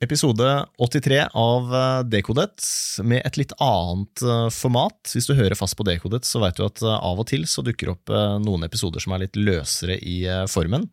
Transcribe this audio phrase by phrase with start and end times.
[0.00, 2.62] Episode 83 av eh, Dekodet,
[3.04, 4.96] med et litt annet eh, format.
[5.12, 7.60] Hvis du hører fast på Dekodet, så vet du at eh, av og til så
[7.60, 10.88] dukker opp noen episoder som er litt løsere i formen.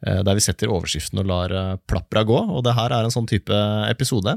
[0.00, 1.52] Der vi setter overskriften og lar
[1.84, 4.32] plappra gå, og det her er en sånn type episode.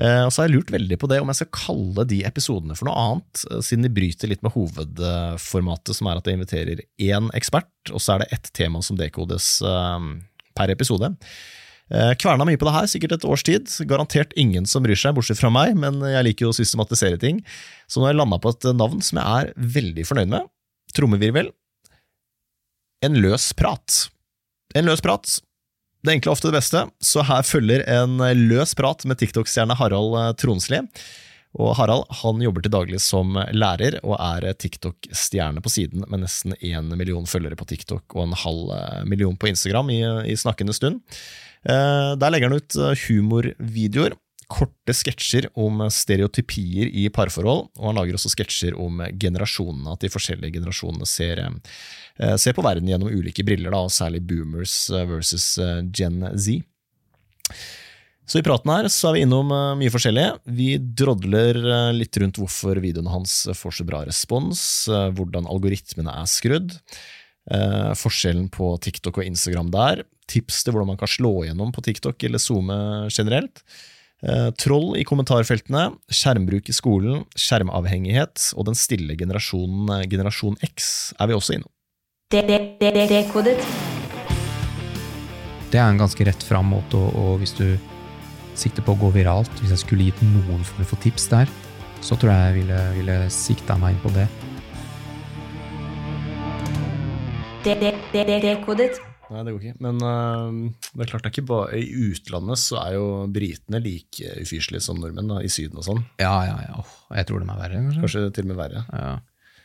[0.00, 2.88] Og så har jeg lurt veldig på det om jeg skal kalle de episodene for
[2.88, 7.92] noe annet, siden de bryter litt med hovedformatet, som er at jeg inviterer én ekspert,
[7.92, 9.58] og så er det ett tema som dekodes
[10.56, 11.12] per episode.
[11.92, 13.68] Eh, kverna mye på det her, sikkert et års tid.
[13.90, 17.42] Garantert ingen som bryr seg, bortsett fra meg, men jeg liker jo å systematisere ting.
[17.88, 20.48] Så nå har jeg landa på et navn som jeg er veldig fornøyd med.
[20.96, 21.50] Trommevirvel.
[23.04, 24.06] En løs prat.
[24.74, 25.28] En løs prat.
[26.04, 30.16] Det er egentlig ofte det beste, så her følger en løs prat med TikTok-stjerne Harald
[30.20, 30.80] eh, Tronsli.
[31.54, 36.56] Og Harald han jobber til daglig som lærer, og er TikTok-stjerne på siden med nesten
[36.58, 40.00] én million følgere på TikTok og en halv eh, million på Instagram i,
[40.32, 41.00] i snakkende stund.
[41.64, 44.16] Eh, der legger han ut eh, humorvideoer,
[44.54, 50.12] korte sketsjer om stereotypier i parforhold, og han lager også sketsjer om generasjonene, at de
[50.12, 54.76] forskjellige generasjonene ser, eh, ser på verden gjennom ulike briller, da, særlig boomers
[55.08, 55.54] versus
[55.96, 56.60] Gen Z.
[58.24, 60.30] Så i praten her så er vi innom mye forskjellig.
[60.48, 61.58] Vi drodler
[61.92, 66.72] litt rundt hvorfor videoene hans får så bra respons, hvordan algoritmene er skrudd,
[68.00, 70.00] forskjellen på TikTok og Instagram der,
[70.32, 72.78] tips til hvordan man kan slå igjennom på TikTok eller SoMe
[73.12, 73.60] generelt.
[74.24, 81.12] Eh, troll i kommentarfeltene, skjermbruk i skolen, skjermavhengighet og den stille generasjonen eh, generasjon X
[81.18, 81.68] er vi også innom.
[85.68, 87.66] Det er en ganske rett fram måte, og hvis du
[88.56, 91.50] sikter på å gå viralt, hvis jeg skulle gitt noen form for tips der,
[92.00, 94.28] så tror jeg jeg ville, ville sikta meg inn på det.
[97.64, 98.98] Dekodet.
[99.32, 99.78] Nei, det går ikke.
[99.84, 103.80] Men uh, det er klart det er ikke bare i utlandet så er jo britene
[103.80, 106.02] like ufyselige som nordmenn, da, i Syden og sånn.
[106.20, 106.82] Ja, ja, ja.
[106.82, 107.80] Oh, jeg tror de er verre.
[107.86, 108.82] Kanskje, kanskje til og med verre.
[108.92, 109.14] Ja.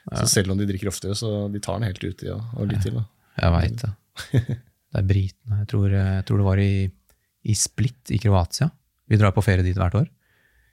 [0.09, 0.21] Ja.
[0.21, 2.85] Så selv om de drikker ofte, så de tar den helt ut i og litt
[2.85, 2.95] til.
[3.01, 3.03] Da.
[3.43, 3.91] Jeg veit det.
[4.89, 5.57] Det er britene.
[5.59, 6.71] Jeg tror, jeg tror det var i,
[7.45, 8.71] i, Split i Kroatia.
[9.05, 10.07] Vi drar på ferie dit hvert år.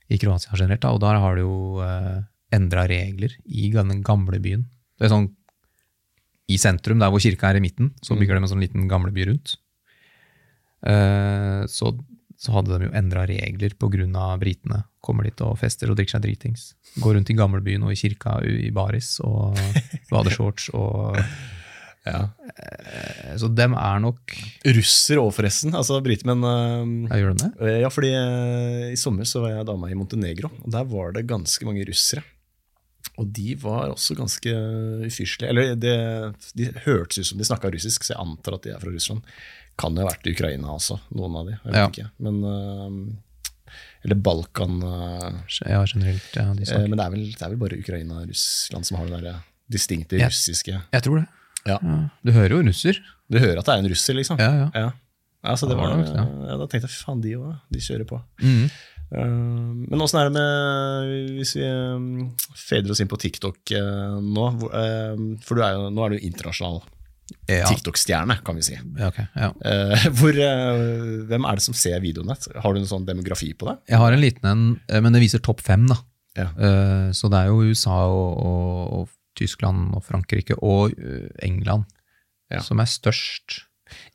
[0.08, 2.22] I Kroatia generelt, da, og der har du jo uh,
[2.54, 4.62] endra regler i den gamle byen.
[4.96, 5.28] Det er sånn
[6.46, 8.20] i sentrum, der hvor kirka er i midten, så mm.
[8.20, 9.56] bygger de en sånn liten gamleby rundt.
[10.86, 11.90] Uh, så,
[12.38, 14.28] så, hadde de jo endra regler pga.
[14.38, 14.84] britene.
[15.02, 16.74] Kommer dit og fester og drikker seg dritings.
[17.02, 19.58] Går rundt i gamlebyen og i kirka i baris og
[20.12, 21.18] badeshorts og
[22.06, 22.20] ja.
[22.38, 24.36] Uh, så dem er nok
[24.76, 25.74] Russer òg, forresten.
[25.74, 27.74] Altså briter, men uh, ja, Gjør de det?
[27.82, 28.14] Ja, fordi
[28.92, 32.22] i sommer så var jeg dama i Montenegro, og der var det ganske mange russere.
[33.16, 34.52] Og de var også ganske
[35.06, 35.48] ufyselige.
[35.48, 35.94] Eller det,
[36.58, 39.24] de hørtes ut som de snakka russisk, så jeg antar at de er fra Russland.
[39.80, 41.54] Kan jo ha vært i Ukraina også, noen av de.
[41.56, 41.86] Jeg vet ja.
[41.92, 42.10] ikke.
[42.26, 44.76] Men, uh, eller Balkan.
[44.84, 46.28] Uh, ja, generelt.
[46.36, 49.00] Ja, de uh, men det er, vel, det er, vel, bare Ukraina og Russland som
[49.00, 50.28] har det der distinkte ja.
[50.30, 51.26] russiske Jeg tror det.
[51.66, 51.80] Ja.
[52.22, 53.00] Du hører jo russer.
[53.32, 54.38] Du hører at det er en russer, liksom.
[54.38, 54.68] Ja, ja.
[54.84, 54.90] ja.
[55.46, 57.56] Altså, det var, ja, da tenkte jeg faen, de òg.
[57.72, 58.20] De kjører på.
[58.42, 58.68] Mm.
[59.06, 62.06] Uh, men åssen er det med Hvis vi um,
[62.58, 65.12] fader oss inn på TikTok uh, nå uh,
[65.46, 66.80] For er jo, nå er du internasjonal
[67.50, 67.66] ja.
[67.66, 68.76] TikTok-stjerne, kan vi si.
[69.02, 69.48] Okay, ja.
[70.18, 70.36] hvor,
[71.26, 72.36] hvem er det som ser videoene?
[72.62, 73.74] Har du en sånn demografi på det?
[73.90, 74.62] Jeg har en liten en,
[75.02, 75.88] men det viser topp fem.
[75.90, 75.96] da.
[76.38, 76.46] Ja.
[77.10, 79.10] Så det er jo USA og, og, og
[79.42, 80.94] Tyskland og Frankrike og
[81.42, 81.90] England
[82.62, 83.65] som er størst.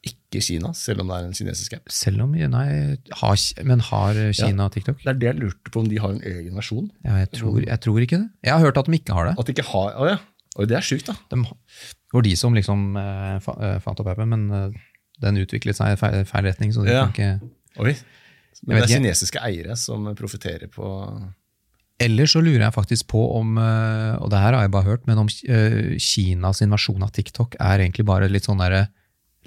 [0.08, 1.92] Ikke Kina, selv om det er en kinesisk app.
[1.94, 2.66] Selv om, nei,
[3.22, 3.38] har,
[3.68, 5.00] Men har Kina ja, TikTok?
[5.04, 6.92] Det er det jeg lurte på, om de har en egen versjon.
[7.08, 8.30] Ja, jeg tror, jeg tror, ikke det.
[8.48, 9.36] Jeg har hørt at de ikke har det.
[9.40, 10.20] At de ikke har, ja.
[10.60, 11.16] Og det er sjukt, da.
[11.32, 14.80] De, det var de som liksom eh, eh fant opp appen, men eh,
[15.24, 16.74] den utviklet seg i feil, feil, retning.
[16.76, 17.06] så de ja.
[17.08, 17.54] kan ikke...
[17.80, 17.96] Oi.
[18.68, 20.90] Men det er kinesiske eiere som profitterer på
[22.02, 25.04] Ellers så lurer jeg faktisk på om, eh, og det her har jeg bare hørt,
[25.06, 28.88] men om eh, Kinas versjon av TikTok er egentlig bare litt sånn derre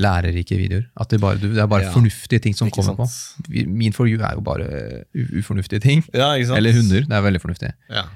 [0.01, 0.89] lærerike videoer.
[1.01, 3.47] At det, bare, det er bare ja, fornuftige ting som kommer sant?
[3.47, 3.65] på.
[3.71, 4.67] Min for you er jo bare
[5.15, 6.05] ufornuftige ting.
[6.15, 7.07] Ja, Eller hunder.
[7.07, 7.73] Det er veldig fornuftig.
[7.91, 8.09] Ja.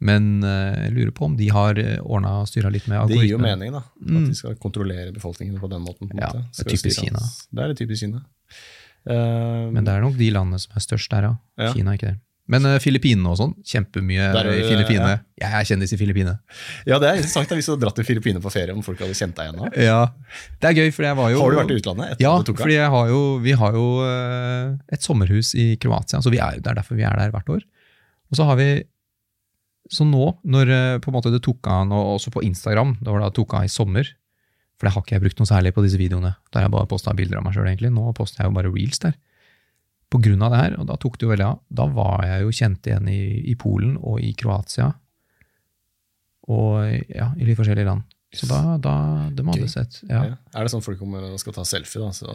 [0.00, 3.20] Men uh, jeg lurer på om de har eh, ordna og styra litt med algoritmer.
[3.20, 3.82] Det gir jo mening, da.
[4.00, 4.28] At mm.
[4.30, 6.08] de skal kontrollere befolkningen på den måten.
[6.08, 7.20] På ja, det er typisk Kina.
[7.50, 8.22] Det er det typisk Kina.
[9.04, 11.28] Uh, Men det er nok de landene som er størst der,
[11.60, 11.72] ja.
[11.76, 12.18] Kina ikke det.
[12.50, 15.12] Men uh, Filippinene og sånn, kjempemye Der, i Filippinene.
[15.38, 15.46] Ja.
[15.46, 16.36] Jeg er kjendis i Filippinene.
[16.88, 19.16] Ja, det er interessant hvis du hadde dratt til Filippinene på ferie, om folk hadde
[19.16, 19.70] kjent deg igjen nå.
[19.78, 20.00] Ja,
[20.60, 21.42] det er gøy, for jeg var jo...
[21.44, 22.22] Har du vært i utlandet?
[22.24, 26.72] ja, fordi har jo, vi har jo uh, et sommerhus i Kroatia, så er, det
[26.72, 27.66] er derfor vi er der hvert år.
[28.30, 28.70] Og så har vi
[29.90, 33.24] Så nå, når på en måte det tok av, og også på Instagram, det var
[33.24, 34.06] det tok av i sommer,
[34.78, 37.12] for det har ikke jeg brukt noe særlig på disse videoene, der jeg bare posta
[37.16, 37.90] bilder av meg sjøl, egentlig.
[37.92, 39.16] Nå poster jeg jo bare reels der.
[40.14, 42.86] Av det her, og da tok det jo veldig av, da var jeg jo kjent
[42.90, 43.20] igjen i,
[43.50, 44.88] i Polen og i Kroatia.
[46.50, 46.82] Og
[47.14, 48.02] ja, i litt forskjellige land.
[48.34, 48.94] Så da, da
[49.34, 49.70] De hadde Gøy.
[49.70, 50.00] sett.
[50.08, 50.22] Ja.
[50.30, 50.36] Ja.
[50.54, 52.10] Er det sånn folk kommer og skal ta selfie, da?
[52.14, 52.30] Så,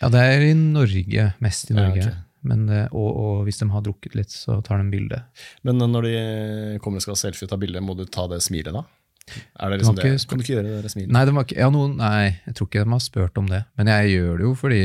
[0.00, 1.32] ja, det er i Norge.
[1.42, 2.12] Mest i Ja, Norge.
[2.46, 5.18] Men, eh, og, og hvis de har drukket litt, så tar de bilde.
[5.66, 8.38] men når de kommer og skal ha selfie og ta bilde, må du ta det
[8.44, 8.84] smilet da?
[9.26, 10.04] Det liksom det?
[10.30, 11.10] Kan du ikke gjøre det smilet?
[11.10, 13.64] Nei, de var ikke, ja, noen, nei, jeg tror ikke de har spurt om det.
[13.78, 14.82] Men jeg gjør det jo fordi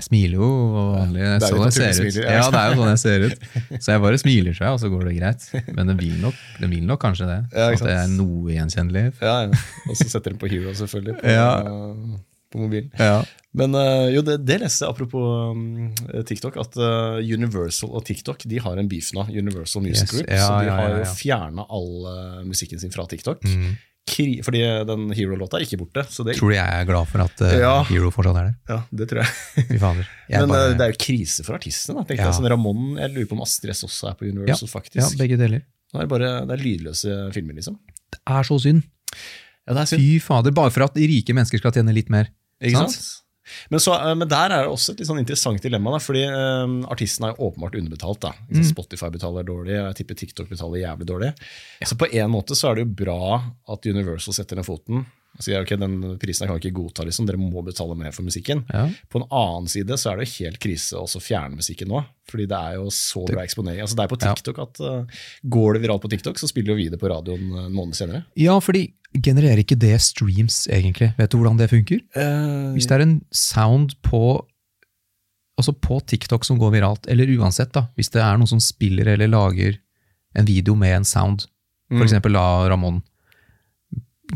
[0.00, 0.48] jeg smiler jo
[0.96, 1.20] vanlig.
[1.20, 2.18] det er sånn jeg ser ut.
[2.24, 2.44] ja.
[2.50, 3.44] Det er jo sånn jeg ser ut.
[3.84, 5.44] Så jeg bare smiler seg, og så går det greit.
[5.76, 7.38] Men det vil nok, de vil nok kanskje det.
[7.54, 9.04] Ja, at det er noe gjenkjennelig.
[9.20, 9.60] Ja, ja.
[9.86, 11.50] Og så setter den på Hero, selvfølgelig, på, Ja.
[12.50, 12.90] på mobilen.
[12.98, 13.20] Ja.
[13.52, 15.90] Men eh, jo, det, det leste jeg apropos um,
[16.26, 19.24] TikTok, at eh, Universal og TikTok de har en beef nå.
[19.30, 20.28] Universal Music Yes, Group.
[20.30, 21.14] så de har jo ja.
[21.18, 23.42] fjerna all eh, musikken sin fra TikTok.
[23.42, 23.72] Mm.
[24.46, 26.04] Fordi den Hero-låta er ikke borte.
[26.12, 27.72] Så det, Tror du jeg er glad for at uh, Ja.
[27.88, 28.56] Hero fortsatt er der?
[28.74, 29.34] ja, det tror jeg.
[30.30, 32.04] Jeg Men bare, eh, det er jo krise for artistene.
[32.06, 32.16] Ja.
[32.20, 32.34] jeg.
[32.36, 35.16] Sånn Ramón, jeg lurer på om Astrid S også er på Universal, ja, faktisk.
[35.18, 35.64] begge deler.
[35.90, 37.78] Nå er det bare det er lydløse filmer, liksom.
[38.14, 38.84] Det er så synd.
[39.66, 40.04] Ja, det er synd.
[40.04, 40.54] Fy fader.
[40.54, 42.30] Bare for at rike mennesker skal tjene litt mer.
[42.62, 42.94] Ikke Sant?
[42.94, 43.16] sant?
[43.72, 45.94] Men, så, eh, men der er det også et litt sånn interessant dilemma.
[45.96, 48.22] Da, fordi um, Artisten er åpenbart underbetalt.
[48.24, 48.34] Da.
[48.50, 48.64] Mm.
[48.70, 51.32] Spotify betaler dårlig, og jeg tipper TikTok betaler jævlig dårlig.
[51.86, 53.22] Så på en måte så er det jo bra
[53.70, 55.06] at Universal setter ned foten
[55.38, 57.26] sier ok, den prisen kan vi ikke godta, liksom.
[57.28, 58.64] dere må betale mer for musikken.
[58.72, 58.88] Ja.
[59.08, 62.02] På en annen side så er det jo helt krise å fjerne musikken nå.
[62.30, 63.80] Fordi det er jo så bra eksponering.
[63.80, 64.34] Altså Det er på Ja.
[64.34, 65.04] TikTok at uh,
[65.48, 67.94] Går det viralt på TikTok, så spiller jo vi det på radioen eh, en måned
[67.94, 68.24] senere.
[68.36, 71.14] ja, fordi genererer ikke det streams, egentlig?
[71.18, 72.00] Vet du hvordan det funker?
[72.14, 74.44] Uh, Hvis det er en sound på
[75.60, 79.10] Altså på TikTok som går viralt, eller uansett, da, hvis det er noen som spiller
[79.12, 79.74] eller lager
[80.38, 81.42] en video med en sound,
[81.90, 82.06] for Mm.
[82.06, 83.02] eksempel la Ramón,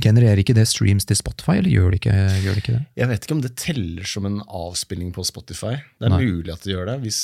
[0.02, 2.14] genererer ikke det streams til Spotify, eller gjør det ikke,
[2.44, 2.82] gjør det, ikke det?
[2.96, 5.75] Jeg vet ikke om det teller som en avspilling på Spotify.
[6.00, 6.20] Det er Nei.
[6.25, 7.19] mulig at det gjør det, hvis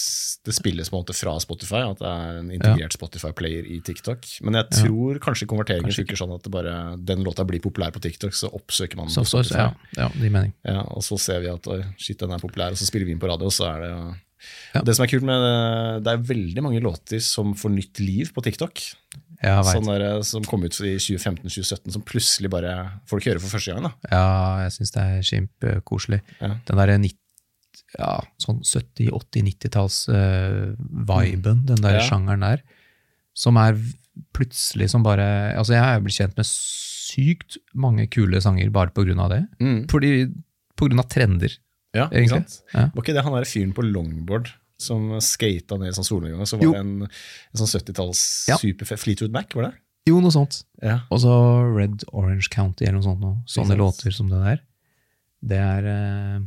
[0.46, 1.82] det spilles på en måte fra Spotify.
[1.90, 4.26] At det er en integrert Spotify-player i TikTok.
[4.42, 4.84] Men jeg Ja.
[4.84, 8.52] tror kanskje konverteringen funker sånn at det bare, den låta blir populær på TikTok, så
[8.52, 9.58] oppsøker man Så, på så, Spotify.
[9.58, 10.52] ja, ja, det gir mening.
[10.64, 11.64] Ja, og så ser vi at
[11.98, 14.16] shit, den er populær, og så spiller vi inn på radio, og så er det
[14.74, 14.80] Ja.
[14.80, 18.32] Det som er kult med det, det er veldig mange låter som får nytt liv
[18.32, 18.80] på TikTok.
[19.40, 20.02] Sånn vet.
[20.02, 22.74] der, som kom ut i 2015-2017, som plutselig bare
[23.08, 23.86] folk hører for første gang.
[23.88, 23.92] da.
[24.12, 24.26] Ja,
[24.66, 26.20] jeg syns det er kjempekoselig.
[26.42, 26.50] Ja.
[26.68, 26.98] Den derre
[27.98, 32.04] ja, sånn 70-, 80-, 90-talls-viben, den der Ja.
[32.06, 32.60] sjangeren der,
[33.34, 33.74] som er
[34.34, 39.04] plutselig som bare Altså, jeg er blitt kjent med sykt mange kule sanger bare på
[39.06, 39.46] grunn av det.
[39.90, 40.26] Fordi,
[40.76, 41.50] på grunn av trender.
[41.94, 42.60] Ja, ikke sant?
[42.72, 42.90] Ja.
[42.94, 44.48] Var ikke det han der fyren på longboard
[44.80, 46.46] som skata ned i sånn solnedgang?
[46.48, 46.72] Så var Jo.
[46.74, 48.56] det en, en sånn 70-talls Ja.
[48.60, 49.74] superfett Fleetwood Mac, var det?
[50.08, 50.62] Jo, noe sånt.
[50.82, 51.02] Ja.
[51.12, 51.32] Og så
[51.76, 53.20] Red Orange County eller noe sånt.
[53.20, 53.42] Noe.
[53.46, 54.62] Sånne låter som det der.
[55.42, 56.40] Det er eh,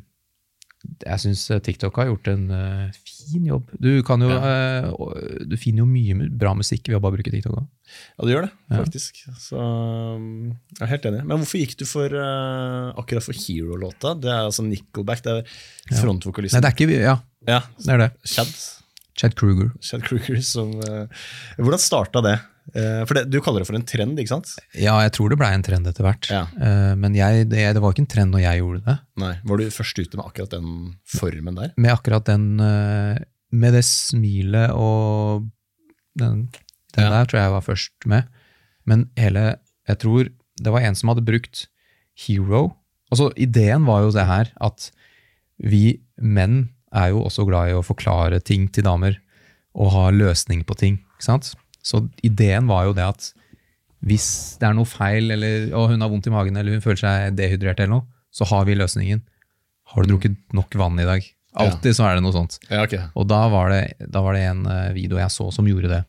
[1.04, 3.70] Jeg syns TikTok har gjort en uh, fin jobb.
[3.80, 4.90] Du kan jo ja.
[4.92, 7.68] uh, Du finner jo mye bra musikk ved å bare bruke TikTok Også.
[7.94, 8.78] Ja, du gjør det, Ja.
[8.84, 9.20] faktisk.
[9.40, 11.24] Så um, jeg er helt enig.
[11.30, 14.16] Men hvorfor gikk du for uh, akkurat for Hero-låta?
[14.20, 15.44] Det er altså Nickelback, det er
[15.92, 18.10] Nei, det er ikke Ja, Ja, det er det.
[18.28, 18.52] Chad.
[19.20, 19.72] Chad Kruger.
[19.84, 21.06] Chad Kruger som eh,
[21.60, 22.38] Hvordan starta det?
[22.76, 24.50] Eh, for det, Du kaller det for en trend, ikke sant?
[24.74, 26.30] Ja, jeg tror det blei en trend etter hvert.
[26.34, 26.44] Ja.
[26.58, 28.96] Eh, men jeg, det, det var ikke en trend når jeg gjorde det.
[29.22, 30.72] Nei, Var du først ute med akkurat den
[31.06, 31.74] formen der?
[31.78, 33.20] Med akkurat den eh,
[33.54, 35.46] Med det smilet og
[36.18, 36.48] den,
[36.96, 37.10] den Ja.
[37.10, 38.28] der tror jeg jeg var først med.
[38.90, 39.46] Men hele
[39.88, 40.30] Jeg tror
[40.64, 41.68] det var en som hadde brukt
[42.26, 42.76] Hero.
[43.12, 44.92] Altså, ideen var jo det her at
[45.62, 49.18] vi menn er jo også glad i å forklare ting til damer
[49.74, 51.00] og ha løsning på ting.
[51.18, 51.54] ikke sant?
[51.84, 53.30] Så ideen var jo det at
[54.04, 57.00] hvis det er noe feil, eller og hun har vondt i magen eller hun føler
[57.00, 59.22] seg dehydrert, eller noe, så har vi løsningen.
[59.94, 61.28] Har du drukket nok vann i dag?
[61.62, 62.58] Alltid så er det noe sånt.
[62.66, 63.06] Ja, okay.
[63.20, 66.02] Og da var det, da var det en eh, video jeg så som gjorde det.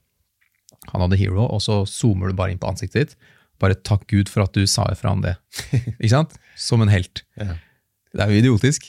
[0.93, 3.31] Han hadde hero, og så zoomer du bare inn på ansiktet ditt.
[3.63, 5.37] Bare takk Gud for at du sa ifra om det.
[6.01, 6.35] Ikke sant?
[6.61, 7.23] Som en helt.
[7.41, 7.59] Ja.
[8.15, 8.89] Det er jo idiotisk.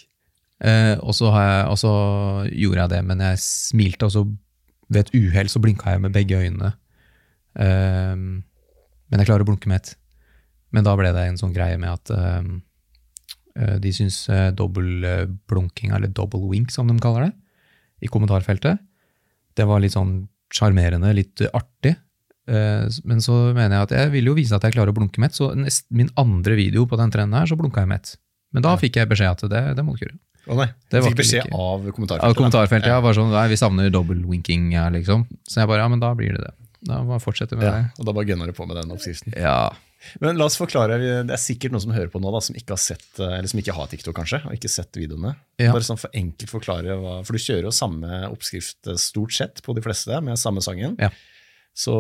[0.63, 4.25] Eh, og, så og gjorde jeg det, men jeg smilte, og så
[4.91, 6.73] ved et uhell så blinka jeg med begge øynene.
[7.55, 8.43] Um,
[9.09, 9.95] men jeg klarer å blunke med ett.
[10.75, 12.47] Men da ble det en sånn greie med at eh,
[13.55, 17.35] eh, de syns uh, dobbeltblunking, eller double wink som de kaller det,
[18.03, 18.81] i kommentarfeltet,
[19.55, 21.95] det var litt sånn sjarmerende, litt artig.
[22.45, 25.21] Eh, men så mener jeg at jeg vil jo vise at jeg klarer å blunke
[25.21, 28.03] med ett, så nest, min andre video på den trenden her, så blunka jeg med
[28.03, 28.15] ett.
[28.55, 30.21] Men da fikk jeg beskjed at det, det må du ikke gjøre.
[30.47, 32.23] Å nei, Det var fikk beskjed like- av kommentarfeltet?
[32.29, 32.99] Av kommentarfeltet Ja.
[33.01, 35.25] var sånn, nei, vi savner dobbeltwinking her, liksom.
[35.49, 36.53] Så jeg bare, ja, men da blir det det.
[36.85, 37.91] Da bare fortsette med Ja, det.
[37.99, 39.33] og da bare gønner du på med den oppskriften.
[39.35, 39.71] Ja,
[40.21, 42.69] Men la oss forklare, Det er sikkert noen som hører på nå da, som ikke
[42.75, 45.35] har sett, eller som ikke har TikTok, kanskje, og ikke sett videoene.
[45.57, 45.71] Ja.
[45.71, 49.63] Bare sånn for enkelt forklare, hva, For du kjører jo samme oppskrift eh, stort sett
[49.63, 50.95] på de fleste, med samme sangen.
[50.99, 51.09] Ja.
[51.75, 51.91] Så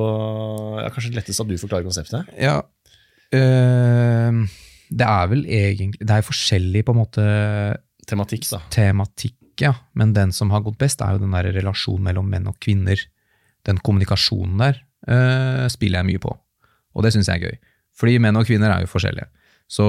[0.83, 2.27] ja, kanskje lettest at du forklarer konseptet?
[2.39, 2.61] Ja,
[3.33, 4.47] øh,
[4.95, 7.25] det er vel egentlig Det er forskjellig på en måte
[8.09, 8.61] Tematikk, da.
[8.73, 9.73] tematikk, ja.
[9.97, 12.99] Men den som har gått best, er jo den der relasjonen mellom menn og kvinner.
[13.65, 16.35] Den kommunikasjonen der uh, spiller jeg mye på.
[16.95, 17.73] Og det syns jeg er gøy.
[17.95, 19.29] Fordi menn og kvinner er jo forskjellige.
[19.71, 19.85] Så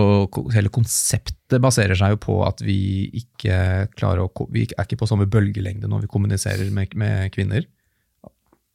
[0.54, 5.08] hele konseptet baserer seg jo på at vi ikke klarer å Vi er ikke på
[5.10, 7.66] samme bølgelengde når vi kommuniserer med, med kvinner.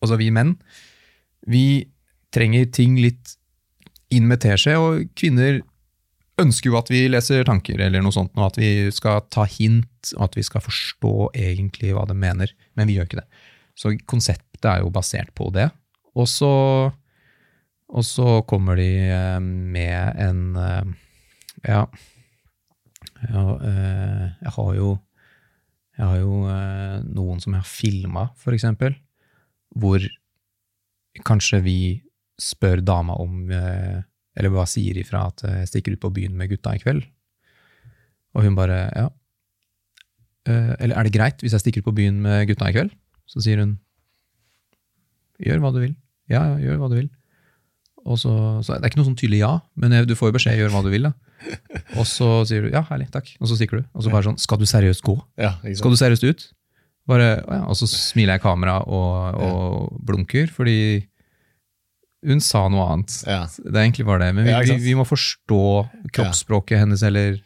[0.02, 0.56] Altså vi menn.
[1.50, 1.90] Vi
[2.34, 3.36] trenger ting litt
[4.12, 5.62] inn med teskje, og kvinner
[6.42, 10.14] ønsker jo at vi leser tanker, eller noe sånt, og at vi skal ta hint,
[10.18, 13.44] og at vi skal forstå egentlig hva de mener, men vi gjør ikke det.
[13.78, 15.70] Så konseptet er jo basert på det.
[16.18, 16.54] Og så,
[17.92, 20.92] og så kommer de eh, med en eh,
[21.70, 21.86] Ja,
[23.30, 24.92] ja eh, jeg har jo
[26.02, 28.96] jeg har jo eh, noen som jeg har filma, for eksempel,
[29.78, 30.02] hvor
[31.28, 31.80] kanskje vi
[32.42, 34.02] spør dama om eh,
[34.38, 37.04] Eller bare sier ifra at eh, jeg stikker ut på byen med gutta i kveld.
[38.38, 39.08] Og hun bare ja.
[40.50, 42.94] Eh, eller er det greit hvis jeg stikker ut på byen med gutta i kveld?
[43.30, 43.76] Så sier hun
[45.42, 45.98] gjør hva du vil.
[46.32, 47.10] Ja, ja, gjør hva du vil.
[48.02, 48.32] Og så,
[48.66, 50.82] så Det er ikke noe sånn tydelig ja, men du får jo beskjed gjør hva
[50.86, 51.10] du vil.
[51.10, 51.14] da.
[52.00, 53.30] Og så sier du ja, herlig, takk.
[53.42, 53.86] Og så stikker du.
[53.94, 55.16] Og så bare sånn skal du seriøst gå?
[55.42, 55.54] Ja.
[55.78, 56.48] Skal du seriøst ut?
[57.10, 57.62] Bare, ja.
[57.68, 60.78] Og så smiler jeg i kamera og, og blunker, fordi
[62.26, 63.16] hun sa noe annet.
[63.28, 63.46] Ja.
[63.58, 64.34] Det er egentlig bare det.
[64.36, 65.62] Men vi, Ja, vi, vi må forstå
[66.14, 67.40] kroppsspråket hennes, eller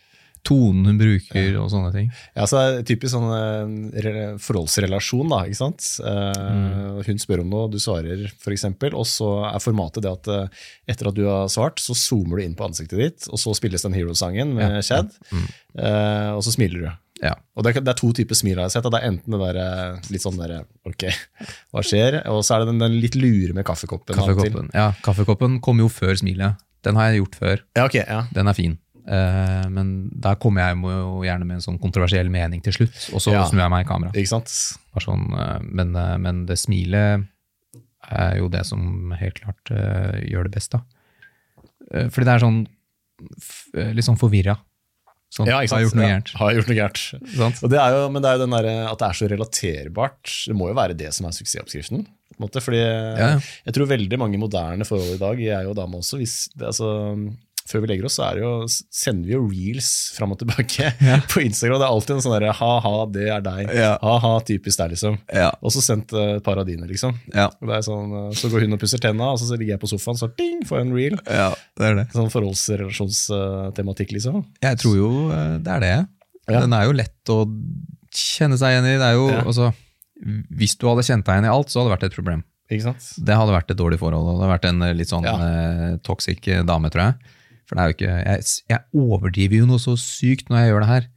[0.46, 2.12] tonen hun bruker, og sånne ting.
[2.38, 5.88] Ja, så det er typisk sånn eh, forholdsrelasjon, da, ikke sant.
[6.05, 7.01] Eh, Mm.
[7.05, 10.48] Hun spør om noe, du svarer f.eks., og så er formatet det at eh,
[10.94, 13.82] etter at du har svart, så zoomer du inn på ansiktet ditt, og så spilles
[13.86, 15.48] den Hero-sangen med Ja, Chad, Mm.
[16.38, 16.91] og så smiler du.
[17.24, 17.34] Ja.
[17.55, 18.88] Og det det er to typer smil jeg har sett.
[18.91, 21.05] Det er enten det der, eh, litt sånn der, ok,
[21.72, 22.22] hva skjer?
[22.31, 24.17] Og så er det den, den litt lure med kaffekoppen.
[24.17, 24.72] Kaffekoppen.
[24.75, 26.60] Ja, kaffekoppen kom jo før smilet.
[26.86, 27.62] Den har jeg gjort før.
[27.77, 28.25] Ja, okay, ja.
[28.36, 28.79] Den er fin.
[29.05, 33.22] Uh, men der kommer jeg jo gjerne med en sånn kontroversiell mening til slutt, og
[33.22, 34.13] så snur jeg meg i kamera.
[34.17, 34.53] Ikke sant?
[35.01, 37.25] Sånn, uh, men, uh, men det smilet
[38.12, 40.81] er jo det som helt klart eh, gjør det best, da.
[41.91, 44.57] Eh, fordi det er sånn eh, litt sånn forvirra.
[45.35, 46.35] Sånn, Ja, har gjort noe Ja.
[46.39, 47.63] Har jeg gjort noe gærent.
[47.63, 50.35] Og det er jo, men det er jo den der, at det er så relaterbart.
[50.47, 52.05] Det må jo være det som er suksessoppskriften.
[52.39, 53.39] måte, fordi Ja.
[53.65, 56.89] Jeg tror veldig mange moderne forhold i dag, jeg og dame også, hvis, det, altså,
[57.65, 58.50] før vi legger oss, så er det jo,
[58.93, 61.15] sender vi jo reels fram og tilbake Ja.
[61.31, 61.79] på Instagram.
[61.81, 63.72] Det er alltid en sånn derre ha-ha, det er deg.
[63.74, 63.91] Ja.
[64.03, 65.17] Ha-ha, typisk deg, liksom.
[65.34, 67.17] Ja, Og så sendt eh, et par av dine, liksom.
[67.34, 70.19] er sånn, eh, så går hun og pusser tenna, og så ligger jeg på sofaen,
[70.22, 71.17] så ding, får jeg en reel.
[71.25, 71.50] ja,
[71.81, 72.07] det er det.
[72.13, 74.43] Sånn forholdsrelasjonstematikk, liksom.
[74.63, 75.95] Jeg tror jo eh, det er det.
[76.51, 77.39] Den er jo lett å
[78.15, 78.98] kjenne seg igjen i.
[79.01, 79.72] Det er jo, altså,
[80.55, 82.43] hvis du hadde kjent deg igjen i alt, så hadde det vært et problem.
[82.72, 83.07] Ikke sant?
[83.25, 85.34] Det hadde vært et dårlig forhold, det hadde vært en litt sånn Ja.
[85.38, 87.34] eh, toxic dame, tror jeg.
[87.65, 90.84] For det er jo ikke, jeg, jeg overdriver jo noe så sykt når jeg gjør
[90.86, 91.07] det her.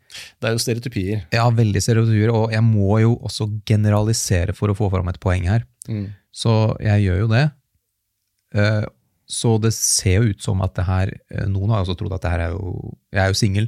[0.41, 1.25] Det er jo stereotypier.
[1.37, 2.31] Ja, veldig stereotypier.
[2.33, 5.67] og jeg må jo også generalisere for å få fram et poeng her.
[5.89, 6.07] Mm.
[6.33, 7.45] Så jeg gjør jo det.
[8.55, 8.87] Eh,
[9.29, 12.15] Så det ser jo ut som at det her eh, Noen har jo også trodd
[12.17, 13.67] at det her er jo Jeg er jo singel,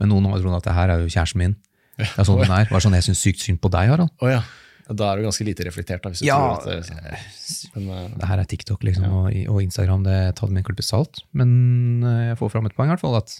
[0.00, 1.56] men noen har trodd at det her er jo kjæresten min.
[2.00, 2.64] Det er sånn den er.
[2.70, 4.08] Bare sånn, Jeg syns sykt synd på deg, Harald.
[4.24, 4.40] Oh, ja.
[4.88, 6.10] Da er du ganske lite reflektert, da.
[6.10, 6.36] Hvis du Ja.
[6.58, 7.18] tror at det.
[7.76, 10.68] Men, uh, Det her er TikTok liksom, og, og Instagram, det tar det med en
[10.68, 11.22] klype salt.
[11.32, 13.16] Men eh, jeg får fram et poeng, i hvert fall.
[13.16, 13.36] At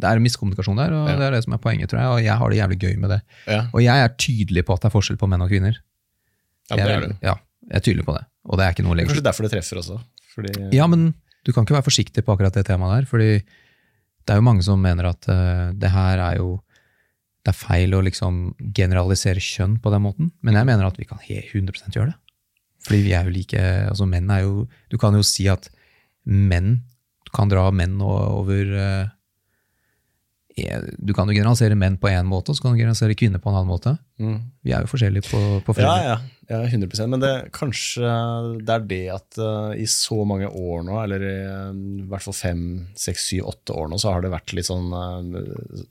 [0.00, 1.16] det er en miskommunikasjon der, og Ja.
[1.16, 2.08] det er det som er poenget, tror jeg.
[2.08, 3.20] Og jeg har det jævlig gøy med det.
[3.46, 3.60] ja.
[3.72, 5.76] Og jeg er tydelig på at det er forskjell på menn og kvinner.
[6.70, 7.14] ja, det er du.
[7.22, 7.34] Ja,
[7.70, 8.24] jeg er tydelig på det.
[8.48, 10.00] Og det er ikke noe å Det er kanskje derfor det treffer også.
[10.34, 13.30] Fordi, Ja, men du kan ikke være forsiktig på akkurat det temaet der, fordi
[14.26, 16.60] det er jo mange som mener at uh, det her er jo
[17.46, 18.38] det er feil å liksom
[18.74, 22.18] generalisere kjønn på den måten, men jeg mener at vi kan he- 100 gjøre det.
[22.86, 25.68] Fordi vi er jo like, altså menn er jo, du kan jo si at
[26.26, 26.80] menn,
[27.34, 29.06] kan dra menn over, eh,
[30.98, 33.50] du kan jo generalisere menn på en måte, og så kan du generalisere kvinner på
[33.50, 33.96] en annen måte.
[34.18, 34.38] mm.
[34.66, 38.02] Vi er jo forskjellige på, på Ja, ja, ja, 100 Men det, kanskje
[38.62, 42.34] det er det at uh, i så mange år nå, eller i uh, hvert fall
[42.34, 42.62] fem,
[42.96, 45.84] seks, syv, åtte år nå, så har det vært litt sånn uh,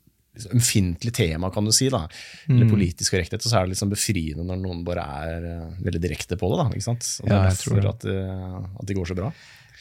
[0.54, 1.89] ømfintlig tema, kan du si.
[1.89, 2.08] da,
[2.50, 2.72] Eller Mm.
[2.72, 3.46] politisk korrekthet.
[3.46, 6.58] Og så er det sånn befriende når noen bare er eh, veldig direkte på det.
[6.63, 7.20] da, ikke sant?
[7.24, 7.86] Og det Ja, er derfor det.
[7.86, 9.34] at, det- at det går så bra.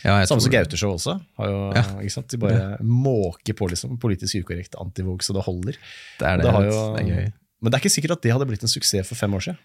[0.05, 1.21] Ja, Samme som Gauteshow også.
[1.39, 2.23] Har jo, Ja.
[2.29, 5.77] De bare måker på liksom, politisk ukorrekt antivåg så det holder.
[6.19, 7.33] Det er det, Det har det er gøy.
[7.63, 9.59] Men det er ikke sikkert at det hadde blitt en suksess for fem år siden.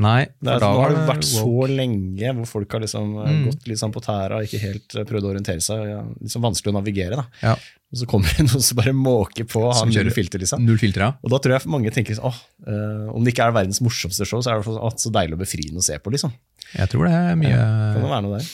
[0.00, 1.68] Nei, Det er, da nå har det vært så woke.
[1.76, 3.42] lenge hvor folk har liksom eh, Mm.
[3.50, 5.82] gått litt sånn på tæra, og ikke helt eh, prøvd å orientere seg.
[5.90, 7.16] Ja, liksom vanskelig å navigere.
[7.20, 7.24] da.
[7.42, 7.52] Ja.
[7.90, 10.38] Og så kommer det noen som bare måker på og har null filter.
[10.40, 10.64] liksom.
[10.64, 11.10] Null filter, ja.
[11.22, 14.24] Og da tror jeg mange tenker sånn, åh, eh, om det ikke er verdens morsomste
[14.24, 16.10] show, så er det i åh, så deilig og befriende å se på.
[16.14, 16.32] liksom.
[16.72, 18.48] Jeg tror det er mye Kan det være noe der?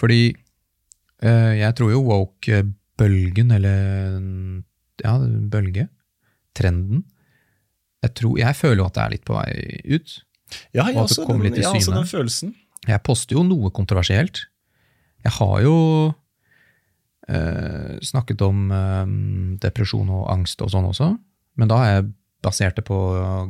[0.00, 0.20] Fordi
[1.22, 4.22] eh, jeg tror jo woke-bølgen, eller
[5.04, 5.18] ja,
[5.52, 5.88] bølge,
[6.56, 7.04] trenden
[8.04, 10.12] jeg, tror, jeg føler jo at det er litt på vei ut.
[10.74, 11.96] Ja, jeg Og at det også, den, litt i syne.
[12.00, 12.54] den følelsen.
[12.86, 14.44] Jeg poster jo noe kontroversielt.
[15.24, 15.76] Jeg har jo
[17.28, 19.06] eh, snakket om eh,
[19.62, 21.10] depresjon og angst og sånn også,
[21.58, 22.08] men da har jeg
[22.46, 22.98] basert det på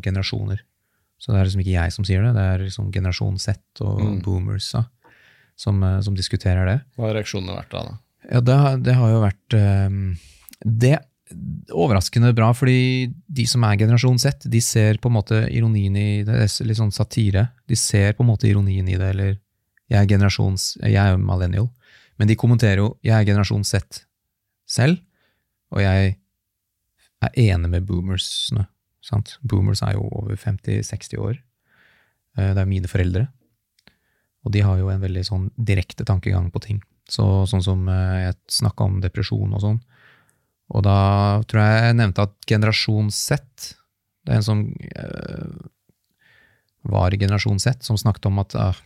[0.05, 0.63] generasjoner.
[1.21, 4.01] Så det er liksom ikke jeg som sier det, det er liksom generasjon Z og
[4.03, 4.19] Mm.
[4.25, 4.85] boomers da,
[5.57, 6.79] som, eh, som diskuterer det.
[6.97, 7.83] Hva har reaksjonene vært da?
[7.91, 7.99] da?
[8.33, 9.91] Ja, det, det har jo vært eh,
[10.65, 10.97] Det
[11.75, 16.23] overraskende bra, fordi de som er generasjon Z, de ser på en måte ironien i
[16.23, 16.27] det.
[16.29, 17.49] det er Litt sånn satire.
[17.67, 19.37] De ser på en måte ironien i det, eller
[19.87, 21.69] Jeg er generasjons Jeg er millennial,
[22.19, 24.05] men de kommenterer jo Jeg er generasjon Z
[24.67, 24.99] selv,
[25.71, 26.17] og jeg
[27.23, 28.67] er enig med boomersene.
[29.03, 29.37] Sant?
[29.43, 31.39] Boomers er jo over 50-60 år.
[32.37, 33.29] Eh, Det er mine foreldre.
[34.45, 36.83] Og de har jo en veldig sånn direkte tankegang på ting.
[37.09, 39.81] Så, sånn som eh, jeg snakka om depresjon og sånn.
[40.75, 40.99] Og da
[41.47, 43.39] tror jeg jeg nevnte at generasjon Z
[44.27, 45.57] Det er en som øh,
[46.91, 48.79] var i generasjon Z, som snakket om at ah,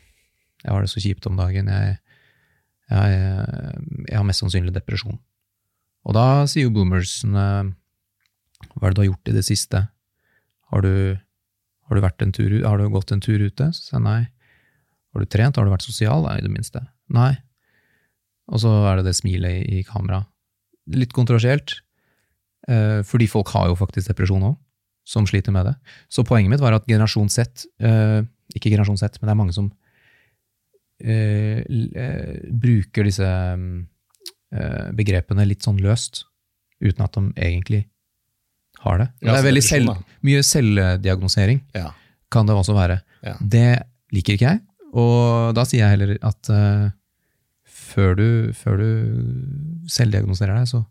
[0.65, 1.69] jeg har det så kjipt om dagen.
[1.69, 1.97] Jeg,
[2.91, 3.19] jeg,
[4.09, 5.19] jeg har mest sannsynlig depresjon.
[6.09, 7.47] Og da sier jo boomersene
[8.73, 9.83] Hva er det du har gjort i det siste?
[10.73, 11.17] Har du,
[11.89, 13.71] har du, tur, har du gått en tur ute?
[13.73, 14.21] Så sier jeg nei.
[15.11, 15.57] Har du trent?
[15.57, 16.25] Har du vært sosial?
[16.29, 16.85] Nei, i det minste.
[17.11, 17.35] Nei.
[18.51, 20.23] Og så er det det smilet i, i kamera.
[20.97, 21.77] Litt kontroversielt,
[22.69, 24.57] eh, fordi folk har jo faktisk depresjon òg,
[25.07, 25.75] som sliter med det.
[26.13, 28.21] Så poenget mitt var at generasjon Z, eh,
[28.55, 29.71] ikke generasjon Z, men det er mange som
[31.01, 31.63] eh,
[32.51, 33.87] bruker disse mm,
[34.55, 36.25] eh, begrepene litt sånn løst,
[36.81, 37.85] uten at de egentlig
[38.85, 39.09] har det.
[39.21, 41.91] Ja, det er veldig selv, mye selvdiagnosering Ja.
[42.33, 43.01] kan det også være.
[43.27, 43.37] Ja.
[43.41, 43.83] Det
[44.15, 44.63] liker ikke jeg,
[44.97, 46.89] og da sier jeg heller at uh,
[47.69, 48.89] før, du, før du
[49.91, 50.85] selvdiagnoserer deg, så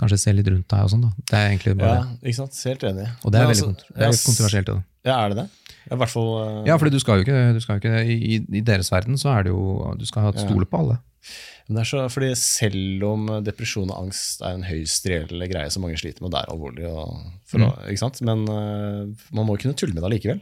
[0.00, 1.02] kanskje se litt rundt deg og sånn.
[1.04, 1.10] da.
[1.30, 2.30] Det er egentlig bare ja, det.
[2.30, 2.60] ikke sant?
[2.70, 3.08] Helt enig.
[3.22, 4.70] Og det er Men veldig altså, det er ja, kontroversielt.
[4.72, 4.76] da.
[5.02, 5.48] Ja, er det det?
[5.90, 8.02] Ja, I hvert fall uh, Ja, for du skal jo ikke, du skal jo ikke
[8.06, 10.44] i, i- deres verden så er det jo Du skal ha et Ja.
[10.46, 10.98] stole på alle.
[11.66, 15.70] Men det er så, fordi Selv om depresjon og angst er en høyst reell greie
[15.70, 17.90] som mange sliter med, det er alvorlig, og for Mm.
[17.90, 18.22] ikke sant?
[18.22, 20.40] men uh, man må kunne tulle med det allikevel.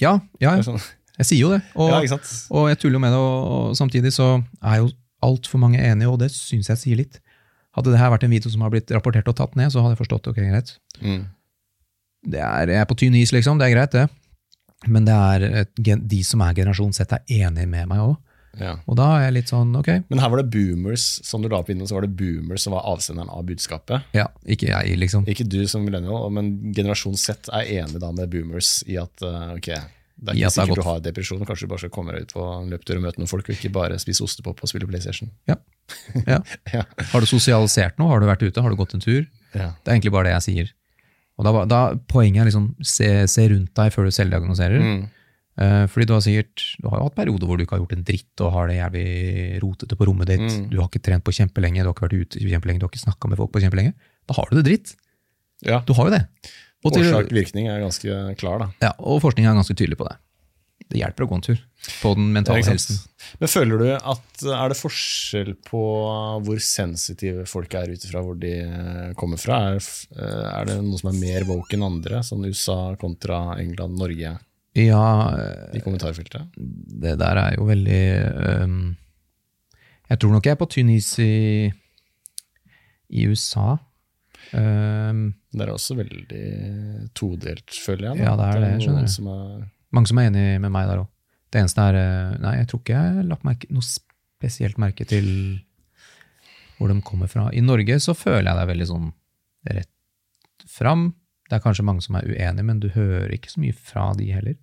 [0.00, 0.62] Ja, ja, ja.
[0.62, 0.80] sånn,
[1.18, 1.62] jeg sier jo det.
[1.74, 2.18] Og, ja,
[2.50, 4.90] og jeg tuller jo med det, og, og samtidig så er jo
[5.24, 7.20] altfor mange enige, og det syns jeg sier litt.
[7.76, 9.96] Hadde det her vært en video som har blitt rapportert og tatt ned, så hadde
[9.96, 10.76] jeg forstått ok, greit.
[11.00, 11.26] Mm.
[12.32, 13.60] det er, jeg er på tynn is, liksom.
[13.60, 14.06] Det er greit, det.
[14.86, 18.16] Men det er et, de som er generasjon Z, er enig med meg òg.
[18.56, 18.78] Ja.
[18.88, 21.58] Og da er jeg litt sånn, ok, Men her var det boomers som du la
[21.60, 24.06] opp innom, så var det boomers som var avsenderen av budskapet.
[24.16, 25.26] ja, ikke jeg, liksom.
[25.28, 29.52] Ikke du som millennial, men generasjon Z er enig da med boomers i at eh,
[29.58, 29.70] ok,
[30.16, 30.78] det er ikke sikkert godt.
[30.80, 33.20] du har depresjon, kanskje du bare skal komme deg ut på en løpetur og møte
[33.20, 35.30] noen folk, og ikke bare spise ostepop og spille PlayStation.
[35.50, 35.58] Ja.
[36.26, 36.40] Ja.
[36.72, 36.80] Ja.
[37.12, 38.08] Har du sosialisert noe?
[38.10, 38.62] Har du vært ute?
[38.64, 39.26] Har du gått en tur?
[39.54, 39.68] Ja.
[39.76, 40.72] Det er egentlig bare det jeg sier.
[41.36, 44.80] Og da, da Poenget er liksom se, se rundt deg før du selvdiagnoserer.
[44.82, 45.04] Mm.
[45.56, 47.94] Eh, fordi du har sikkert du har jo hatt perioder hvor du ikke har gjort
[47.96, 49.06] en dritt og har det jævlig
[49.62, 50.42] rotete på rommet ditt.
[50.48, 50.66] Mm.
[50.72, 53.04] Du har ikke trent på kjempelenge, du har ikke vært ute kjempelenge, du har ikke
[53.06, 53.94] snakka med folk på kjempelenge.
[54.26, 54.96] Da har du det dritt.
[55.64, 55.82] ja.
[55.86, 56.24] Du har jo det.
[56.92, 58.70] Årsak-virkning er ganske klar, da.
[58.88, 60.16] ja, og forskning er ganske tydelig på det.
[60.86, 61.60] Det hjelper å gå en tur
[62.00, 62.98] på den mentale helsen.
[63.40, 65.80] Men føler du at er det forskjell på
[66.46, 68.52] hvor sensitive folk er ut ifra hvor de
[69.18, 69.56] kommer fra?
[69.72, 69.80] Er,
[70.14, 74.36] eh, er det noe som er mer woke enn andre, sånn USA kontra England, Norge,
[74.76, 75.02] Ja,
[75.74, 76.54] i kommentarfeltet?
[76.54, 78.02] det der er jo veldig
[78.62, 78.96] um,
[80.10, 81.72] Jeg tror nok jeg er på tynn is i,
[83.10, 83.78] i USA.
[84.54, 86.44] Øhm, Det er også veldig
[87.14, 88.18] todelt, føler jeg.
[88.18, 88.24] da.
[88.24, 89.12] Ja, det er det, noen skjønner du.
[89.12, 91.08] Som er, mange som er enig med meg der òg.
[91.50, 95.06] Det eneste er øh, Nei, jeg tror ikke jeg har lagt merke, noe spesielt merke
[95.08, 95.28] til
[96.76, 97.48] hvor de kommer fra.
[97.56, 99.12] I Norge så føler jeg det er veldig sånn
[99.72, 101.06] rett fram.
[101.48, 104.26] Det er kanskje mange som er uenige, men du hører ikke så mye fra de
[104.34, 104.56] heller.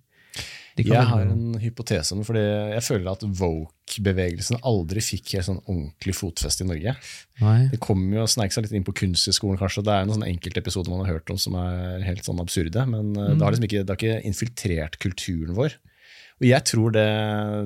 [0.82, 6.16] Jeg har en hypotese om fordi jeg føler at woke-bevegelsen aldri fikk helt sånn ordentlig
[6.18, 6.96] fotfeste i Norge.
[7.42, 7.56] Nei.
[7.70, 9.84] Det kommer jo å sneike seg litt inn på kunsthøgskolen, kanskje.
[9.86, 12.86] Det er noen sånne enkeltepisoder man har hørt om som er helt sånn absurde.
[12.90, 13.36] Men mm.
[13.36, 15.78] det, har liksom ikke, det har ikke infiltrert kulturen vår.
[16.40, 17.06] Og jeg tror det,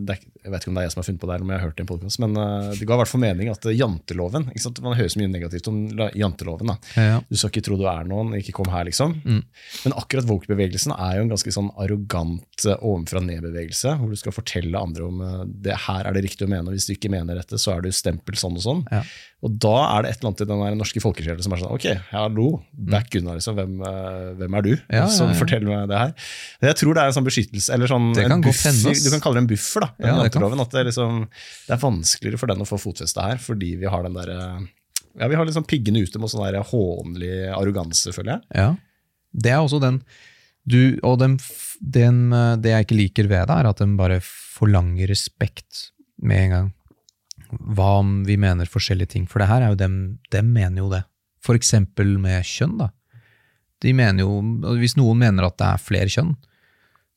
[0.04, 1.46] det er, Jeg vet ikke om det er jeg som har funnet på det, eller
[1.46, 3.22] om jeg har hørt det i en podcast, men uh, det ga i hvert fall
[3.22, 4.80] mening at janteloven ikke sant?
[4.84, 5.78] Man hører så mye negativt om
[6.16, 6.72] janteloven.
[6.96, 7.20] Ja, ja.
[7.28, 9.18] Du skal ikke tro du er noen, ikke kom her, liksom.
[9.20, 9.42] Mm.
[9.84, 14.80] Men akkurat woke-bevegelsen er jo en ganske sånn arrogant uh, ovenfra-ned-bevegelse, hvor du skal fortelle
[14.80, 17.60] andre om det her er det riktig å mene, og hvis du ikke mener dette,
[17.60, 18.86] så er du stempel sånn og sånn.
[18.92, 19.04] Ja.
[19.46, 21.84] Og da er det et eller annet i den norske folkesjelen som er sånn Ok,
[22.10, 22.46] hallo,
[22.90, 23.54] back unna, liksom.
[23.54, 23.76] Hvem,
[24.40, 24.72] hvem er du
[25.14, 26.14] som forteller meg det her?
[26.66, 28.80] Jeg tror det er en sånn beskyttelse, eller sånn en buffer.
[28.98, 29.92] Du kan kalle det en buffer, da.
[30.34, 30.37] Kan.
[30.38, 31.20] Janteloven, at det, liksom,
[31.66, 34.38] det er vanskeligere for den å få fotfeste her, fordi vi har den derre
[35.18, 38.42] ja, Vi har liksom piggene ute mot sånn der hånlig arroganse, føler jeg.
[38.54, 38.68] Ja.
[39.32, 40.02] Det er også den
[40.68, 41.38] du, Og den,
[41.80, 45.88] den, eh, det jeg ikke liker ved det, er at den bare forlanger respekt
[46.20, 46.68] med en gang.
[47.72, 49.24] Hva om vi mener forskjellige ting?
[49.30, 49.94] For det her er jo dem,
[50.34, 51.02] dem mener jo det.
[51.44, 52.90] For eksempel med kjønn, da.
[53.80, 54.42] De mener jo,
[54.76, 56.34] Hvis noen mener at det er flere kjønn,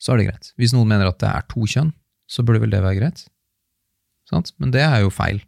[0.01, 0.51] så er det greit.
[0.57, 1.91] Hvis noen mener at det er to kjønn,
[2.31, 3.25] så burde vel det være greit.
[4.29, 4.53] Sant?
[4.61, 5.41] Men det er jo feil.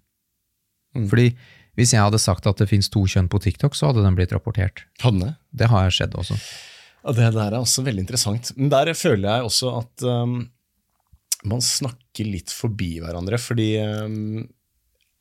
[0.98, 1.08] Mm.
[1.12, 1.30] Fordi
[1.80, 4.34] hvis jeg hadde sagt at det fins to kjønn på TikTok, så hadde den blitt
[4.36, 4.84] rapportert.
[5.02, 5.34] Hadde det?
[5.63, 6.38] Det har skjedd også.
[7.04, 8.52] Ja, det der er også veldig interessant.
[8.60, 10.36] Men der føler jeg også at um,
[11.50, 14.43] man snakker litt forbi hverandre, fordi um,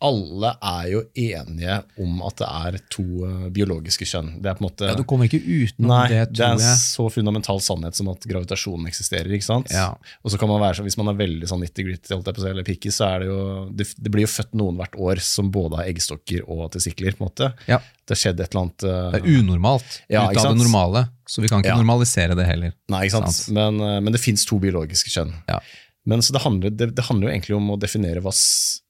[0.02, 4.32] alle er jo enige om at det er to uh, biologiske kjønn.
[4.42, 6.62] Det er på en måte Ja, Du kommer ikke utenom Nei, det, det er en
[6.64, 6.80] jeg.
[6.82, 9.30] så fundamental sannhet som at gravitasjonen eksisterer.
[9.36, 9.72] ikke sant?
[9.74, 9.92] Ja.
[10.22, 12.92] Og så kan man være sånn, Hvis man er veldig sånn nitty-gritty jeg eller picky,
[12.94, 13.40] så er det jo
[13.72, 17.16] det, det blir jo født noen hvert år som både har eggstokker og testikler.
[17.16, 17.52] på en måte.
[17.70, 17.80] Ja.
[18.02, 21.06] Det har skjedd et eller annet uh, Det er unormalt Ja, ut av det normale,
[21.28, 22.74] så vi kan ikke normalisere det heller.
[22.90, 23.30] Nei, ikke sant?
[23.36, 23.54] Sant.
[23.54, 25.30] Men, uh, men det fins to biologiske kjønn.
[25.48, 25.60] Ja.
[26.08, 28.32] Men så det handler, det, det handler jo egentlig om å definere, hva,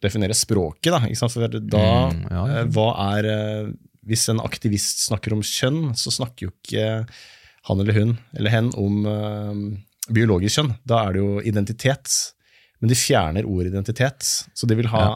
[0.03, 0.89] definere språket.
[0.95, 1.35] da, ikke sant?
[1.35, 2.61] For da, Mm, ja, ja.
[2.63, 2.87] eh, hva
[3.19, 3.73] er eh,
[4.09, 6.87] Hvis en aktivist snakker om kjønn, så snakker jo ikke
[7.69, 9.53] han eller hun eller hen om uh,
[10.11, 10.73] biologisk kjønn.
[10.89, 12.11] Da er det jo identitet.
[12.83, 14.27] Men de fjerner ordet identitet.
[14.59, 15.13] Så de vil ha Ja.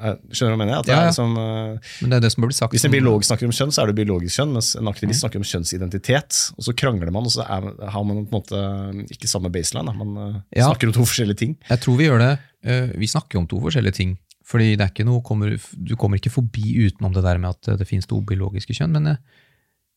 [0.00, 0.78] Eh, Skjønner du hva jeg mener?
[0.80, 1.02] At det Ja, ja.
[1.02, 2.72] er liksom, eh, Men det er det som blir sagt.
[2.72, 4.92] hvis en som- biolog snakker om kjønn, så er det biologisk kjønn, mens en Mm.
[4.92, 6.52] aktivist snakker om kjønnsidentitet.
[6.58, 9.94] Og så krangler man, og så er, har man på en måte ikke samme baseline.
[9.96, 10.68] Man eh, Ja.
[10.72, 11.56] snakker om to forskjellige ting.
[11.68, 12.38] Jeg tror vi gjør det.
[12.64, 14.18] eh, Vi snakker om to forskjellige ting.
[14.44, 15.50] Fordi det er ikke noe, kommer,
[15.84, 18.90] Du kommer ikke forbi utenom det der med at det finnes to biologiske kjønn.
[18.90, 19.18] Men jeg,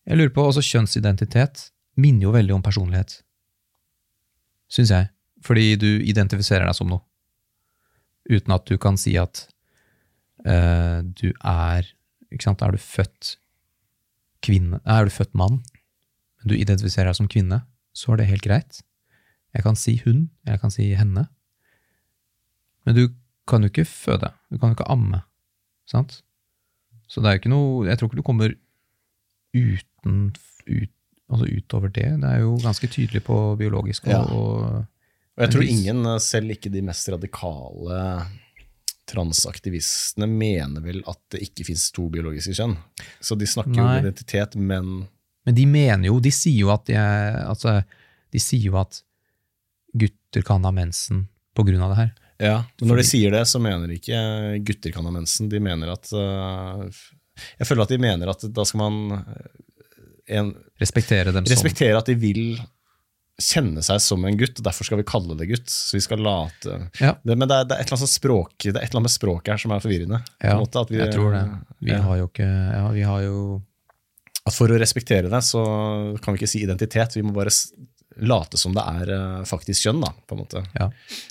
[0.08, 3.22] jeg lurer på, også kjønnsidentitet minner jo veldig om personlighet.
[4.70, 5.10] Syns jeg.
[5.44, 7.02] Fordi du identifiserer deg som noe.
[8.30, 9.53] Uten at du kan si at eh,
[10.44, 11.88] du er
[12.32, 13.38] ikke sant, Er du født
[14.44, 15.62] kvinne Er du født mann,
[16.42, 17.62] men du identifiserer deg som kvinne,
[17.96, 18.82] så er det helt greit.
[19.54, 21.28] Jeg kan si hun, jeg kan si henne.
[22.86, 23.06] Men du
[23.48, 24.32] kan jo ikke føde.
[24.52, 25.22] Du kan jo ikke amme.
[25.88, 26.22] Sant?
[27.08, 28.54] Så det er jo ikke noe Jeg tror ikke du kommer
[29.54, 30.34] uten
[30.68, 30.92] ut,
[31.30, 32.10] altså utover det.
[32.24, 34.22] Det er jo ganske tydelig på biologisk og, Ja.
[34.24, 34.86] og
[35.44, 38.28] jeg tror ingen, eh, selv ikke de mest radikale
[39.10, 42.78] transaktivistene, mener vel at det ikke fins to biologiske kjønn.
[43.20, 45.08] Så de snakker jo om identitet, men
[45.44, 47.82] Men de mener jo, de sier jo at de, altså,
[48.32, 49.02] de sier jo at
[49.94, 52.14] gutter kan ha mensen på grunn av det her.
[52.44, 54.22] Ja, men når de sier det, så mener de ikke
[54.66, 55.52] gutter kan ha mensen.
[55.52, 56.88] De mener at øh,
[57.60, 59.52] Jeg føler at de mener at da skal man øh,
[60.40, 62.56] en, Respektere dem respektere at de vil
[63.44, 65.70] kjenne seg som en gutt, og derfor skal vi kalle det gutt.
[65.72, 67.14] Så vi skal late Ja.
[67.24, 69.10] det, Men det er, det er et eller annet språk Det er et eller annet
[69.10, 70.20] med språket her som er forvirrende.
[70.44, 71.44] Ja, måte, at vi, jeg tror det.
[71.84, 73.38] Vi har jo ikke Ja, vi har jo
[74.46, 75.64] At for å respektere det, så
[76.24, 77.16] kan vi ikke si identitet.
[77.16, 77.54] Vi må bare
[78.22, 80.62] late som det er øh, faktisk kjønn, da, på en måte.
[80.78, 80.90] Ja.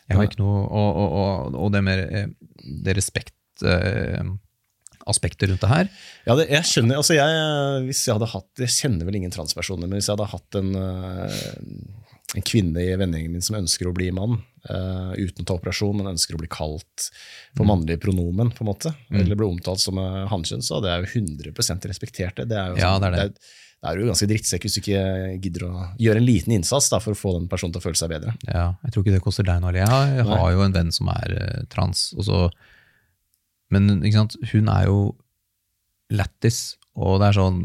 [0.09, 2.33] Jeg har ikke noe Og, og, og, og det med eh,
[2.83, 4.25] det respekt eh,
[5.07, 5.89] aspektet rundt det her.
[6.27, 9.89] Ja, det, jeg skjønner, altså jeg, hvis jeg hadde hatt, jeg kjenner vel ingen transpersoner,
[9.91, 10.69] men hvis jeg hadde hatt en,
[12.37, 15.97] en kvinne i vennegjengen min som ønsker å bli mann, Uh, uten å ta operasjon,
[15.99, 17.09] men ønsker å bli kalt
[17.59, 21.03] for mannlige pronomen, på en måte, eller bli omtalt som øh, hannkjønn, så hadde jeg
[21.03, 22.45] jo 100 respektert det.
[22.53, 23.25] Det er jo, Ja, sånn- det er det.
[23.25, 25.03] er, det er jo ganske drittsekk hvis du ikke
[25.43, 27.99] gidder å gjøre en liten innsats da, for å få den personen til å føle
[27.99, 28.37] seg bedre.
[28.47, 29.75] Ja, jeg tror ikke det koster deg noe.
[29.75, 32.41] Jeg har, jeg har jo en venn som er uh, trans, og så
[33.75, 35.17] Men hun er jo
[36.15, 37.61] lættis, og det er sånn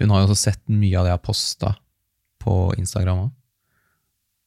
[0.00, 1.76] Hun har jo også sett mye av det jeg har posta
[2.42, 3.30] på Instagram òg.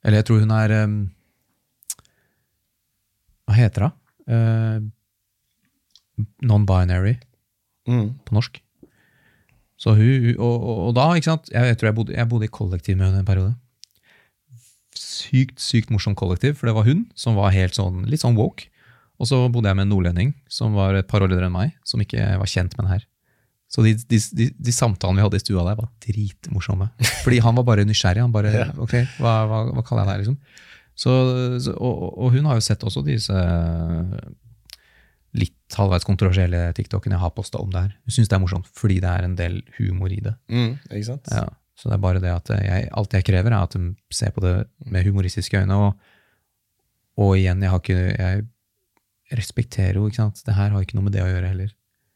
[0.06, 0.98] Eller jeg tror hun er um,
[3.48, 3.96] Hva heter hun?
[4.30, 4.92] Uh,
[6.46, 7.18] Non-binary
[7.86, 8.16] Mm.
[8.26, 8.56] på norsk.
[9.78, 12.48] Så hun, og, og, og da, ikke sant, jeg, jeg tror jeg bodde, jeg bodde
[12.48, 13.52] i kollektiv med henne en periode.
[14.98, 18.72] Sykt, sykt morsomt kollektiv, for det var hun som var helt sånn, litt sånn woke.
[19.22, 21.76] Og så bodde jeg med en nordlending som var et par år eldre enn meg,
[21.86, 23.06] som ikke var kjent med den her.
[23.76, 26.88] Så de, de, de, de samtalene vi hadde i stua der, var dritmorsomme.
[27.26, 28.24] Fordi han var bare nysgjerrig.
[28.24, 28.70] Han bare Ja.
[28.80, 30.38] Ok, hva, hva, hva kaller jeg det her, liksom?
[30.96, 31.12] Så,
[31.60, 33.36] så, og, og hun har jo sett også disse
[35.36, 37.94] litt halvveis kontroversielle TikTokene jeg har posta om det her.
[38.08, 40.36] Hun syns det er morsomt fordi det er en del humor i det.
[40.48, 41.28] Mm, ikke sant?
[41.36, 41.44] Ja,
[41.76, 44.44] så det er bare det at jeg, alt jeg krever, er at de ser på
[44.46, 44.54] det
[44.88, 45.76] med humoristiske øyne.
[45.76, 46.14] Og,
[47.20, 48.46] og igjen, jeg har ikke Jeg
[49.36, 50.40] respekterer jo, ikke sant.
[50.46, 51.72] Det her har ikke noe med det å gjøre heller.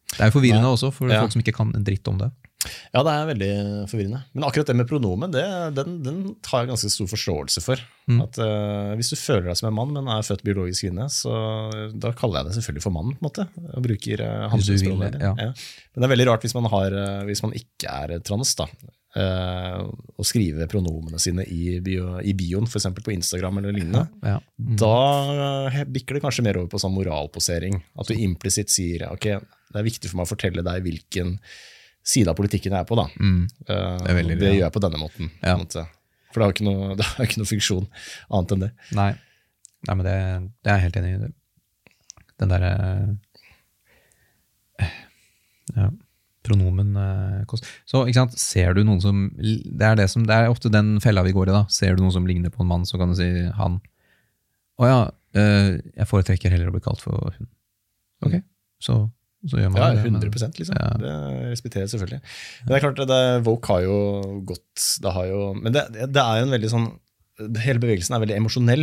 [0.09, 0.75] Det er jo forvirrende Nei.
[0.75, 1.21] også for Ja.
[1.23, 2.31] folk som ikke kan en dritt om det.
[2.91, 3.51] Ja, det er veldig
[3.87, 4.19] forvirrende.
[4.35, 5.43] Men akkurat det med pronomen, det,
[5.77, 6.17] den, den
[6.49, 7.79] har jeg ganske stor forståelse for.
[8.11, 8.19] Mm.
[8.25, 11.31] At uh, Hvis du føler deg som en mann, men er født biologisk kvinne, så
[11.95, 13.13] da kaller jeg det selvfølgelig for mann.
[13.15, 14.91] på en måte, og bruker uh, vil
[15.21, 15.33] ja.
[15.39, 15.51] ja.
[15.53, 18.67] Men det er veldig rart hvis man, har, uh, hvis man ikke er trans, da.
[19.15, 19.79] Eh,
[20.19, 22.89] å skrive pronomene sine i, bio, i bioen, f.eks.
[22.99, 24.05] på Instagram eller lignende.
[24.25, 24.37] Ja.
[24.59, 24.75] Mm.
[24.81, 24.95] Da
[25.71, 27.79] eh, bikker det kanskje mer over på sånn moralposering.
[27.99, 29.29] At du implisitt sier ok,
[29.69, 31.37] det er viktig for meg å fortelle deg hvilken
[32.09, 32.97] side av politikken jeg er på.
[32.99, 33.07] da.
[33.19, 33.41] Mm.
[33.65, 34.53] Det, er veldig- det ja.
[34.57, 35.33] gjør jeg på denne måten.
[35.43, 35.57] Ja.
[35.57, 35.87] På.
[36.29, 37.89] For det har ikke noe, det har ikke noe funksjon
[38.29, 38.71] annet enn det.
[38.97, 39.11] Nei.
[39.87, 40.15] Nei, men det,
[40.65, 41.33] det er jeg helt enig i.
[42.39, 42.71] Den derre
[45.75, 45.89] ja,
[46.49, 47.67] pronomen eh, kost.
[47.89, 50.97] Så ikke sant, ser du noen som det er, det, som, det er ofte den
[51.03, 51.63] fella vi går i, da.
[51.71, 53.79] Ser du noen som ligner på en mann, så kan du si han.
[54.79, 54.99] Å ja,
[55.37, 57.49] eh, jeg foretrekker heller å bli kalt for hun.
[58.25, 58.39] Ok,
[58.83, 58.97] så,
[59.47, 60.03] så gjør man Ja, det.
[60.11, 60.75] men- 100 liksom.
[60.75, 60.89] Ja.
[60.99, 61.13] Det
[61.53, 62.21] respekterer jeg selvfølgelig.
[62.65, 63.99] Men det er klart, det, Vogue har jo
[64.49, 66.89] gått det har jo, Men det, det er en veldig sånn
[67.63, 68.81] Hele bevegelsen er veldig emosjonell.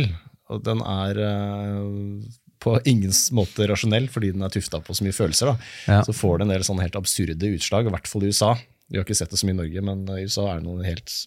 [0.49, 5.15] Og den er eh, på ingen måte rasjonell, fordi den er tufta på så mye
[5.15, 5.53] følelser.
[5.53, 5.71] da.
[5.87, 6.03] Ja.
[6.07, 8.53] Så får det en del sånne helt absurde utslag, i hvert fall i USA.
[8.87, 10.85] Vi har ikke sett det så mye i Norge, men i USA er det noen
[10.87, 11.17] helt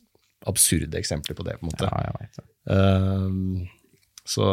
[0.49, 1.59] absurde eksempler på det.
[1.61, 1.89] på en måte.
[1.91, 2.49] Ja, jeg vet det.
[2.71, 3.77] Uh,
[4.31, 4.47] så,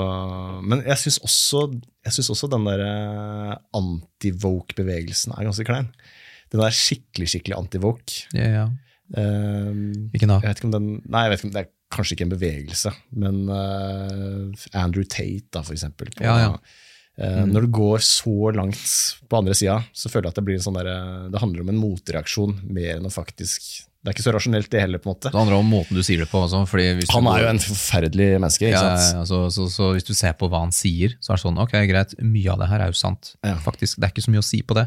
[0.66, 1.68] men jeg syns også,
[2.08, 5.92] også den der eh, anti-woke-bevegelsen er ganske klein.
[6.54, 8.24] Den er skikkelig skikkelig anti-woke.
[8.34, 8.66] Ja, ja.
[9.08, 10.40] Hvilken da?
[10.42, 12.34] jeg vet ikke om den, nei, jeg vet ikke om det er kanskje ikke en
[12.36, 16.12] bevegelse, men eh, Andrew Tate, da, for eksempel.
[16.16, 16.58] på- Ja, ja.
[17.18, 17.50] Mm.
[17.50, 18.82] Når det går så langt
[19.28, 21.62] på andre sida, så føler jeg at det blir en sånn der, eh, det handler
[21.64, 25.02] om en motreaksjon mer enn å faktisk Det er ikke så rasjonelt, det heller.
[25.04, 25.32] på en måte.
[25.34, 26.40] Det handler om måten du sier det på.
[26.46, 28.70] Også, fordi hvis Han er jo en forferdelig menneske.
[28.70, 29.02] ikke ja, sant?
[29.04, 31.44] ja, ja, så, så, så hvis du ser på hva han sier, så er det
[31.44, 33.34] sånn, ok, greit, mye av det her er jo sant.
[33.44, 33.58] Ja.
[33.66, 34.86] Faktisk, Det er ikke så mye å si på det.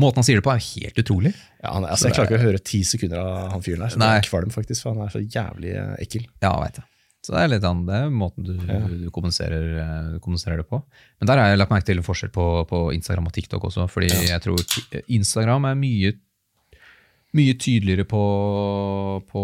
[0.00, 1.34] Måten han sier det på er helt utrolig.
[1.60, 3.92] Ja, han, altså, jeg klarer ikke å høre ti sekunder av han fyren der.
[3.92, 4.14] Så Nei.
[4.14, 6.26] jeg er kvalm, faktisk, for han er så jævlig eh, ekkel.
[6.40, 6.88] Ja, vet jeg.
[7.22, 10.66] Så det er litt annet, det er måten du, du, kommuniserer, eh, du kommuniserer det
[10.66, 10.80] på.
[11.20, 13.86] Men der har jeg lagt merke til en forskjell på, på Instagram og TikTok også,
[13.92, 14.64] fordi jeg tror
[15.06, 16.16] Instagram er mye,
[17.36, 18.22] mye tydeligere på,
[19.28, 19.42] på,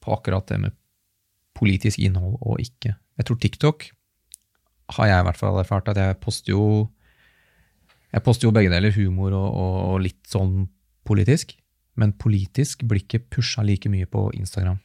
[0.00, 0.76] på akkurat det med
[1.54, 2.94] politisk innhold og ikke.
[3.18, 3.88] Jeg tror TikTok
[4.98, 6.64] har jeg i hvert fall erfart at jeg poster jo
[8.14, 10.68] jeg poster jo begge deler, humor og, og, og litt sånn
[11.06, 11.56] politisk.
[11.98, 14.78] Men politisk blir ikke pusha like mye på Instagram.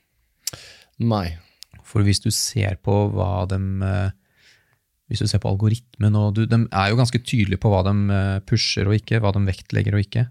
[1.01, 1.37] Nei.
[1.85, 4.09] For hvis du ser på hva de eh,
[5.09, 7.93] Hvis du ser på algoritmen og du, De er jo ganske tydelige på hva de
[8.13, 10.27] eh, pusher og ikke, hva de vektlegger og ikke.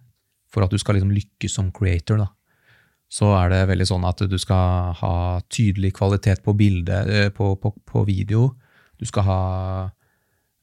[0.49, 2.29] For at du skal liksom lykkes som creator, da.
[3.09, 5.15] Så er det veldig sånn at du skal ha
[5.49, 8.51] tydelig kvalitet på bilde, eh, på, på, på video.
[9.01, 9.43] Du skal ha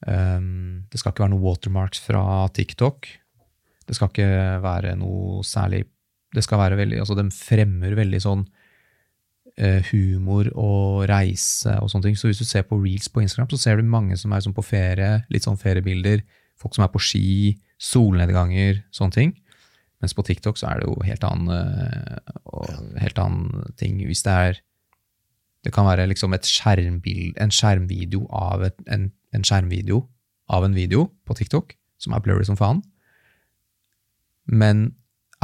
[0.06, 2.22] um, Det skal ikke være noe watermarks fra
[2.54, 3.08] TikTok.
[3.86, 4.30] Det skal ikke
[4.62, 5.84] være noe særlig
[6.34, 8.44] Det skal være veldig Altså, de fremmer veldig sånn
[9.56, 12.18] eh, humor og reise og sånne ting.
[12.18, 14.56] Så hvis du ser på reels på Instagram, så ser du mange som er sånn
[14.56, 16.22] på ferie, litt sånn feriebilder.
[16.60, 19.34] Folk som er på ski, solnedganger, sånne ting.
[20.02, 24.00] Mens på TikTok så er det jo helt annen, eh, helt annen ting.
[24.04, 24.62] Hvis det er
[25.64, 30.06] Det kan være liksom skjermbild, en skjermvideo av et, en, en skjermvideo
[30.48, 32.84] av en video på TikTok, som er blurry som faen.
[34.46, 34.94] Men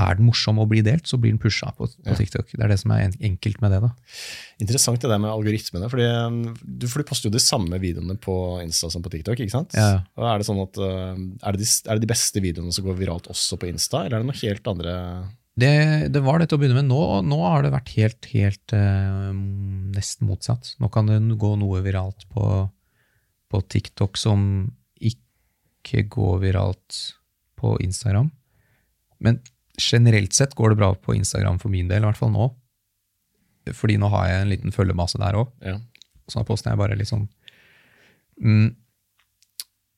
[0.05, 2.17] er den morsom å bli delt, så blir den pusha på, på.
[2.19, 2.51] TikTok.
[2.53, 3.81] Det er det som er enkelt med det.
[3.85, 3.91] da.
[4.63, 5.91] Interessant det der med algoritmene.
[5.93, 8.35] fordi um, du, for du poster jo de samme videoene på
[8.65, 9.41] Insta som på TikTok.
[9.41, 9.77] ikke sant?
[9.79, 10.03] Ja.
[10.19, 12.87] Og Er det sånn at, uh, er, det de, er det de beste videoene som
[12.89, 14.99] går viralt også på Insta, eller er det noe helt andre
[15.63, 15.73] Det,
[16.13, 16.91] det var det til å begynne med.
[16.91, 19.33] Nå, nå har det vært helt, helt eh,
[19.97, 20.75] nesten motsatt.
[20.81, 22.47] Nå kan det gå noe viralt på,
[23.53, 24.47] på TikTok som
[25.83, 27.03] ikke går viralt
[27.59, 28.31] på Instagram.
[29.23, 29.39] Men
[29.83, 32.51] generelt sett går det bra på Instagram for min del, i hvert fall nå.
[33.71, 35.51] Fordi nå har jeg en liten følgemasse der òg.
[35.67, 35.79] ja.
[36.31, 37.25] Så da poster jeg bare liksom
[38.41, 38.69] mm,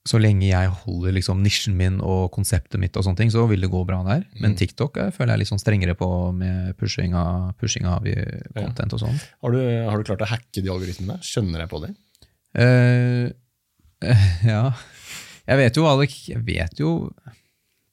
[0.08, 3.64] Så lenge jeg holder liksom nisjen min og konseptet mitt, og sånne ting, så vil
[3.64, 4.24] det gå bra der.
[4.42, 8.04] Men TikTok jeg føler jeg er litt sånn strengere på med pushing av, pushing av
[8.04, 9.22] content content og sånn.
[9.44, 11.20] Har, du, har du klart å hacke de algoritmene?
[11.24, 11.94] Skjønner jeg på det?
[12.54, 13.32] Uh,
[14.52, 14.66] ja.
[15.44, 16.92] Jeg vet jo, Alek, jeg vet jo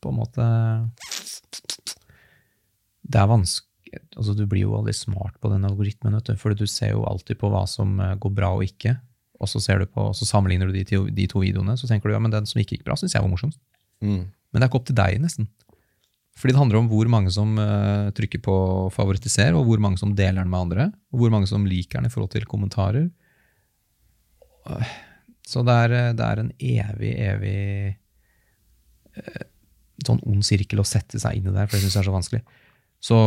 [0.02, 0.46] på en måte
[3.02, 3.68] Det er vanskelig
[4.16, 7.02] altså Du blir jo aldri smart på den algoritmen, vet du, for du ser jo
[7.10, 8.94] alltid på hva som eh, går bra og ikke.
[9.42, 11.88] og så, ser du på, og så sammenligner du de, to- de to videoene, så
[11.90, 13.60] tenker du ja, men den som ikke gikk bra, syns jeg var morsomst.
[14.00, 14.30] Mm.
[14.30, 15.48] Men det er ikke opp til deg, nesten.
[16.38, 18.54] Fordi det handler om hvor mange som uh, trykker på
[18.96, 22.08] favoritiser og hvor mange som deler den med andre, og hvor mange som liker den
[22.08, 23.10] i forhold til kommentarer.
[25.52, 27.58] Så det er, eh, det er en evig, evig
[29.18, 29.42] eh,
[30.08, 32.16] sånn ond sirkel å sette seg inn i der, for det syns jeg er så
[32.16, 32.42] vanskelig.
[33.02, 33.18] Så,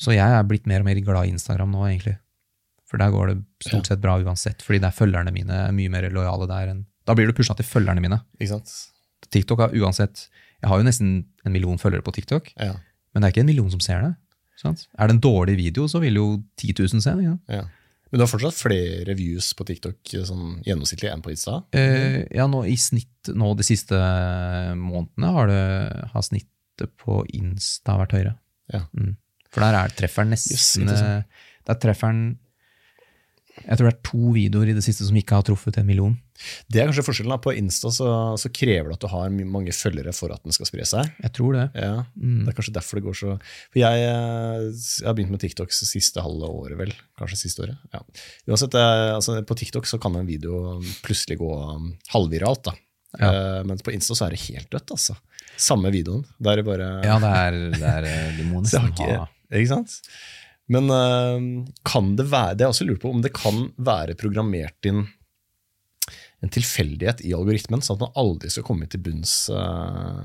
[0.00, 2.16] så jeg er blitt mer og mer glad i Instagram nå, egentlig.
[2.90, 6.08] For der går det stort sett bra uansett, fordi der følgerne mine er mye mer
[6.12, 8.20] lojale der enn Da blir du pusha til følgerne mine.
[8.38, 8.72] Ikke sant?
[9.32, 10.26] TikTok har uansett
[10.62, 12.74] Jeg har jo nesten en million følgere på TikTok, Ja.
[13.14, 14.12] men det er ikke en million som ser det.
[14.60, 14.84] Sant?
[14.98, 16.26] Er det en dårlig video, så vil jo
[16.60, 17.24] 10 000 se den.
[17.24, 17.56] Ja.
[17.56, 17.64] ja.
[18.12, 21.62] Men du har fortsatt flere views på TikTok sånn gjennomsnittlig enn på Insta?
[21.72, 23.96] Uh, ja, nå i snitt nå de siste
[24.76, 25.62] månedene har, det,
[26.12, 28.34] har snittet på Insta vært høyere.
[28.74, 28.84] Ja.
[28.92, 29.14] Mm.
[29.52, 31.00] For der er trefferen Jøss, nesten yes,
[31.68, 32.22] Der treffer trefferen
[33.62, 36.14] Jeg tror det er to videoer i det siste som ikke har truffet en million.
[36.72, 37.34] Det er kanskje forskjellen.
[37.34, 37.38] da.
[37.42, 38.08] På Insta så,
[38.40, 41.10] så krever det at du har mange følgere for at den skal spre seg.
[41.22, 41.66] Jeg tror det.
[41.78, 42.44] Ja, Mm.
[42.44, 43.32] Det er kanskje derfor det går så
[43.72, 46.92] For jeg, jeg har begynt med TikTok siste halve året, vel.
[47.18, 47.78] Kanskje siste året.
[47.94, 48.00] Ja.
[48.48, 52.64] Uansett, eh, altså, på TikTok så kan en video plutselig gå um, halvviralt.
[52.70, 52.74] da.
[53.20, 55.16] Eh, mens på Insta så er det helt dødt, altså.
[55.60, 56.24] Samme videoen.
[56.40, 59.68] Da er bare Ja, det er, det er eh, Du må nesten ikke, ha ikke
[59.68, 59.98] sant?
[60.72, 64.16] Men eh, kan det være Det har jeg også lurt på om det kan være
[64.18, 65.04] programmert inn
[66.42, 70.24] en tilfeldighet i algoritmen, sånn at man aldri skal komme til bunns uh,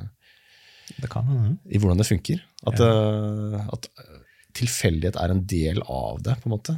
[0.97, 1.43] Det kan ja.
[1.69, 2.41] i hvordan det funker.
[2.65, 3.85] At, eh, at
[4.57, 6.73] tilfeldighet er en del av det, på en måte.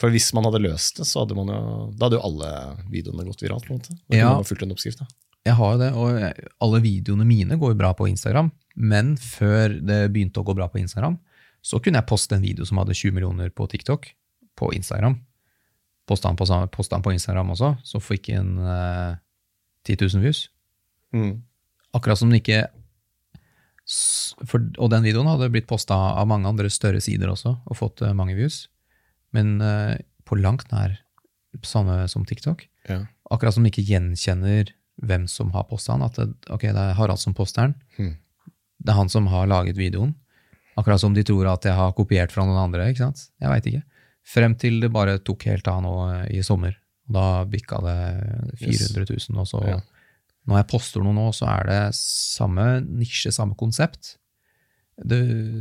[0.00, 1.60] For hvis man hadde løst det, så hadde man jo,
[1.98, 2.50] da hadde jo alle
[2.88, 3.68] videoene gått viralt.
[3.68, 3.98] på en måte.
[4.08, 4.32] Da Ja.
[4.40, 5.04] fulgt en oppskrift.
[5.04, 5.08] da.
[5.44, 8.52] Jeg har jo det, og alle videoene mine går jo bra på Instagram.
[8.76, 11.18] Men før det begynte å gå bra på Instagram,
[11.62, 14.10] så kunne jeg poste en video som hadde 20 millioner på TikTok,
[14.58, 15.18] på Instagram.
[16.08, 16.46] Posta den på,
[16.90, 19.18] den på Instagram også, så fikk den eh,
[19.88, 20.46] 10 000 views.
[21.12, 21.42] Mm.
[21.96, 22.66] Akkurat som den ikke
[23.88, 28.02] for, Og den videoen hadde blitt posta av mange andre større sider også, og fått
[28.04, 28.66] eh, mange views.
[29.32, 29.96] Men eh,
[30.28, 30.98] på langt nær
[31.64, 32.66] samme som TikTok.
[32.88, 33.02] Ja.
[33.32, 34.72] Akkurat som de ikke gjenkjenner
[35.08, 36.04] hvem som har posta den.
[36.06, 37.76] At det, ok, det er Harald som poster den.
[37.98, 38.14] Mm.
[38.78, 40.14] Det er han som har laget videoen.
[40.78, 42.88] Akkurat som de tror at jeg har kopiert fra noen andre.
[42.92, 43.24] ikke sant?
[43.42, 43.82] Jeg veit ikke.
[44.28, 46.76] Frem til det bare tok helt av nå eh, i sommer.
[47.08, 47.96] Da bikka det
[48.60, 49.40] 400 000.
[49.42, 49.78] Og så, Ja.
[50.46, 54.16] når jeg poster noe nå, så er det samme nisje, samme konsept.
[54.98, 55.20] Det,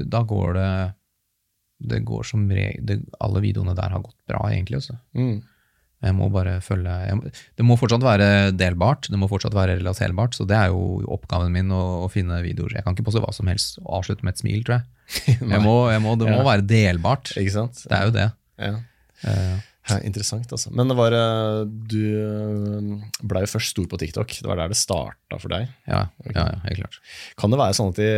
[0.09, 0.69] da går det
[1.79, 4.79] Det går som regel Alle videoene der har gått bra, egentlig.
[4.81, 4.95] Også.
[5.13, 5.43] Mm.
[6.01, 10.33] Jeg må bare følge må- Det må fortsatt være delbart, det må fortsatt være relaterbart.
[10.33, 12.73] Så det er jo oppgaven min å, å finne videoer.
[12.75, 14.85] Jeg kan ikke poste hva som helst og avslutte med et smil, tror jeg.
[15.27, 16.45] jeg, må, jeg må, det må Ja.
[16.51, 17.31] være delbart.
[17.39, 17.83] Ikke sant?
[17.87, 18.27] Det er jo det.
[18.59, 18.75] Ja.
[19.23, 20.67] Uh, Ja, interessant, altså.
[20.75, 22.01] Men det var, eh, du
[23.23, 24.33] blei jo først stor på TikTok.
[24.43, 25.69] Det var der det starta for deg.
[25.87, 26.97] ja, ja, ja, helt klart.
[27.39, 28.09] Kan det være sånn at de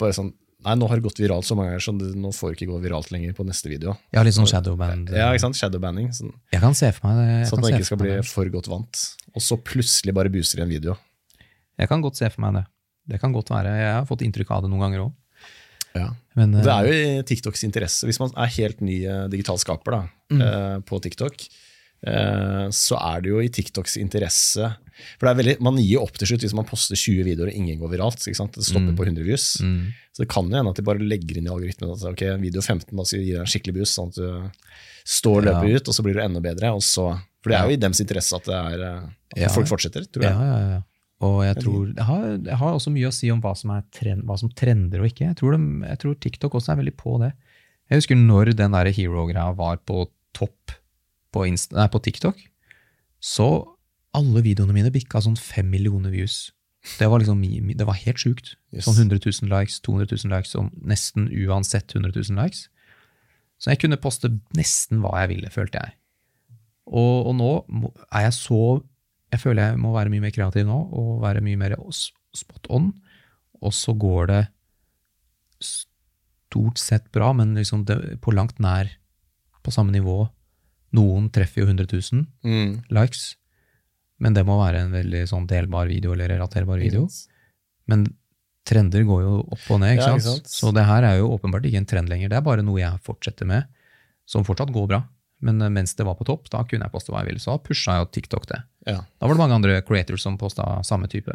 [0.00, 2.56] bare sånn Nei, nå har det gått viralt så mange ganger, så nå får det
[2.58, 3.94] ikke gå viralt lenger på neste video.
[4.12, 5.08] Har litt sånn shadowband.
[5.16, 5.56] Ja, ikke sant?
[5.56, 6.10] Shadowbanning.
[6.12, 7.48] Sånn, Jeg kan se for meg det.
[7.48, 9.00] Sånn at man ikke skal bli for godt vant.
[9.32, 10.98] Og så plutselig bare booster i en video.
[11.80, 12.64] Jeg kan godt se for meg det.
[13.08, 13.72] Det kan godt være.
[13.72, 15.14] Jeg har fått inntrykk av det noen ganger òg.
[15.94, 16.10] Ja.
[16.36, 18.06] Men Det eh, er jo i TikToks interesse.
[18.06, 20.40] Hvis man er helt ny eh, digital skaper da, Mm.
[20.46, 21.48] eh, på TikTok,
[22.72, 24.64] så er det jo i TikToks interesse
[25.18, 27.50] For det er veldig, Man gir jo opp til slutt hvis man poster 20 videoer
[27.50, 28.20] og ingen går viralt.
[28.24, 28.96] Det stopper Mm.
[28.96, 29.56] på 100 views.
[29.60, 32.22] mm, Så det kan jo hende at de bare legger inn i algoritmen at ok,
[32.40, 34.50] video 15 da skal gi deg en skikkelig boost, sånn at du
[35.04, 35.76] står og løper Ja.
[35.76, 36.72] ut, og så blir det enda bedre.
[36.74, 39.48] Og så, for det er jo i dems interesse at, det er, at Ja.
[39.48, 40.82] folk fortsetter, tror ja, ja, ja.
[41.26, 43.84] Og jeg tror det har, det har også mye å si om hva som, er
[43.92, 45.26] trend, hva som trender og ikke.
[45.26, 47.34] Jeg tror, de, jeg tror TikTok også er veldig på det.
[47.90, 50.06] Jeg husker når den der hero-greia var på
[50.36, 50.76] topp
[51.34, 52.40] på, Insta, nei, på TikTok,
[53.20, 53.50] så
[54.16, 56.48] alle videoene mine bikka sånn fem millioner views.
[56.98, 57.42] Det var liksom,
[57.76, 58.54] det var helt sjukt.
[58.72, 58.86] Yes.
[58.86, 62.68] Sånn 100 000 likes, 200 000 likes, og nesten uansett 100 000 likes.
[63.60, 65.98] Så jeg kunne poste nesten hva jeg ville, følte jeg.
[66.88, 67.50] Og, og nå
[68.08, 68.62] er jeg så
[69.30, 71.76] Jeg føler jeg må være mye mer kreativ nå, og være mye mer
[72.34, 72.90] spot on.
[73.62, 74.40] Og så går det
[75.60, 77.84] stort sett bra, men liksom
[78.20, 78.90] på langt nær
[79.62, 80.24] på samme nivå.
[80.96, 82.82] Noen treffer jo 100 000 Mm.
[82.90, 83.36] likes,
[84.18, 87.06] men det må være en veldig sånn delbar video eller relaterbar video.
[87.86, 88.06] Men
[88.66, 90.42] trender går jo opp og ned, ikke Ja, sant?
[90.42, 90.46] sant?
[90.50, 92.28] Så det her er jo åpenbart ikke en trend lenger.
[92.28, 93.64] Det er bare noe jeg fortsetter med,
[94.26, 95.04] som fortsatt går bra.
[95.40, 97.40] Men eh, mens det var på topp, da kunne jeg poste hva jeg ville.
[97.40, 98.62] Så da pusha jo TikTok det.
[98.86, 101.34] Ja, Da var det mange andre creators som posta samme type.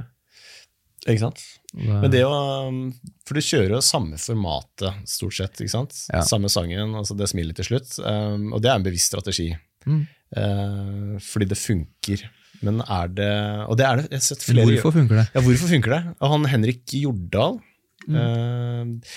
[1.08, 1.42] ikke sant?
[1.76, 2.94] Men det å, um,
[3.28, 5.60] for du kjører jo samme formatet, stort sett.
[5.62, 5.94] ikke sant?
[6.12, 6.24] Ja.
[6.26, 8.00] Samme sangen, altså det smilet til slutt.
[8.02, 9.52] Um, og det er en bevisst strategi.
[9.86, 10.02] Mm.
[10.36, 12.24] Uh, fordi det funker.
[12.66, 13.30] Men er det
[13.70, 14.06] Og det er det.
[14.10, 15.26] Jeg har sett Men flere hvorfor funker det?
[15.36, 16.02] Ja, hvorfor funker det?
[16.22, 17.60] Og han Henrik Jordal
[18.06, 18.16] Mm.
[18.16, 19.12] uh,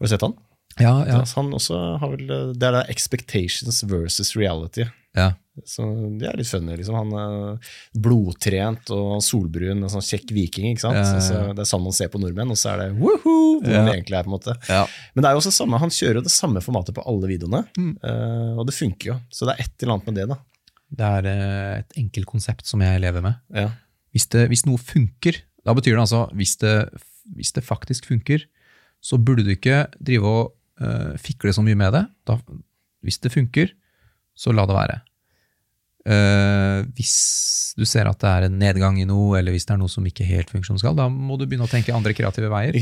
[0.00, 0.32] Har du sett han?
[0.80, 1.18] Ja, ja.
[1.36, 2.26] Han også har vel
[2.58, 4.86] Det er da expectations versus reality.
[5.14, 5.32] ja.
[5.62, 5.84] Så
[6.18, 6.74] det er litt funny.
[6.80, 6.96] liksom.
[6.98, 10.66] Han er blodtrent og solbrun, en sånn kjekk viking.
[10.72, 10.98] ikke sant?
[10.98, 11.20] Ja, ja, ja.
[11.22, 13.60] Så, så det er sånn man ser på nordmenn, og så er det woohoo!
[13.62, 14.56] Hvor det egentlig er på en måte.
[14.68, 14.80] ja.
[15.14, 17.62] Men det er jo også samme, han kjører jo det samme formatet på alle videoene,
[17.78, 17.92] Mm.
[18.02, 19.16] eh, og det funker jo.
[19.30, 20.38] Så det er et eller annet med det, da.
[20.94, 23.38] Det er eh, et enkelt konsept som jeg lever med.
[23.54, 23.68] Ja.
[24.14, 26.74] Hvis, det, hvis noe funker, da betyr det altså hvis det,
[27.38, 28.44] hvis det faktisk funker,
[29.04, 32.04] så burde du ikke drive og uh, fikle så mye med det.
[32.28, 32.38] Da,
[33.04, 33.72] hvis det funker,
[34.36, 35.00] så la det være.
[36.04, 37.14] Eh, hvis
[37.78, 40.04] du ser at det er en nedgang i noe, eller hvis det er noe som
[40.04, 42.76] ikke helt funker som skal, da må du begynne å tenke andre kreative veier.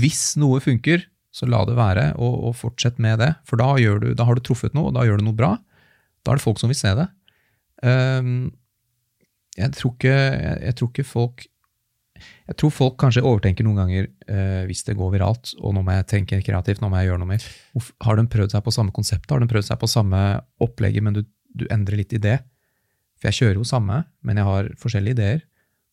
[0.00, 3.30] Hvis noe funker, så la det være, og, og fortsett med det.
[3.48, 5.54] For da, du, da har du truffet noe, og da gjør du noe bra.
[6.22, 7.08] Da er det folk som vil se det.
[7.88, 8.50] Ehm,
[9.56, 11.48] jeg, tror ikke, jeg, jeg tror ikke folk
[12.46, 15.96] Jeg tror folk kanskje overtenker noen ganger eh, hvis det går viralt, og nå må
[15.96, 17.46] jeg tenke kreativt, nå må jeg gjøre noe mer.
[18.04, 19.32] Har de prøvd seg på samme konseptet?
[19.32, 20.20] Har de prøvd seg på samme
[20.62, 21.22] opplegget, men du,
[21.58, 22.36] du endrer litt idé?
[23.22, 25.44] For jeg kjører jo samme, men jeg har forskjellige ideer.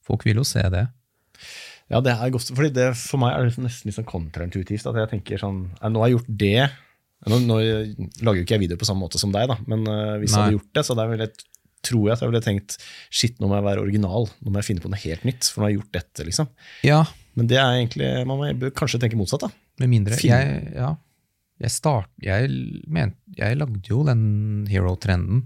[0.02, 0.88] Folk vil jo se det.
[1.90, 4.88] Ja, det er godt, fordi det, For meg er det nesten litt sånn kontraintuitivt.
[4.90, 6.70] at jeg tenker sånn, «Nei, Nå har jeg gjort det.
[7.30, 7.60] Nå, nå
[8.24, 10.40] lager jo ikke jeg video på samme måte som deg, da, men eh, hvis jeg
[10.40, 11.48] hadde gjort det, så hadde jeg vel,
[11.90, 12.76] tror jeg at jeg ville tenkt
[13.12, 14.30] shit, nå må jeg være original.
[14.40, 16.26] Nå må jeg finne på noe helt nytt, for nå har jeg gjort dette.
[16.30, 16.50] liksom.
[16.88, 17.02] Ja,
[17.36, 19.46] Men det er egentlig, man må, kanskje tenke motsatt.
[19.46, 19.52] da.
[19.84, 20.34] Med mindre Film.
[20.34, 20.94] Jeg, ja,
[21.60, 22.50] jeg, start, jeg,
[22.88, 24.24] men, jeg lagde jo den
[24.72, 25.44] hero-trenden,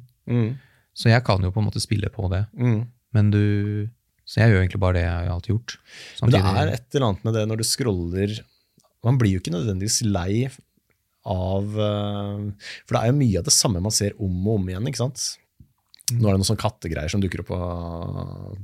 [0.93, 2.45] så jeg kan jo på en måte spille på det.
[2.57, 2.81] Mm.
[3.13, 3.43] Men du
[4.25, 5.77] Så jeg gjør egentlig bare det jeg har alltid gjort.
[6.21, 8.35] Men det er et eller annet med det når du scroller
[9.03, 10.47] Man blir jo ikke nødvendigvis lei
[11.27, 14.69] av eh, For det er jo mye av det samme man ser om og om
[14.71, 14.87] igjen.
[14.87, 15.25] ikke sant?
[16.13, 17.59] Nå er det noen sånne kattegreier som dukker opp på,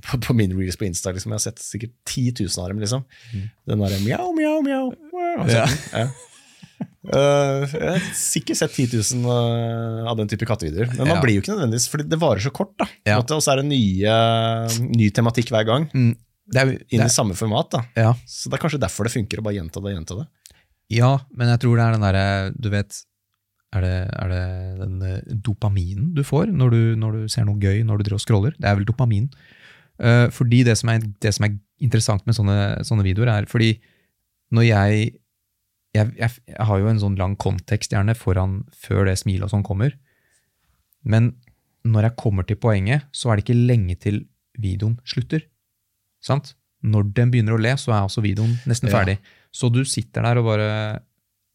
[0.05, 1.13] på, på min reels på Insta.
[1.15, 1.31] Liksom.
[1.31, 2.81] Jeg har sett sikkert 10 000 av dem.
[2.83, 3.05] liksom.
[3.67, 4.89] Den derre mjau, mjau, mjau.
[5.15, 6.09] mjau Ja.
[7.07, 10.89] Eh, jeg har sikkert sett 10 000 eh, av den type kattevideoer.
[10.97, 11.21] Men man Ja.
[11.23, 12.73] blir jo ikke nødvendigvis, fordi det varer så kort.
[12.77, 12.87] da.
[13.07, 13.19] Ja.
[13.19, 14.15] Og så er det nye,
[14.83, 15.87] ny tematikk hver gang.
[15.93, 16.15] Mm,
[16.51, 17.69] det er, Inn i samme format.
[17.71, 17.85] da.
[17.95, 20.27] ja, Så det er kanskje derfor det funker å bare gjenta det og gjenta det.
[20.89, 23.03] ja, men jeg tror det er den derre Du vet
[23.71, 27.59] er det, er det den eh, dopaminen du får når du, når du ser noe
[27.61, 28.53] gøy når du driver og scroller?
[28.57, 29.29] Det er vel dopamin.
[30.01, 33.79] Uh, fordi det som, er, det som er interessant med sånne, sånne videoer, er fordi
[34.51, 35.13] når jeg
[35.95, 39.53] jeg, jeg jeg har jo en sånn lang kontekst gjerne foran før det smilet og
[39.55, 39.95] sånn kommer.
[41.03, 41.33] Men
[41.87, 44.21] når jeg kommer til poenget, så er det ikke lenge til
[44.59, 45.45] videoen slutter.
[46.21, 46.53] Sant?
[46.83, 48.99] Når den begynner å le, så er også videoen nesten Ja.
[48.99, 49.17] ferdig.
[49.51, 50.69] Så du sitter der og bare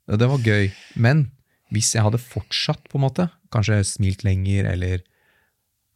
[0.08, 0.72] ja, Det var gøy.
[0.96, 1.30] Men
[1.72, 5.02] hvis jeg hadde fortsatt, på en måte, kanskje smilt lenger eller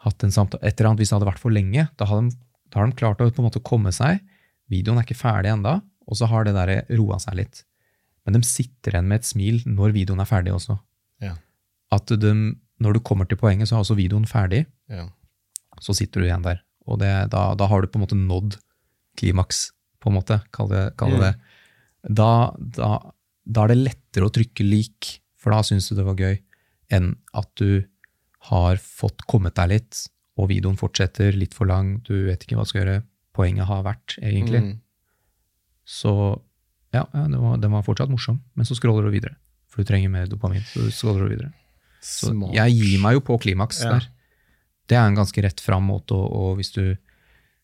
[0.05, 2.37] hatt en samtale, et eller annet, hvis det hadde vært for lenge, da har de,
[2.71, 4.21] da har de klart å på en måte komme seg.
[4.71, 7.65] Videoen er ikke ferdig enda, og så har det der roa seg litt.
[8.29, 10.77] Men de sitter igjen med et smil når videoen er ferdig også.
[11.25, 11.33] Ja.
[11.97, 12.33] At de,
[12.85, 15.07] når du kommer til poenget, så er også videoen ferdig, Ja.
[15.81, 16.61] så sitter du igjen der.
[16.87, 18.59] Og det, da, da har du på en måte nådd
[19.17, 21.35] klimaks, på en måte, kall det, kall det
[22.09, 22.15] Mm.
[22.15, 22.89] Da, da,
[23.45, 26.37] da er det lettere å trykke lik, for da syns du det var gøy,
[26.95, 27.83] enn at du
[28.53, 30.05] har fått kommet deg litt,
[30.39, 33.01] og videoen fortsetter litt for lang, du vet ikke hva du skal gjøre.
[33.35, 34.63] Poenget har vært, egentlig.
[34.63, 34.77] Mm.
[35.85, 36.13] Så
[36.95, 39.35] ja, ja den, var, den var fortsatt morsom, men så scroller du videre.
[39.69, 41.53] For du trenger mer dopamin, så du scroller du videre.
[42.01, 42.55] Så Smart.
[42.55, 43.97] jeg gir meg jo på klimaks Ja.
[43.99, 44.09] der.
[44.89, 46.97] Det er en ganske rett fram måte, og, og hvis du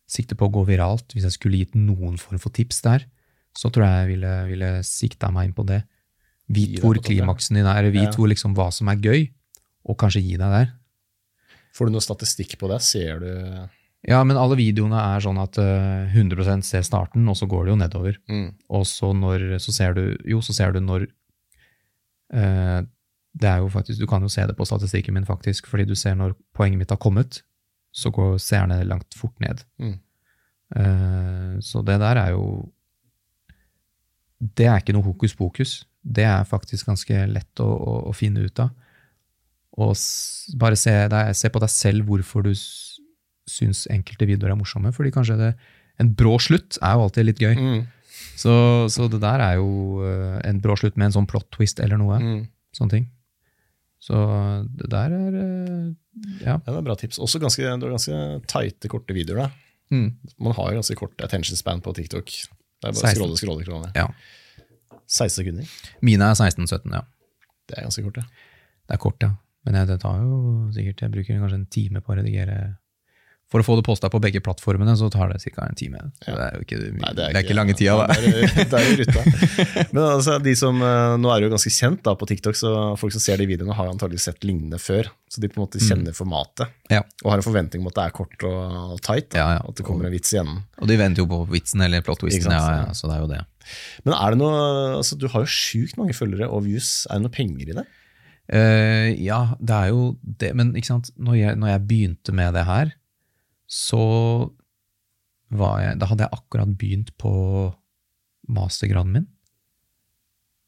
[0.06, 3.06] sikter på å gå viralt, hvis jeg skulle gitt noen form for tips der,
[3.56, 5.80] så tror jeg jeg ville, ville sikta meg inn på det.
[6.52, 8.12] Vit hvor klimaksen din er, vit Ja.
[8.12, 9.30] hvor liksom hva som er gøy,
[9.88, 10.72] og kanskje gi deg der.
[11.74, 12.82] Får du noe statistikk på det?
[12.84, 13.30] Ser du
[14.04, 17.72] Ja, men alle videoene er sånn at eh, 100% ser starten, og så går det
[17.72, 18.18] jo nedover.
[18.28, 18.48] mm.
[18.76, 21.06] Og så når så ser du Jo, så ser du når
[22.34, 22.80] eh,
[23.34, 25.94] Det er jo faktisk Du kan jo se det på statistikken min, faktisk, fordi du
[25.94, 27.42] ser når poenget mitt har kommet,
[27.94, 29.64] så går seerne langt fort ned.
[29.78, 29.98] Mm.
[30.76, 32.70] Eh, så det der er jo
[34.38, 35.86] Det er ikke noe hokus pokus.
[36.04, 38.74] Det er faktisk ganske lett å, å, å finne ut av.
[39.80, 39.96] Og
[40.60, 42.52] bare se, deg, se på deg selv hvorfor du
[43.50, 44.92] syns enkelte videoer er morsomme.
[44.94, 45.50] Fordi kanskje det,
[46.02, 47.54] en brå slutt er jo alltid litt gøy.
[47.58, 47.82] Mm.
[48.40, 48.54] Så,
[48.90, 52.00] så det der er jo eh, en brå slutt med en sånn plot twist eller
[52.00, 52.18] noe.
[52.22, 52.40] Mm.
[52.74, 53.10] Sånne ting.
[54.04, 54.16] Så
[54.80, 55.92] det der er eh,
[56.44, 56.58] Ja.
[56.62, 57.18] Det er bra tips.
[57.22, 58.18] Også ganske, det har ganske
[58.50, 59.46] tighte, korte videoer.
[59.46, 59.50] da.
[59.94, 60.08] Mm.
[60.42, 62.30] Man har jo ganske kort attention span på TikTok.
[62.30, 63.16] Det er bare 16.
[63.16, 63.92] scrolle, scrolle, scrolle.
[63.96, 64.08] ja.
[65.04, 65.68] 16 sekunder.
[66.00, 67.02] Mine er 16-17, ja.
[67.68, 68.24] Det er ganske kort, ja.
[68.88, 69.34] Det er kort, ja.
[69.64, 70.38] Men jeg, det tar jo
[70.76, 72.56] sikkert Jeg bruker kanskje en time på å redigere
[73.54, 75.68] For å få det posta på begge plattformene, så tar det ca.
[75.68, 76.00] en time.
[76.24, 76.34] Så Ja.
[76.34, 78.06] det er jo ikke, Nei, det er ikke, lange tida, da.
[78.18, 79.22] Det er, det er jo ruta.
[79.94, 82.72] Men altså, de som, eh, nå er det jo ganske kjent da, på TikTok, så
[82.98, 85.06] folk som ser de videoene, har jo antagelig sett lignende før.
[85.30, 87.04] Så de på en måte kjenner formatet, Ja.
[87.22, 89.38] og har en forventning om at det er kort og tight.
[89.38, 89.62] Ja, ja.
[89.62, 90.50] At det kommer en vits igjen.
[90.82, 93.42] Og de venter jo på vitsen eller plot-twisten, ja, så det er jo det.
[94.04, 94.58] Men er det noe,
[94.98, 97.06] altså du har jo sjukt mange følgere og views.
[97.06, 97.86] Er det noe penger i det?
[98.50, 102.90] Uh, ja, det er jo det, men når jeg, når jeg begynte med det her,
[103.74, 104.04] så
[105.54, 107.32] var jeg Da hadde jeg akkurat begynt på
[108.54, 109.26] mastergraden min.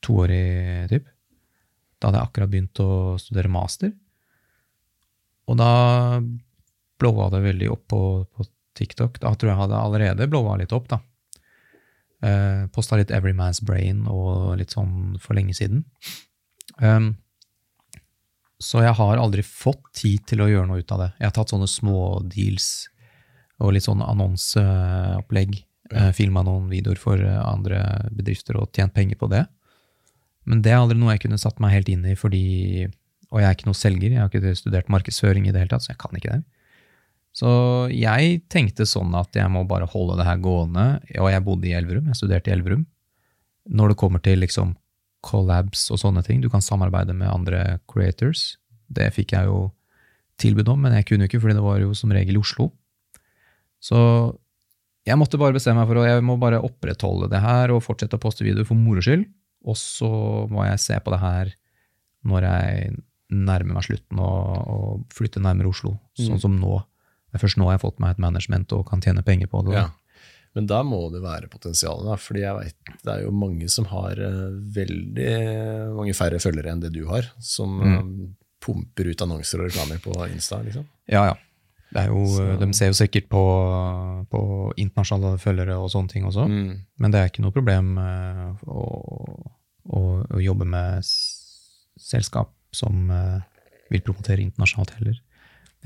[0.04, 1.08] Toårig, typ.
[1.98, 2.90] Da hadde jeg akkurat begynt å
[3.20, 3.92] studere master.
[5.46, 5.70] Og da
[7.00, 8.00] blowa det veldig opp på,
[8.30, 8.46] på
[8.78, 9.20] TikTok.
[9.22, 11.00] Da tror jeg hadde allerede blowa litt opp, da.
[12.26, 15.84] Eh, Posta litt Every Man's Brain og litt sånn for lenge siden.
[16.80, 17.14] Um,
[18.62, 21.10] så jeg har aldri fått tid til å gjøre noe ut av det.
[21.20, 22.88] Jeg har tatt sånne små deals
[23.62, 25.56] og litt sånn annonseopplegg.
[25.92, 26.10] Ja.
[26.16, 27.78] Filma noen videoer for eh, andre
[28.10, 29.44] bedrifter og tjent penger på det.
[30.46, 32.86] Men det er aldri noe jeg kunne satt meg helt inn i, fordi
[33.34, 35.82] Og jeg er ikke noe selger, jeg har ikke studert markedsføring i det hele tatt,
[35.82, 36.44] så jeg kan ikke det.
[37.36, 37.50] Så
[37.90, 40.84] jeg tenkte sånn at jeg må bare holde det her gående.
[41.18, 42.86] Og jeg bodde i Elverum, jeg studerte i Elverum.
[43.66, 44.76] Når det kommer til liksom
[45.26, 48.54] collabs og sånne ting, du kan samarbeide med andre creators.
[48.88, 49.72] Det fikk jeg jo
[50.40, 52.70] tilbud om, men jeg kunne jo ikke, fordi det var jo som regel i Oslo.
[53.86, 53.98] Så
[55.06, 58.18] jeg måtte bare bestemme meg for å jeg må bare opprettholde det her og fortsette
[58.18, 59.26] å poste videoer for moro skyld.
[59.66, 60.08] Og så
[60.50, 61.52] må jeg se på det her
[62.26, 62.96] når jeg
[63.30, 66.42] nærmer meg slutten og, og flytter nærmere Oslo, sånn Mm.
[66.42, 66.76] som nå.
[67.30, 69.62] Det er først nå jeg har fått meg et management og kan tjene penger på
[69.66, 69.74] det.
[69.78, 69.88] Ja.
[70.56, 73.84] Men da må det være potensial, da, fordi jeg vet, det er jo mange som
[73.90, 75.32] har eh, veldig
[75.98, 77.96] mange færre følgere enn det du har, som Mm.
[77.98, 78.30] eh,
[78.64, 80.62] pumper ut annonser og reklamer på Insta.
[80.64, 80.86] liksom.
[81.08, 81.34] Ja, ja.
[81.94, 83.42] Jo, Så- De ser jo sikkert på,
[84.30, 84.40] på
[84.76, 86.80] internasjonale følgere og sånne ting også, Mm.
[86.98, 88.82] men det er ikke noe problem eh, å,
[89.88, 90.00] å,
[90.34, 91.04] å jobbe med
[91.98, 93.40] selskap som eh,
[93.90, 95.20] vil promotere internasjonalt heller.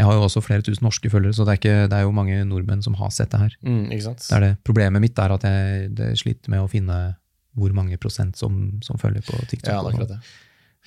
[0.00, 2.12] Jeg har jo også flere tusen norske følgere, så det er, ikke, det er jo
[2.16, 3.56] mange nordmenn som har sett det her.
[3.66, 3.82] Mm?
[3.90, 4.52] Det det.
[4.64, 7.16] Problemet mitt er at jeg det sliter med å finne
[7.58, 9.68] hvor mange prosent som, som følger på TikTok.
[9.68, 10.20] Ja, det er akkurat det.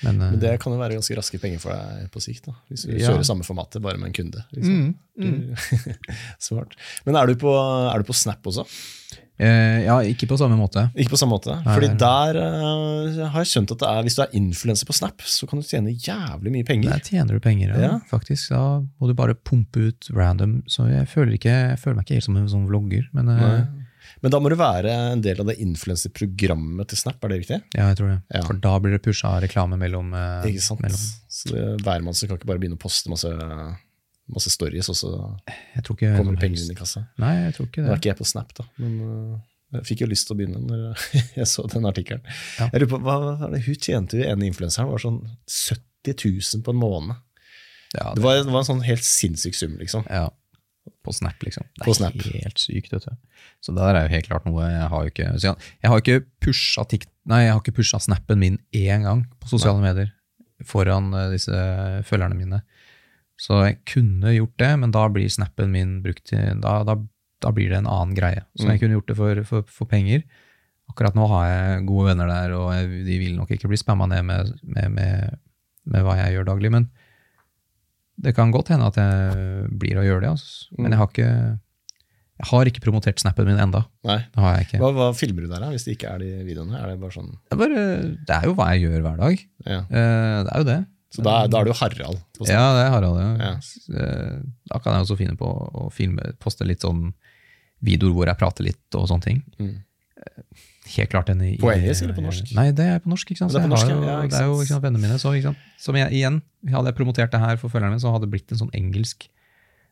[0.02, 2.56] Men, eh, Men det kan jo være ganske raske penger for deg på sikt, da,
[2.72, 3.12] hvis du Ja.
[3.12, 4.41] kjører samme formatet, bare med en kunde.
[4.56, 4.96] Liksom.
[5.20, 5.56] Mm, mm.
[6.39, 6.74] Svart.
[7.06, 7.54] Men er du, på,
[7.94, 8.66] er du på Snap også?
[9.38, 10.88] eh, ja, ikke på samme måte.
[10.98, 11.54] Ikke på samme måte.
[11.62, 14.86] Nei, Fordi nei, der uh, har jeg skjønt at det er, hvis du er influenser
[14.89, 16.89] på Snap, så kan du tjene jævlig mye penger.
[16.91, 17.82] Der tjener du penger, ja.
[17.86, 18.00] Ja.
[18.10, 18.50] faktisk.
[18.54, 20.64] Da må du bare pumpe ut random.
[20.68, 23.82] Så jeg føler, ikke, jeg føler meg ikke helt som en sånn vlogger, men Uh.
[24.24, 27.57] Men da må du være en del av det influenserprogrammet til Snap, er det riktig?
[27.76, 28.19] ja, jeg tror det.
[28.34, 28.43] Ja.
[28.47, 30.80] For da blir det pusha reklame mellom, eh, Ikke sant?
[30.84, 33.28] mellom Så det, hvermannsen kan ikke bare begynne å poste masse,
[34.32, 35.09] masse stories, og så
[35.99, 37.03] kommer det penger inn i kassa.
[37.19, 37.89] Nei, jeg tror ikke det.
[37.89, 39.34] Nå er ikke jeg på Snap, da, men øh,
[39.74, 40.86] jeg fikk jo lyst til å begynne når
[41.41, 42.24] jeg så den artikkelen.
[42.61, 42.69] Ja.
[42.71, 45.19] Jeg lurer på, hva var det Hun tjente jo ene influenseren var sånn
[45.49, 47.19] 70 000 på en måned.
[47.97, 50.07] Ja, Det var, det var en sånn helt sinnssyk sum, liksom.
[50.09, 50.30] ja.
[51.04, 51.66] På Snap, liksom.
[51.76, 52.14] Det er På Snap.
[52.32, 53.16] helt sykt, vet du.
[53.62, 56.20] Så det der er jo helt klart noe jeg har jo ikke jeg, har ikke
[56.43, 56.86] pusha
[57.26, 60.12] Nei, jeg har ikke pusha snappen min én gang på sosiale medier
[60.64, 61.51] foran eh, disse
[62.08, 62.62] følgerne mine.
[63.39, 66.95] Så jeg kunne gjort det, men da blir snappen min brukt til Da, da,
[67.43, 68.43] da blir det en annen greie.
[68.56, 68.72] Så Mm.
[68.72, 70.24] jeg kunne gjort det for, for, for penger.
[70.89, 72.72] Akkurat nå har jeg gode venner der, og
[73.08, 75.39] de vil nok ikke bli spamma ned med, med, med,
[75.86, 76.72] med hva jeg gjør daglig.
[76.72, 76.89] Men
[78.22, 80.30] det kan godt hende at jeg blir å gjøre det.
[80.36, 80.68] Altså.
[80.74, 80.82] Mm.
[80.84, 81.30] Men jeg har ikke
[82.43, 83.84] jeg har ikke promotert snappen min enda.
[84.03, 84.18] Nei.
[84.34, 84.80] Det har jeg ikke.
[84.82, 86.80] Hva, hva filmer du der, da, hvis det ikke er de videoene?
[86.82, 87.84] Er det bare sånn Det er, bare,
[88.28, 89.43] det er jo hva jeg gjør hver dag.
[89.70, 89.78] Ja.
[89.86, 90.80] Eh, Det er jo det.
[91.14, 92.20] Så da, da er du Harald.
[92.39, 93.20] på Ja, det er Harald.
[93.22, 93.32] Ja.
[93.38, 94.01] Ja.
[94.01, 94.39] Eh,
[94.74, 97.14] Da kan jeg også finne på å filme, poste litt sånn
[97.86, 99.43] videoer hvor jeg prater litt og sånne ting.
[99.61, 99.76] Mm.
[100.84, 102.49] Helt klart en i, På engelsk eller på norsk?
[102.57, 103.29] Nei, det er på norsk.
[103.31, 103.53] ikke sant?
[103.53, 105.19] Det er på norsk, jo- ja, ikke det er jo ikke sant, vennene mine.
[105.21, 105.57] Så, ikke sant?
[105.79, 106.41] Som jeg, igjen,
[106.73, 109.29] hadde jeg promotert det her for følgerne, så hadde det blitt en sånn engelsk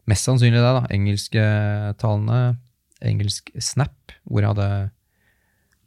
[0.10, 0.82] Mest sannsynlig det, da.
[0.90, 2.58] Engelsktalende,
[3.06, 3.94] engelsk snap,
[4.26, 4.70] hvor jeg hadde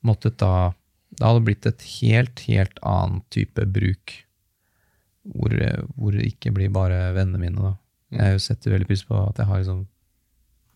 [0.07, 0.73] måttet da
[1.15, 4.15] Det hadde blitt et helt, helt annen type bruk.
[5.25, 5.53] Hvor,
[5.97, 7.75] hvor det ikke blir bare vennene mine, da.
[8.15, 9.85] Jeg setter veldig pris på at jeg har liksom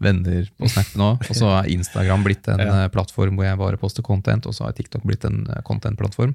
[0.01, 1.09] venner på Snap nå.
[1.29, 2.85] Og så har Instagram blitt en Ja.
[2.85, 6.35] eh, plattform hvor jeg bare poster content, og så har TikTok blitt en eh, content-plattform.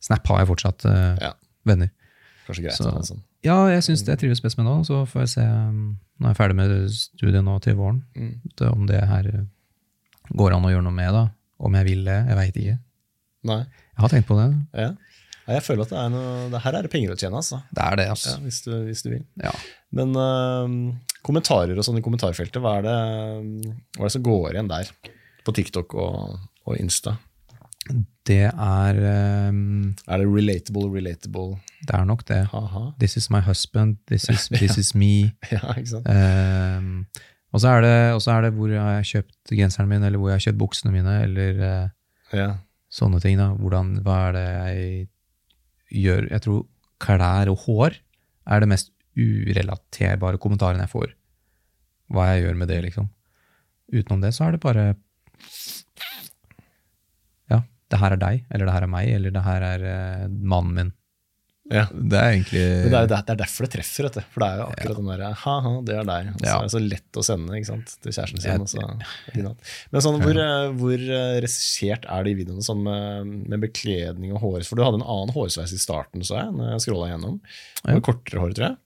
[0.00, 1.32] Snap har jeg fortsatt uh, Ja.
[1.64, 1.90] venner.
[2.46, 2.76] Kanskje greit.
[2.76, 3.22] Så- sånn.
[3.42, 4.84] Ja, jeg syns det jeg trives best med nå.
[4.84, 8.40] Så får jeg se um, når jeg er ferdig med studiet nå til våren, Mm.
[8.56, 9.46] det- om det her
[10.34, 11.12] går an å gjøre noe med.
[11.12, 11.28] da.
[11.60, 12.78] Om jeg vil det, jeg veit ikke.
[13.44, 13.58] Nei.
[13.64, 14.66] Jeg har tenkt på det.
[14.74, 14.90] Ja.
[15.44, 17.58] Nei, Jeg føler at det er noe, det her er det penger å tjene, altså.
[17.74, 18.36] Det er det, Ja, altså.
[18.44, 19.24] hvis, du, hvis du vil.
[19.42, 19.52] Ja.
[19.92, 22.96] Men uh, kommentarer og sånn i kommentarfeltet, hva er, det,
[23.98, 24.90] hva er det som går igjen der?
[25.44, 27.18] På TikTok og, og Insta?
[28.24, 28.98] Det er
[29.52, 31.58] um, Er det relatable, relatable?
[31.84, 32.38] Det er nok det.
[32.54, 32.84] Ha-ha.
[32.98, 35.34] This is my husband, this is, this is me.
[35.52, 36.08] Ja, ikke sant?
[36.08, 37.04] Um,
[37.52, 40.40] og så er, det, er det hvor jeg har kjøpt genseren min, eller hvor jeg
[40.40, 41.92] har kjøpt buksene mine, eller uh,
[42.34, 42.48] Ja.
[42.90, 43.36] sånne ting.
[43.38, 43.50] da.
[43.60, 45.04] Hvordan, hva er det jeg
[45.92, 46.28] gjør?
[46.30, 46.64] Jeg tror
[47.02, 47.98] klær og hår
[48.44, 51.14] er det mest urelaterbare kommentaren jeg får.
[52.12, 53.08] Hva jeg gjør med det, liksom.
[53.94, 54.84] Utenom det så er det bare
[57.52, 60.28] Ja, det her er deg, eller det her er meg, eller det her er uh,
[60.28, 60.92] mannen min.
[61.72, 61.86] Ja.
[61.92, 62.62] Det er egentlig
[62.92, 64.24] det er, det er derfor det treffer, vet du.
[64.34, 66.28] For det er jo akkurat den derre ha-ha, det er deg.
[66.34, 66.56] Og så Ja.
[66.58, 67.94] er det så lett å sende ikke sant?
[68.04, 69.00] til kjæresten sin.
[69.32, 69.56] Jeg-.
[69.94, 74.42] Men sånn, hvor, eh, hvor eh, regissert er de videoene sånn med, med bekledning og
[74.44, 74.64] hår?
[74.68, 77.40] For du hadde en annen hårsveis i starten, så jeg, når jeg scrolla gjennom.
[77.88, 77.98] Ja.
[78.00, 78.76] kortere hår, tror jeg.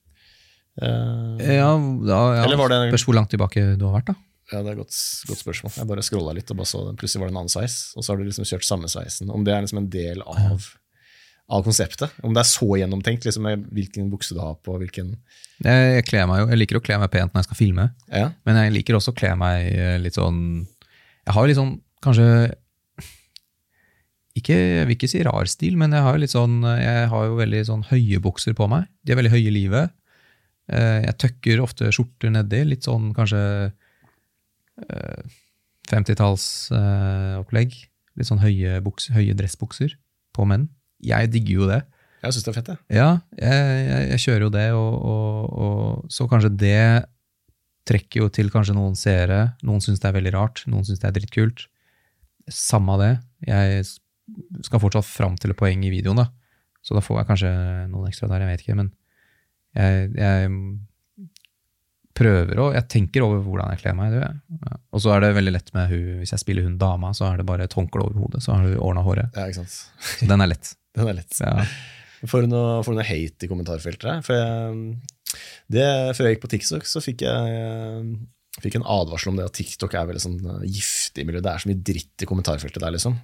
[0.79, 2.43] Uh, Ja, da, ja.
[2.45, 4.15] Eller var det- Spørs hvor langt tilbake du har vært, da.
[4.51, 4.95] Ja, det er et godt,
[5.27, 5.75] godt spørsmål.
[5.77, 7.93] Jeg bare scrolla litt, og bare så, plutselig var det en annen sveis.
[7.95, 9.29] Og så har du liksom kjørt samme sveisen.
[9.29, 10.63] Om det er liksom en del av,
[11.49, 12.13] av konseptet.
[12.23, 15.15] Om det er så gjennomtenkt, liksom hvilken bukse du har på, hvilken
[15.65, 18.59] Jeg, jeg, jo, jeg liker å kle meg pent når jeg skal filme, Ja, men
[18.61, 20.39] jeg liker også å kle meg eh, litt sånn
[21.25, 21.73] Jeg har jo litt sånn
[22.05, 22.27] kanskje
[24.39, 27.27] ikke, Jeg vil ikke si rar stil, men jeg har jo litt sånn Jeg har
[27.27, 28.85] jo veldig sånn høye bukser på meg.
[29.03, 29.91] De er veldig høye i livet.
[30.71, 33.41] Eh, Jeg tøkker ofte skjorter nedi, litt sånn kanskje
[35.89, 37.73] 50-tallsopplegg.
[38.19, 39.97] Litt sånn høye, buks, høye dressbukser
[40.35, 40.69] på menn.
[41.05, 41.79] Jeg digger jo det.
[42.23, 42.81] jeg syns det er fett, jeg.
[42.99, 46.81] Ja, jeg, jeg, jeg kjører jo det, og, og, og så kanskje det
[47.89, 49.53] trekker jo til kanskje noen seere.
[49.65, 51.65] Noen syns det er veldig rart, noen syns det er drittkult.
[52.49, 53.13] Samme av det.
[53.47, 53.87] Jeg
[54.65, 56.27] skal fortsatt fram til et poeng i videoen, da.
[56.85, 57.55] Så da får jeg kanskje
[57.91, 58.77] noen ekstra der, jeg vet ikke.
[58.79, 58.91] Men
[59.77, 60.53] jeg, jeg
[62.19, 64.15] prøver å Jeg tenker over hvordan jeg kler meg.
[64.19, 64.77] Ja.
[64.91, 67.39] Og så er det veldig lett med hun, hvis jeg spiller hun dama, så er
[67.39, 69.31] det bare et håndkle over hodet, så har du ordna håret.
[69.37, 69.77] Ja, ikke sant.
[70.19, 70.73] Så den er lett.
[70.97, 71.37] Den er lett.
[71.43, 71.67] Ja.
[72.27, 74.25] Får du noe, noe hate i kommentarfeltet?
[74.25, 74.97] For jeg,
[75.71, 75.87] det,
[76.17, 78.09] før jeg gikk på TikTok, så fikk jeg
[78.59, 81.41] fikk en advarsel om det at TikTok er veldig sånn eh, giftig miljø.
[81.43, 83.15] Det er så mye dritt i kommentarfeltet der, liksom.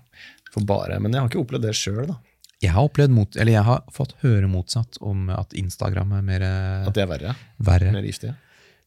[0.53, 2.19] For bare, men jeg har ikke opplevd det sjøl, da.
[2.63, 6.87] Jeg har mot, eller jeg har fått høre motsatt om at Instagram er mer eh,
[6.87, 7.33] At det er verre.
[7.59, 7.91] verre.
[7.93, 8.31] Mer giftig?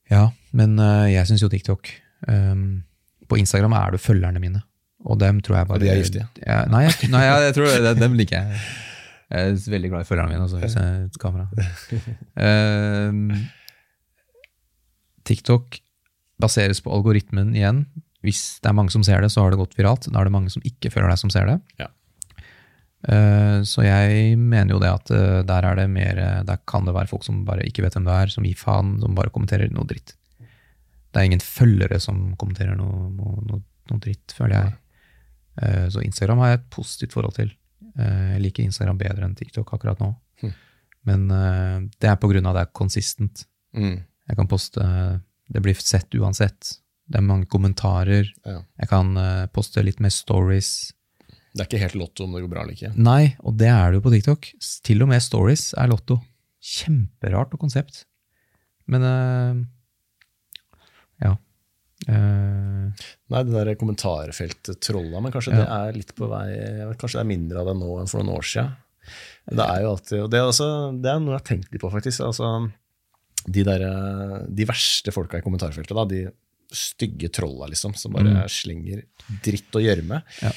[0.09, 1.91] Ja, men eh, jeg syns jo TikTok
[2.33, 2.81] um,
[3.29, 4.63] På Instagram er det følgerne mine,
[5.07, 6.27] og dem tror jeg bare Og de er giftige?
[6.43, 8.63] Ja, nei, jeg, nei, jeg, tror det, dem liker jeg.
[9.29, 11.47] Jeg er veldig glad i følgerne mine, altså, hvis jeg et kamera.
[12.41, 13.13] Uh,
[15.29, 15.79] TikTok
[16.41, 17.85] baseres på algoritmen igjen.
[18.25, 20.09] Hvis det er mange som ser det, så har det gått viralt.
[20.11, 21.59] Da er det mange som ikke føler deg, som ser det.
[21.79, 21.91] Ja.
[23.07, 26.83] Eh, Så jeg mener jo det at eh, der er det mer eh, Der kan
[26.83, 29.31] det være folk som bare ikke vet hvem du er, som gir faen, som bare
[29.35, 30.17] kommenterer noe dritt.
[30.39, 34.75] Det er ingen følgere som kommenterer noe, noe, noe dritt, føler jeg.
[35.63, 37.53] Eh, Så Instagram har jeg et positivt forhold til.
[37.99, 40.13] Eh, Jeg liker Instagram bedre enn TikTok akkurat nå.
[40.43, 40.53] Mm.
[41.09, 43.47] Men eh, det er på grunn av at det er konsistent.
[43.75, 44.05] Mm.
[44.29, 44.85] Jeg kan poste
[45.51, 46.75] Det blir sett uansett.
[47.09, 48.27] Det er mange kommentarer.
[48.45, 48.59] Ja.
[48.79, 49.15] Jeg kan
[49.49, 50.93] poste litt mer stories.
[51.55, 52.91] Det er ikke helt lotto om det går bra eller ikke.
[53.01, 54.51] Nei, og det er det jo på TikTok.
[54.85, 56.19] Til og med stories er lotto.
[56.61, 58.05] Kjemperart og konsept.
[58.87, 59.69] Men.
[62.07, 65.59] Eh, Nei, det der kommentarfeltet trolla, men kanskje Ja.
[65.65, 66.47] det er litt på vei
[66.97, 68.77] Kanskje det er mindre av det nå enn for noen år siden.
[69.49, 70.69] Det er jo alltid, og det er, også,
[71.03, 72.21] det er noe jeg har tenkt litt på, faktisk.
[72.21, 72.71] Altså,
[73.49, 76.27] de, der, eh, de verste folka i kommentarfeltet, da, de
[76.75, 78.49] stygge trolla, liksom, som bare Mm.
[78.53, 79.03] slenger
[79.45, 80.23] dritt og gjørme.
[80.43, 80.51] Ja.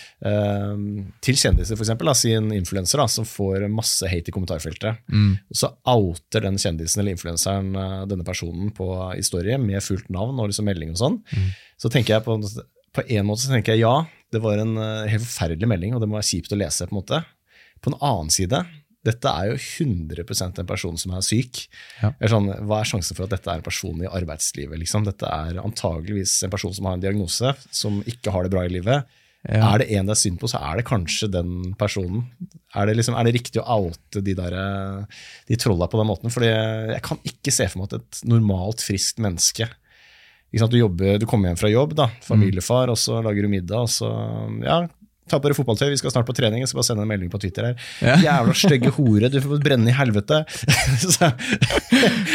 [0.72, 4.97] Um, til kjendiser, for eksempel, da, sin influenser som får masse hate i kommentarfeltet.
[5.07, 10.09] mm, Og så outer den kjendisen eller influenseren eh, denne personen på historie med fullt
[10.09, 11.20] navn og liksom melding og sånn.
[11.32, 11.49] Mm.
[11.80, 12.38] Så tenker jeg på,
[12.93, 16.01] på en måte så tenker jeg ja, det var en eh, helt forferdelig melding, og
[16.01, 16.88] det må være kjipt å lese.
[16.88, 17.24] På en måte.
[17.82, 18.66] På en annen side,
[19.08, 21.64] dette er jo 100% en person som er syk.
[22.02, 22.12] Ja.
[22.22, 24.78] Er sånn, hva er sjansen for at dette er en person i arbeidslivet?
[24.84, 25.08] Liksom?
[25.08, 28.74] Dette er antageligvis en person som har en diagnose, som ikke har det bra i
[28.74, 29.10] livet.
[29.41, 29.72] ja.
[29.72, 32.28] Er det en det er synd på, så er det kanskje den personen.
[32.78, 34.58] Er det, liksom, er det riktig å oute de, der,
[35.49, 36.34] de trolla på den måten?
[36.34, 39.66] Fordi jeg kan ikke se for meg at et normalt, friskt menneske?
[40.52, 43.89] Du, jobber, du kommer hjem fra jobb, da, familiefar, og så lager du middag, og
[43.89, 44.10] så
[44.62, 44.82] ja,
[45.32, 46.66] ta på deg fotballtøy, vi skal snart på trening.
[46.70, 47.86] Skal bare sende en melding på Twitter her.
[48.04, 48.16] Ja.
[48.26, 50.42] Jævla stygge hore, du får brenne i helvete.
[51.16, 51.32] så,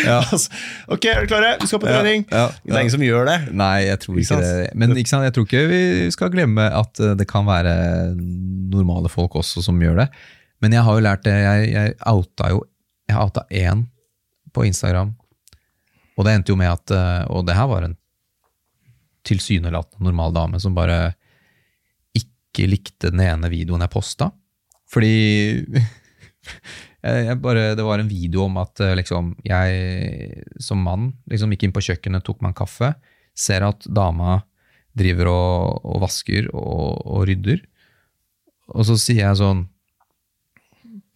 [0.06, 0.18] Ja.
[0.20, 0.50] altså,
[0.92, 1.52] ok, er du klare?
[1.60, 2.24] Vi skal på trening.
[2.30, 3.36] Ja, Det er ingen som gjør det.
[3.56, 4.70] Nei, jeg tror Ikke ikke, det.
[4.82, 5.26] Men ikke sant?
[5.28, 5.82] jeg tror ikke vi
[6.14, 7.74] skal glemme at eh, det kan være
[8.16, 10.08] normale folk også som gjør det.
[10.64, 11.34] Men jeg har jo lært det.
[11.36, 12.64] Jeg, jeg outa jo
[13.06, 13.84] Jeg outa én
[14.56, 15.10] på Instagram,
[16.16, 17.96] og det endte jo med at eh, Og det her var en
[19.26, 21.14] tilsynelatende normal dame som bare
[22.56, 24.30] ikke likte den ene videoen jeg posta.
[24.88, 25.12] Fordi
[27.44, 31.76] bare, Det var en video om at eh, liksom, jeg som mann liksom gikk inn
[31.76, 32.92] på kjøkkenet, tok meg en kaffe,
[33.36, 34.40] ser at dama
[34.96, 37.60] driver og, og vasker og, og rydder.
[38.72, 39.66] Og så sier jeg sånn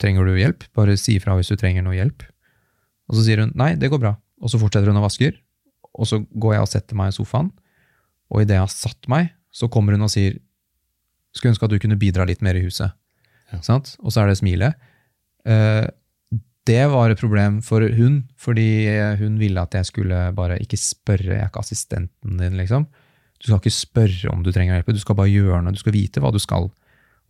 [0.00, 0.62] Trenger du hjelp?
[0.72, 2.22] Bare si ifra hvis du trenger noe hjelp.
[3.10, 4.14] Og så sier hun nei, det går bra.
[4.40, 5.34] Og så fortsetter hun å vasker.
[5.92, 7.50] Og så går jeg og setter meg i sofaen,
[8.32, 10.38] og idet jeg har satt meg, så kommer hun og sier
[11.36, 12.94] skulle ønske at du kunne bidra litt mer i huset.
[13.50, 13.60] Ja.
[13.66, 13.94] Sant?
[14.04, 14.78] Og så er det smilet.
[15.48, 15.86] Eh,
[16.68, 18.86] det var et problem for hun, fordi
[19.18, 22.84] hun ville at jeg skulle bare ikke spørre, jeg er ikke assistenten din, liksom.
[23.40, 25.96] Du skal ikke spørre om du trenger hjelp, du skal bare gjøre noe, du skal
[25.96, 26.68] vite hva du skal.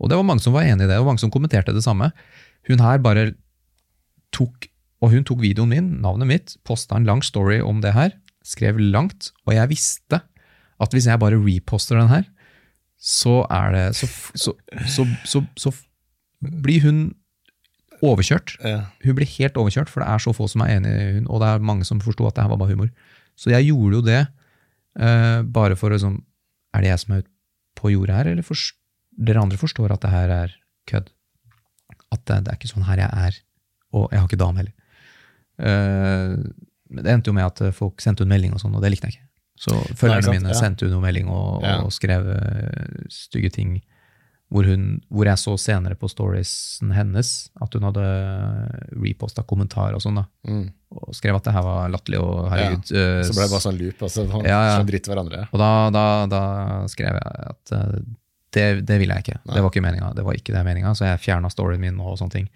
[0.01, 2.11] Og det var mange som var enig i det, og mange som kommenterte det samme.
[2.69, 3.31] Hun her bare
[4.35, 4.69] tok
[5.01, 8.11] Og hun tok videoen min, navnet mitt, posta en lang story om det her,
[8.45, 10.19] skrev langt, og jeg visste
[10.77, 12.27] at hvis jeg bare reposter den her,
[13.01, 14.53] så er det Så, så,
[14.87, 15.73] så, så, så
[16.41, 16.99] blir hun
[18.05, 18.55] overkjørt.
[19.05, 21.41] Hun blir helt overkjørt, for det er så få som er enig i hun, og
[21.43, 22.91] det er mange som forsto at det her var bare humor.
[23.37, 24.21] Så jeg gjorde jo det
[25.01, 26.19] uh, bare for å liksom
[26.77, 27.31] Er det jeg som er ute
[27.81, 28.77] på jordet her, eller forst-
[29.19, 30.53] dere andre forstår at det her er
[30.87, 31.09] kødd?
[32.15, 33.39] At det, det er ikke sånn her jeg er.
[33.97, 34.77] Og jeg har ikke dame heller.
[35.61, 36.37] Uh,
[36.91, 39.09] men det endte jo med at folk sendte hun melding og sånn, og det likte
[39.11, 39.30] jeg ikke.
[39.61, 41.79] Så følgerne mine sendte hun noen melding og, Ja.
[41.85, 43.81] og skrev eh, stygge ting.
[44.51, 47.29] Hvor, hun, hvor jeg så senere på storiesen hennes
[47.63, 48.03] at hun hadde
[48.99, 50.25] reposta kommentarer og sånn, da.
[50.49, 50.65] Mm.
[50.97, 52.91] Og skrev at det her var latterlig og herregud.
[52.91, 53.05] Ja.
[53.29, 54.03] Så ble det bare sånn loop.
[54.09, 54.81] Altså, så Ja, ja.
[54.89, 55.45] dritt hverandre.
[55.53, 56.43] Og da, da, da
[56.91, 57.95] skrev jeg at eh,
[58.57, 59.39] det, det ville jeg ikke.
[59.45, 59.55] Nei.
[59.55, 60.11] Det var ikke meninga.
[60.19, 62.51] Det var ikke det meninga, så jeg fjerna storyen min og sånne ting.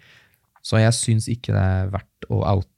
[0.65, 2.71] Så jeg syns ikke det er verdt å oute.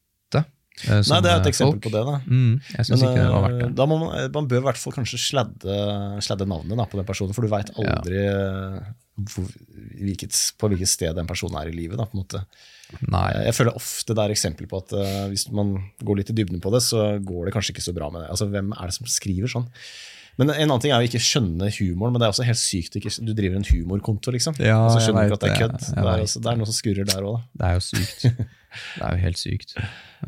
[0.86, 1.88] Eh, Nei, det er et eksempel folk.
[1.88, 2.03] på det.
[2.07, 2.15] da.
[2.28, 3.69] Mm, jeg synes Men ikke det var eh, verdt det.
[3.80, 5.78] da må man, man bør i hvert fall kanskje sladde,
[6.25, 8.82] sladde navnet da, på den personen, for du veit aldri ja.
[9.34, 9.51] hvor,
[9.97, 11.97] hvilket, på hvilket sted den personen er i livet.
[11.99, 12.43] Da, på en måte.
[13.11, 13.28] Nei.
[13.49, 15.73] Jeg føler ofte det er eksempel på at uh, hvis man
[16.07, 18.30] går litt i dybden på det, så går det kanskje ikke så bra med det.
[18.36, 19.67] Altså, Hvem er det som skriver sånn?
[20.38, 22.99] Men En annen ting er å ikke skjønne humoren, men det er også helt sykt
[22.99, 24.57] ikke, du driver en humorkonto, liksom.
[24.61, 25.79] Ja, og så skjønner du ikke at det er kødd.
[25.88, 27.49] Det er, også, det er noe som skurrer der òg, da.
[27.57, 28.25] Det er jo sykt.
[28.77, 29.75] Det er jo helt sykt.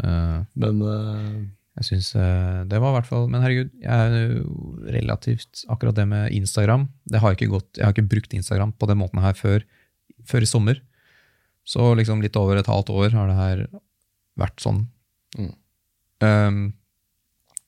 [0.02, 1.34] Uh, Men uh,
[1.78, 5.98] Jeg synes uh, det var i hvert fall Men herregud, jeg er jo relativt Akkurat
[5.98, 9.22] det med Instagram det har ikke gått, Jeg har ikke brukt Instagram på den måten
[9.22, 9.66] her før,
[10.30, 10.82] før i sommer.
[11.68, 13.64] Så liksom litt over et halvt år har det her
[14.40, 14.84] vært sånn.
[15.38, 15.54] Mm.
[16.24, 16.62] Um,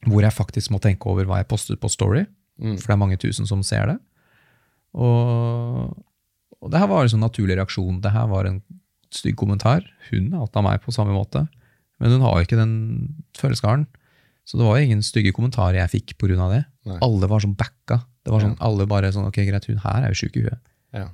[0.08, 2.26] hvor jeg faktisk må tenke over hva jeg postet på Story,
[2.62, 3.98] mm, for det er mange tusen som ser det.
[4.98, 5.92] Og,
[6.62, 8.02] og det her var en sånn naturlig reaksjon.
[8.04, 8.60] Det her var en
[9.14, 9.86] stygg kommentar.
[10.10, 11.46] Hun outa meg på samme måte,
[12.02, 12.74] men hun har jo ikke den
[13.38, 13.88] følelsesgarden.
[14.48, 16.48] Så det var jo ingen stygge kommentarer jeg fikk pga.
[16.50, 16.64] det.
[16.90, 16.98] Nei.
[17.06, 18.02] Alle var sånn backa.
[18.26, 18.66] Det var sånn, Ja.
[18.68, 20.60] Alle bare sånn Ok, greit, hun her er jo sjuk i huet.
[20.94, 21.10] ja.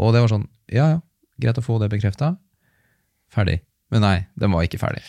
[0.00, 1.00] Og det var sånn Ja, ja,
[1.40, 2.38] greit å få det bekrefta.
[3.32, 3.60] Ferdig.
[3.90, 5.02] Men nei, den var ikke ferdig.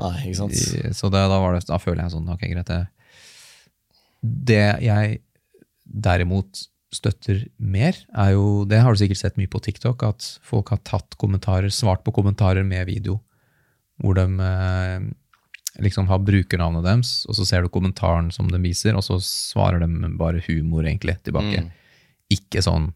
[0.00, 0.52] Nei, ikke sant.
[0.58, 2.66] I- Så det, da, var det, da føler jeg sånn Ok, greit.
[2.66, 2.80] Det,
[4.50, 5.20] det jeg
[5.84, 6.64] derimot
[6.94, 10.78] støtter mer, er jo Det har du sikkert sett mye på TikTok, at folk har
[10.86, 13.20] tatt kommentarer, svart på kommentarer med video.
[14.02, 15.06] Hvor de eh,
[15.82, 19.82] liksom har brukernavnet deres, og så ser du kommentaren som de viser, og så svarer
[19.82, 21.64] de bare humor egentlig tilbake.
[21.66, 21.70] Mm.
[22.34, 22.92] Ikke sånn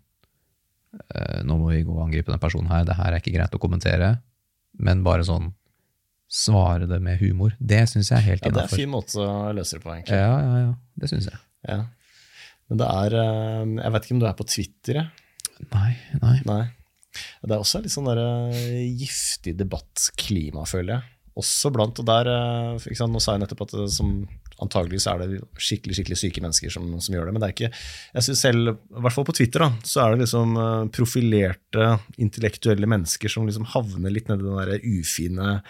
[1.14, 3.54] eh, Nå må vi gå og angripe den personen her, det her er ikke greit
[3.54, 4.16] å kommentere.
[4.78, 5.52] Men bare sånn
[6.28, 7.54] svare det med humor.
[7.58, 9.94] Det syns jeg er helt Ja, det er en fin måte å løse det på,
[9.94, 10.18] egentlig.
[10.20, 10.72] Ja, ja, ja.
[11.00, 11.40] Det syns jeg.
[11.68, 11.82] Ja.
[12.68, 15.00] Men det er eh, Jeg vet ikke om du er på Twitter?
[15.00, 15.68] jeg?
[15.72, 16.34] Nei, nei.
[16.46, 16.64] Nei.
[17.42, 18.20] Det er også litt sånn der,
[18.52, 21.14] eh, giftig debattklima, føler jeg.
[21.38, 24.12] Også blant, og der, eh, ikke sant, Nå sa jeg nettopp at som,
[24.60, 27.34] antagelig så er det skikkelig skikkelig syke mennesker som, som gjør det.
[27.34, 30.12] Men det er ikke jeg synes selv, i hvert fall på Twitter, da, så er
[30.12, 30.58] det liksom
[30.92, 35.60] profilerte intellektuelle mennesker som liksom havner litt nedi den der ufine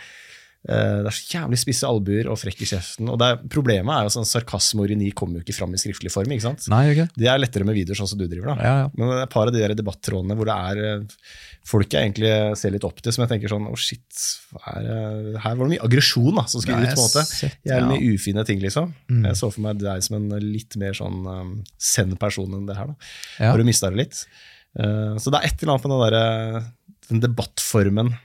[0.69, 3.09] Det er så jævlig spisse albuer og frekk i kjeften.
[3.13, 6.11] og er, Problemet er jo sånn sarkasme og ironi kommer jo ikke fram i skriftlig
[6.13, 6.33] form.
[6.35, 6.67] ikke sant?
[6.73, 7.07] Nei, okay.
[7.15, 7.29] det?
[7.31, 8.51] Er lettere med videoer, sånn som du driver.
[8.51, 8.57] da.
[8.59, 8.89] Ja, ja.
[8.93, 11.25] Men det er et par av de der debattrådene hvor det er eh,
[11.69, 14.27] folk jeg egentlig ser litt opp til, som jeg tenker sånn Å, shit.
[14.53, 16.91] hva Er, eh, her var det mye aggresjon da, som skulle ut.
[16.91, 17.25] på en måte.
[17.71, 17.89] Jævlig ja.
[17.95, 18.93] mye ufine ting, liksom.
[19.09, 19.25] Mm.
[19.31, 22.93] Jeg så for meg deg som en litt mer sånn um, send-person enn det her.
[22.93, 23.13] da.
[23.39, 23.53] Ja.
[23.53, 24.25] Har du mista det litt?
[24.79, 26.73] Uh, så det er et eller annet med den, der,
[27.09, 28.17] den debattformen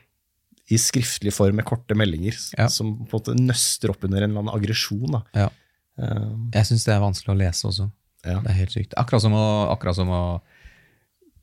[0.72, 2.68] i skriftlig form med korte meldinger Ja.
[2.72, 5.22] som på en måte nøster opp under en eller annen aggresjon.
[5.36, 5.50] Ja.
[5.98, 7.92] Um, Jeg syns det er vanskelig å lese også.
[8.26, 8.40] ja.
[8.40, 8.94] Det er helt sykt.
[8.98, 10.42] Akkurat som å, akkurat som å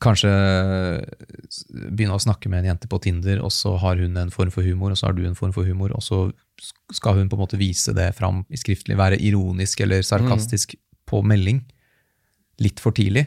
[0.00, 0.30] kanskje
[1.92, 4.64] begynne å snakke med en jente på Tinder, og så har hun en form for
[4.64, 6.22] humor, og så har du en form for humor, og så
[6.96, 10.74] skal hun på en måte vise det fram i skriftlig, være ironisk eller sarkastisk
[11.10, 11.60] på melding
[12.60, 13.26] litt for tidlig,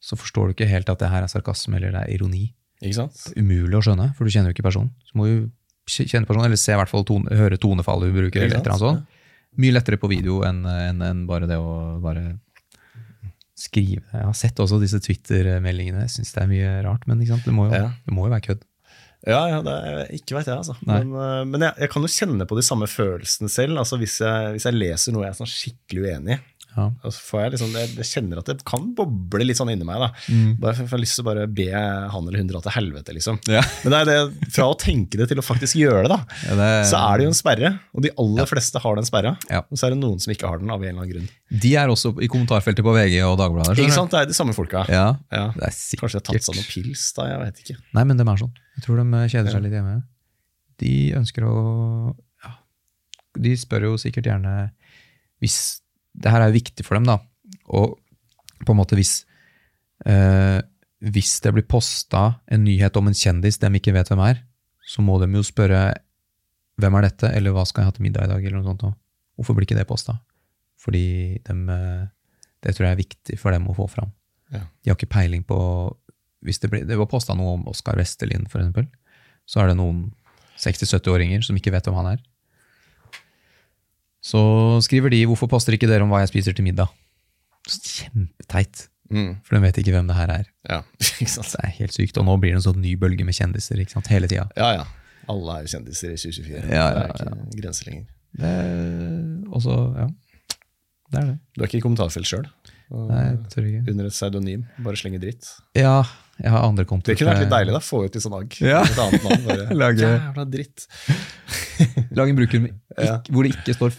[0.00, 2.46] så forstår du ikke helt at det her er sarkasme eller det er ironi.
[2.80, 3.24] Ikke sant?
[3.36, 4.92] Umulig å skjønne, for du kjenner jo ikke personen.
[5.08, 5.50] Så må du
[5.90, 8.46] kjenne personen, eller se i hvert fall tone, høre tonefallet hun bruker.
[8.46, 9.18] eller et sånt.
[9.60, 12.38] Mye lettere på video enn en, en bare det å bare
[13.60, 14.06] skrive.
[14.14, 16.06] Jeg har sett også disse Twitter-meldingene.
[16.06, 17.20] Jeg syns det er mye rart, men?
[17.20, 17.90] Det, må jo, Ja.
[18.06, 18.62] det må jo være kødd.
[19.28, 20.78] Ja, ja, det er, ikke veit jeg, altså.
[20.88, 21.02] Nei.
[21.04, 23.76] Men, øh, men jeg, jeg kan jo kjenne på de samme følelsene selv.
[23.82, 26.40] Altså hvis jeg, hvis jeg leser noe jeg er sånn skikkelig uenig i.
[26.76, 26.84] Ja.
[27.02, 29.98] Får jeg liksom, jeg, jeg kjenner at det kan boble litt sånn inni meg.
[29.98, 30.08] da.
[30.62, 33.14] Bare for Jeg har lyst til å bare be han eller hun dra til helvete,
[33.16, 33.40] liksom.
[33.50, 33.62] Ja.
[33.84, 36.54] Men det er det, fra å tenke det til å faktisk gjøre det, da, Ja,
[36.60, 37.72] det- så er det jo en sperre.
[37.94, 39.36] Og de aller fleste har den sperra.
[39.70, 41.28] Og så er det noen som ikke har den, av en eller annen grunn.
[41.50, 43.76] De er også i kommentarfeltet på VG og Dagbladet.
[43.82, 44.10] Ikke sant?
[44.14, 44.84] Det er de samme folka.
[44.88, 45.48] Ja, Ja.
[45.56, 45.74] det.
[45.98, 47.26] Kanskje de har tatt seg noen pils, da.
[47.26, 47.76] Jeg vet ikke.
[47.94, 48.52] Nei, men de er sånn.
[48.78, 50.02] Jeg tror de kjeder seg litt hjemme.
[50.78, 52.14] De ønsker å
[52.44, 52.50] ja,
[53.38, 54.70] De spør jo sikkert gjerne
[55.42, 55.79] hvis
[56.12, 57.18] Det her er jo viktig for dem, da.
[57.70, 57.96] Og
[58.66, 59.22] på en måte hvis
[60.04, 60.60] eh,
[61.00, 64.42] Hvis det blir posta en nyhet om en kjendis de ikke vet hvem er,
[64.84, 65.94] så må de jo spørre
[66.80, 68.84] hvem er dette, eller hva skal jeg ha til middag i dag, eller noe sånt.
[68.84, 68.92] da.
[69.36, 70.18] Hvorfor blir ikke det posta?
[70.80, 72.08] Fordi dem, eh,
[72.64, 74.12] det tror jeg er viktig for dem å få fram.
[74.52, 74.64] Ja.
[74.82, 75.58] De har ikke peiling på
[76.40, 78.86] hvis Det, blir, det var posta noe om Oskar Westerlin, for eksempel.
[79.44, 80.06] Så er det noen
[80.56, 82.22] 60-70-åringer som ikke vet hvem han er.
[84.22, 84.38] Så
[84.84, 86.88] skriver de 'Hvorfor poster ikke dere om hva jeg spiser til middag?'
[87.68, 89.40] Kjempeteit, Mm.
[89.42, 90.44] for de vet ikke hvem det her er.
[90.68, 90.82] Ja,
[91.20, 91.50] ikke sant.
[91.50, 92.16] Det er helt sykt.
[92.18, 94.06] Og nå blir det en sånn ny bølge med kjendiser ikke sant?
[94.06, 94.48] hele tida.
[94.56, 94.84] Ja, ja.
[95.28, 96.70] Alle er kjendiser i 2024.
[96.70, 98.06] Ja, ja, Det er ikke grenser lenger.
[99.52, 100.06] Og så, ja.
[101.10, 101.38] Det er det.
[101.56, 102.46] Du er ikke i kommentarfelt sjøl?
[102.90, 104.64] Under et pseudonym?
[104.82, 105.46] Bare slenge dritt?
[105.74, 106.02] Ja,
[106.40, 107.12] jeg har andre kontor.
[107.12, 107.80] Det kunne vært litt deilig, da.
[107.84, 108.56] Få ut i sånn agg.
[108.64, 108.80] Ja.
[108.86, 109.44] Et annet navn.
[109.48, 110.86] Bare, Lage- Jævla dritt.
[112.18, 113.94] Lag en bruker med ikk- hvor det ikke står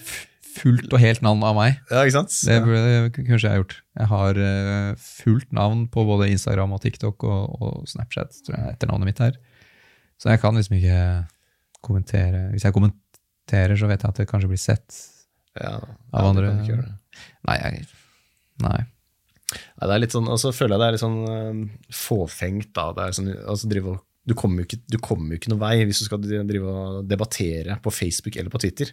[0.52, 1.78] fullt og helt navn av meg.
[1.90, 2.34] Ja, ikke sant?
[2.48, 3.76] Det burde kanskje jeg har gjort.
[4.02, 4.90] Jeg har eh,
[5.22, 9.38] fullt navn på både Instagram og TikTok og, og Snapchat, tror jeg etternavnet mitt her.
[10.22, 11.00] Så jeg kan liksom ikke
[11.82, 12.50] kommentere.
[12.52, 15.00] Hvis jeg kommenterer, så vet jeg at det kanskje blir sett
[15.58, 15.78] Ja,
[16.14, 16.52] av ja, andre.
[17.48, 17.86] Nei, jeg,
[18.62, 18.82] nei.
[19.52, 22.72] Nei, det er litt sånn, og så føler jeg det er litt sånn uh, fåfengt.
[22.74, 22.92] da.
[22.98, 25.60] Det er sånn, altså drive, og- du kommer jo ikke, du kommer jo ikke noen
[25.64, 28.92] vei hvis du skal drive og debattere på Facebook eller på Twitter.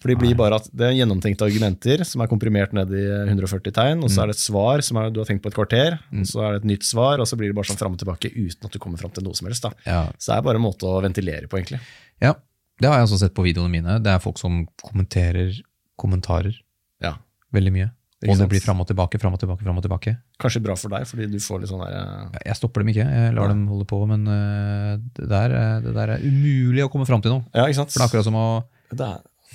[0.00, 3.72] For det blir bare at det er gjennomtenkte argumenter som er komprimert ned i 140
[3.76, 5.98] tegn, og så er det et svar som er, du har tenkt på et kvarter,
[6.12, 8.00] og så er det et nytt svar, og så blir det bare sånn fram og
[8.00, 9.66] tilbake uten at du kommer fram til noe som helst.
[9.84, 10.06] Ja.
[10.16, 11.80] Så det er bare en måte å ventilere på, egentlig.
[12.20, 12.32] ja,
[12.80, 13.98] det har jeg også sett på videoene mine.
[14.00, 15.52] Det er folk som kommenterer
[16.00, 16.54] kommentarer
[17.02, 17.16] Ja.
[17.52, 17.90] veldig mye.
[18.28, 20.12] Og det blir fram og tilbake, fram og tilbake, Frem og tilbake.
[20.42, 23.06] Kanskje bra for deg, fordi du får litt sånn der eh, Jeg stopper dem ikke,
[23.08, 23.54] jeg lar ja.
[23.54, 27.22] dem holde på, men eh, det der, er- det der er umulig å komme fram
[27.24, 27.46] til noe.
[27.56, 27.94] Ja, ikke sant?
[27.94, 28.46] For det er akkurat som å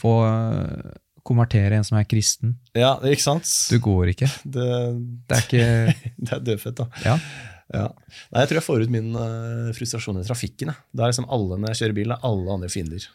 [0.02, 0.96] få eh,
[1.26, 2.56] konvertere en som er kristen.
[2.78, 3.50] ja, ikke sant?
[3.70, 4.30] Du går ikke.
[4.46, 4.66] Det,
[5.30, 5.68] Det er ikke
[6.26, 6.88] det er dødfødt, da.
[7.06, 7.16] Ja.
[7.74, 7.86] Ja.
[8.30, 10.70] Nei, jeg tror jeg får ut min uh, frustrasjon i trafikken.
[10.94, 13.08] Da er liksom alle når jeg kjører bil, det er alle andre fiender.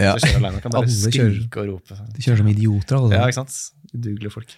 [0.00, 0.16] Ja.
[0.18, 1.38] Så kjører alene, kan bare Alle kjører.
[1.38, 1.96] skrike og rope.
[2.16, 3.14] De kjører som idioter, alle.
[3.14, 3.56] Ja, ikke sant?
[3.94, 4.54] Udugelige folk.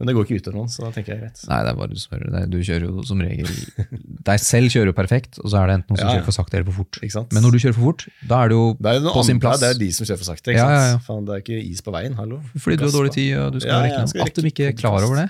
[0.00, 1.40] Men det går ikke utover noen, så da tenker jeg greit.
[1.50, 2.40] Nei, det er bare du som hører det.
[2.48, 3.50] Du kjører jo som regel
[4.30, 6.16] Deg selv kjører jo perfekt, og så er det enten noen som Ja, ja.
[6.22, 7.00] kjører for sakte eller for fort.
[7.04, 7.34] Ikke sant?
[7.36, 9.42] Men når du kjører for fort, da er det jo det er jo på sin
[9.44, 9.60] plass.
[9.60, 10.54] Det er de som kjører for sakte.
[10.54, 11.04] Ikke Ja, sant?
[11.10, 12.16] Faen, det er ikke is på veien.
[12.16, 12.40] Hallo.
[12.56, 14.24] fordi du har dårlig tid, og du skal Ja, ja, rekke noe.
[14.30, 15.28] At de ikke er klar over det.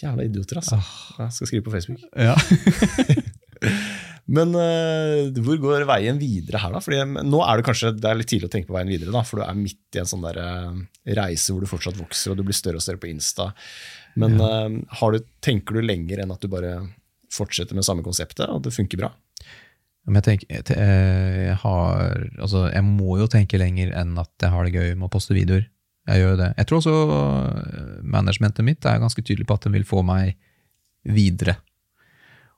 [0.00, 0.80] Jævla idioter, altså.
[1.20, 2.00] Jeg skal skrive på Facebook.
[2.16, 2.32] Ja.
[4.32, 6.80] Men uh, hvor går veien videre her, da?
[6.80, 9.12] Fordi eh, nå er det kanskje det er litt tidlig å tenke på veien videre,
[9.12, 10.78] da, for du er midt i en sånn der, uh,
[11.18, 13.50] reise hvor du fortsatt vokser og du blir større og større på Insta.
[14.20, 14.70] Men uh,
[15.00, 16.78] har du, tenker du lenger enn at du bare
[17.32, 19.10] fortsetter med samme konseptet, og det funker bra?
[20.02, 24.72] Jeg, tenker, jeg, har, altså, jeg må jo tenke lenger enn at jeg har det
[24.74, 25.68] gøy med å poste videoer.
[26.08, 26.48] Jeg gjør jo det.
[26.58, 26.94] Jeg tror også
[28.02, 30.34] managementet mitt er ganske tydelig på at de vil få meg
[31.06, 31.60] videre.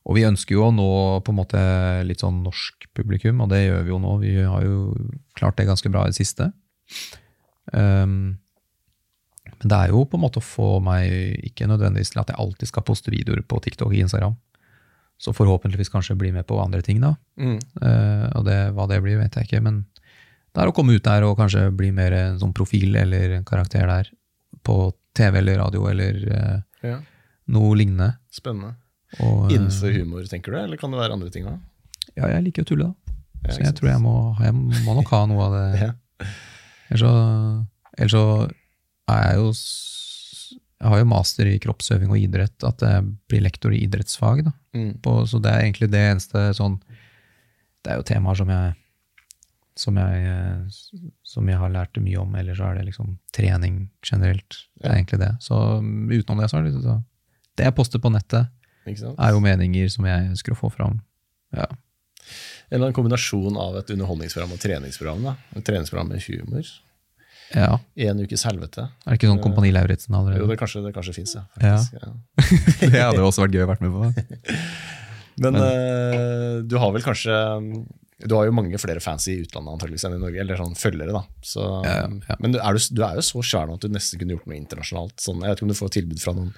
[0.04, 0.86] Og vi ønsker jo å nå
[1.24, 1.60] på en måte
[2.04, 4.16] litt sånn norsk publikum, og det gjør vi jo nå.
[4.20, 4.78] Vi har jo
[5.38, 6.50] klart det ganske bra i det siste.
[7.72, 8.36] Um,
[9.60, 11.08] men det er jo på en måte å få meg
[11.48, 14.36] ikke nødvendigvis til at jeg alltid skal poste videoer på TikTok og Instagram.
[15.16, 17.14] Så forhåpentligvis kanskje bli med på andre ting, da.
[17.38, 19.62] Eh, og det, hva det blir, vet jeg ikke.
[19.64, 19.84] Men
[20.52, 23.46] det er å komme ut der og kanskje bli mer en sånn profil eller en
[23.46, 24.10] karakter der.
[24.66, 26.98] På TV eller radio eller uh, Ja.
[27.54, 28.16] noe lignende.
[28.34, 28.74] Spennende.
[29.20, 31.60] Og, eh, Innenfor humor, tenker du, eller kan det være andre ting òg?
[32.14, 33.14] Ja, jeg liker å tulle, da.
[33.44, 35.66] Ja, Så jeg tror jeg må, jeg må nok ha noe av det.
[35.84, 35.92] Ja.
[36.92, 37.12] Ellers så,
[37.96, 38.24] ellers så
[39.10, 39.48] er jeg jo
[40.84, 44.42] jeg har jo master i kroppsøving og idrett, at jeg blir lektor i idrettsfag.
[44.44, 44.52] Da.
[44.76, 44.90] Mm.
[45.00, 48.74] På, så det er egentlig det eneste sånn Det er jo temaer som jeg
[49.74, 50.68] som jeg,
[51.26, 54.60] som jeg har lært mye om, eller så er det liksom trening generelt.
[54.78, 55.32] Det er egentlig det.
[55.42, 57.00] Så utenom det, så er det så
[57.58, 58.50] Det jeg poster på nettet?
[58.86, 61.00] Er jo meninger som jeg ønsker å få fram.
[61.54, 61.68] Ja.
[62.70, 65.22] En eller annen kombinasjon av et underholdningsprogram og treningsprogram.
[65.28, 65.36] da.
[65.58, 66.70] Et treningsprogram med humor.
[67.54, 67.78] ja.
[68.08, 68.88] En ukes helvete.
[69.04, 71.44] Er det ikke sånn Kompani Lauritzen Jo, det kanskje, det kanskje fins, ja.
[71.60, 71.76] Ja.
[72.80, 74.08] det hadde også vært gøy å vært med på.
[75.44, 77.34] Men eh, du har vel kanskje
[78.22, 81.12] Du har jo mange flere fans i utlandet antageligvis enn i Norge, eller sånn følgere,
[81.12, 81.24] da.
[81.42, 82.36] Så, Ja, ja.
[82.40, 84.48] Men du er, du, du er jo så svær nå at du nesten kunne gjort
[84.48, 85.18] noe internasjonalt.
[85.20, 86.54] Sånn, jeg vet ikke om du får tilbud fra noen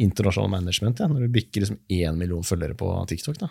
[0.00, 3.40] internasjonal management ja, når du bikker liksom én million følgere på TikTok?
[3.42, 3.50] da.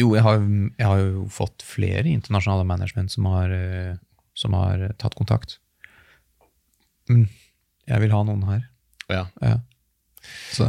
[0.00, 0.40] Jo, jeg har,
[0.78, 3.96] jeg har jo fått flere internasjonale management som har, eh,
[4.38, 5.58] som har tatt kontakt.
[7.10, 7.26] Men
[7.88, 8.68] jeg vil ha noen her.
[9.12, 9.26] Ja.
[9.42, 9.58] Ja.
[10.54, 10.68] Så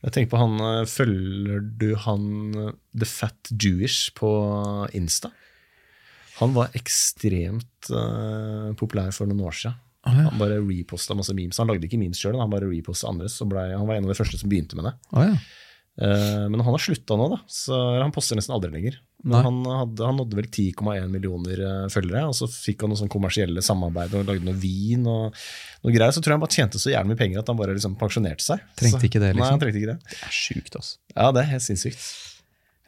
[0.00, 2.22] Jeg tenker på han, eh, Følger du han
[2.56, 4.30] eh, The Fat Jewish på
[4.96, 5.30] Insta?
[6.40, 9.74] Han var ekstremt uh, populær for noen år siden.
[10.08, 10.28] Å ja.
[10.30, 11.58] Han bare reposta masse memes.
[11.60, 13.36] Han lagde ikke memes sjøl, han bare reposta andres.
[13.36, 14.94] Så ble, han var en av de første som begynte med det.
[15.12, 15.34] Oh, ja.
[16.00, 17.40] uh, men han har slutta nå, da.
[17.50, 19.00] Så han poster nesten aldri lenger.
[19.22, 23.00] Men han, hadde, han nådde vel 10,1 millioner eh, følgere, og så fikk han noe
[23.00, 25.36] sånn kommersielle samarbeid og lagde noe vin og
[25.84, 26.14] noe greier.
[26.16, 28.46] Så tror jeg han bare tjente så jævlig mye penger at han bare liksom pensjonerte
[28.46, 28.64] seg.
[28.80, 29.44] Trengte ikke det, liksom?
[29.44, 29.98] Nei, han trengte ikke det.
[30.14, 30.96] Det er sjukt, altså.
[31.12, 32.08] Ja, det er helt sinnssykt.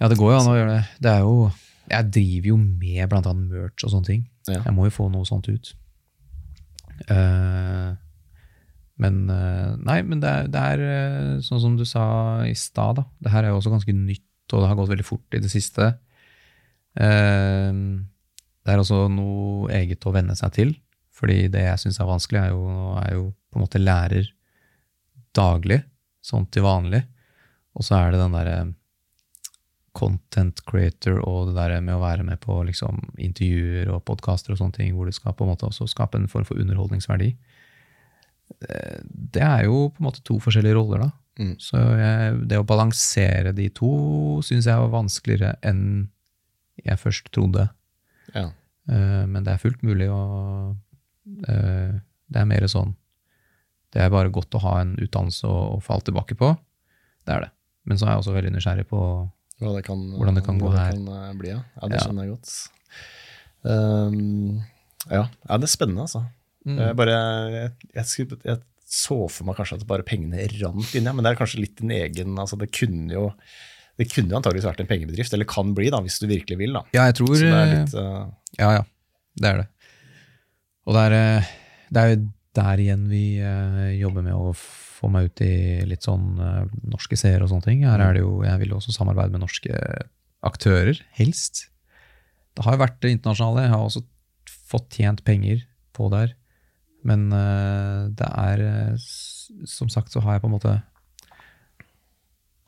[0.00, 0.82] Ja, det går jo an å gjøre det.
[1.04, 1.36] Det er jo
[1.92, 4.24] Jeg driver jo med annet merch og sånne ting.
[4.48, 4.62] Ja.
[4.62, 5.74] Jeg må jo få noe sånt ut.
[7.10, 7.90] Eh,
[9.02, 12.04] men eh, Nei, men det er, det er eh, sånn som du sa
[12.46, 13.02] i stad.
[13.22, 15.50] Det her er jo også ganske nytt, og det har gått veldig fort i det
[15.52, 15.94] siste.
[16.92, 20.74] Det er også noe eget å venne seg til.
[21.16, 22.66] Fordi det jeg syns er vanskelig, er jo,
[23.00, 24.28] er jo på en måte lærer
[25.36, 25.80] daglig,
[26.24, 27.00] sånn til vanlig.
[27.72, 28.56] Og så er det den derre
[29.92, 34.60] content creator og det der med å være med på liksom, intervjuer og podkaster og
[34.60, 37.34] sånne ting, hvor du skal på en måte også skape en form for underholdningsverdi.
[38.68, 39.00] Eh,
[39.34, 41.10] Det er jo på en måte to forskjellige roller, da.
[41.40, 41.54] Mm.
[41.60, 43.92] Så jeg, det å balansere de to
[44.44, 46.10] syns jeg var vanskeligere enn
[46.84, 47.68] jeg først trodde.
[48.34, 48.50] Ja.
[48.90, 50.22] Uh, Men det er fullt mulig å
[50.74, 51.92] uh,
[52.26, 52.96] Det er mer sånn
[53.94, 56.48] Det er bare godt å ha en utdannelse å, å falle tilbake på.
[57.22, 57.50] Det er det.
[57.86, 59.02] Men så er jeg også veldig nysgjerrig på
[59.62, 60.92] Hva det kan, Hvordan det kan gå her.
[60.96, 61.60] kan, eh, bli, ja.
[61.78, 62.04] ja, det Ja.
[62.06, 62.54] skjønner jeg godt.
[63.62, 64.62] Um,
[65.10, 65.24] ja.
[65.48, 66.24] ja, det er spennende, altså.
[66.66, 66.78] Mm.
[66.78, 67.14] Jeg, bare,
[67.52, 68.58] jeg, jeg, jeg
[68.92, 71.78] så for meg kanskje at bare pengene rant inn, ja, men det er kanskje litt
[71.80, 73.28] din egen altså Det kunne jo
[74.00, 76.72] det kunne antakeligvis vært en pengebedrift, eller kan bli, da, hvis du virkelig vil.
[76.74, 76.80] da.
[76.96, 78.24] Ja, jeg tror litt, uh,
[78.58, 78.84] Ja, ja.
[79.38, 79.66] Det er det.
[80.88, 81.50] Og det er,
[81.92, 82.22] det er
[82.56, 87.16] der igjen vi eh, jobber med å få meg ut i litt sånn eh, norske
[87.18, 87.84] seere og sånne ting.
[87.88, 89.72] Her er det jo, Jeg vil jo også samarbeide med norske
[90.42, 91.66] aktører, helst.
[92.52, 93.66] Det har jo vært det internasjonale.
[93.66, 94.04] Jeg har også
[94.72, 95.64] fått tjent penger
[95.96, 96.34] på der.
[97.06, 99.06] Men eh, det er eh,
[99.68, 100.80] Som sagt så har jeg på en måte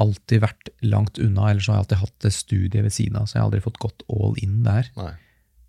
[0.02, 3.28] alltid vært langt unna, eller så har jeg alltid hatt det studiet ved siden av,
[3.30, 4.88] så jeg har aldri fått gått all in der.
[4.98, 5.12] nei.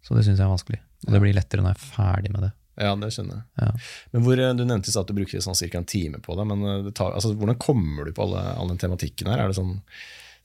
[0.02, 0.80] Så det syns jeg er vanskelig.
[1.06, 2.50] Og det blir lettere når jeg er ferdig med det.
[2.78, 3.44] Ja, det skjønner jeg.
[3.62, 3.70] Ja.
[4.14, 5.78] Men hvor, eh, Du nevnte at du brukte sånn ca.
[5.78, 6.46] en time på det.
[6.50, 9.40] men eh, det tar, altså, Hvordan kommer du på alle, all den tematikken her?
[9.40, 9.82] Er det sånn,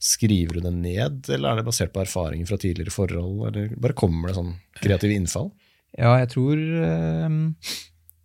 [0.01, 3.43] Skriver du det ned, eller er det basert på erfaringer fra tidligere forhold?
[3.51, 5.51] Eller bare kommer det sånn kreative innfall?
[5.97, 7.35] Ja, jeg tror øh,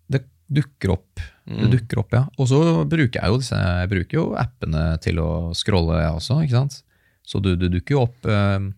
[0.09, 1.21] det dukker opp.
[1.47, 1.71] Det Mm.
[1.71, 2.25] dukker opp, ja.
[2.39, 6.39] Og så bruker jeg jo disse, jeg bruker jo appene til å scrolle, jeg også.
[6.43, 6.83] ikke sant?
[7.27, 8.73] Så du, du dukker jo opp øh,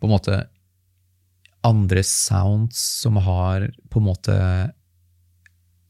[0.00, 0.46] på en måte
[1.66, 4.36] andre sounds som har på en måte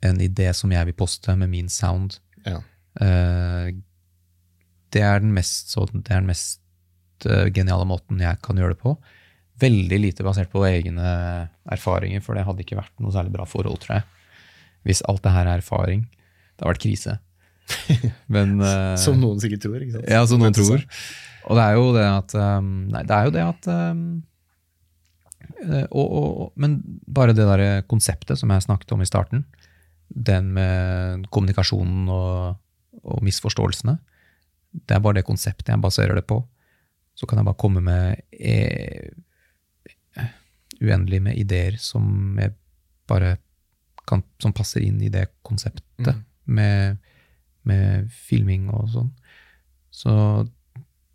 [0.02, 2.18] en idé som jeg vil poste med min sound.
[2.44, 2.58] Ja.
[3.00, 3.72] Eh,
[4.92, 6.60] det er den mest, så, det er den mest
[7.26, 8.96] eh, geniale måten jeg kan gjøre det på.
[9.62, 11.12] Veldig lite basert på egne
[11.70, 14.08] erfaringer, for det hadde ikke vært noe særlig bra forhold, tror jeg.
[14.88, 16.08] Hvis alt det her er erfaring.
[16.56, 17.16] Det har vært krise.
[18.34, 19.78] Men eh, Som noen sikkert tror.
[19.78, 20.10] ikke sant?
[20.10, 20.82] ja, som noen tror.
[21.48, 24.02] Og det er jo det at um, Nei, det er jo det at um,
[25.90, 29.44] og, og, og- Men bare det der konseptet som jeg snakket om i starten,
[30.12, 32.56] den med kommunikasjonen og,
[33.04, 33.98] og misforståelsene,
[34.72, 36.42] det er bare det konseptet jeg baserer det på.
[37.14, 39.10] Så kan jeg bare komme med eh,
[40.82, 42.54] uendelig med ideer som jeg
[43.08, 43.36] bare
[44.08, 46.24] kan, som passer inn i det konseptet Mm.
[46.46, 46.96] med,
[47.64, 49.10] med filming og sånn.
[49.94, 50.10] Så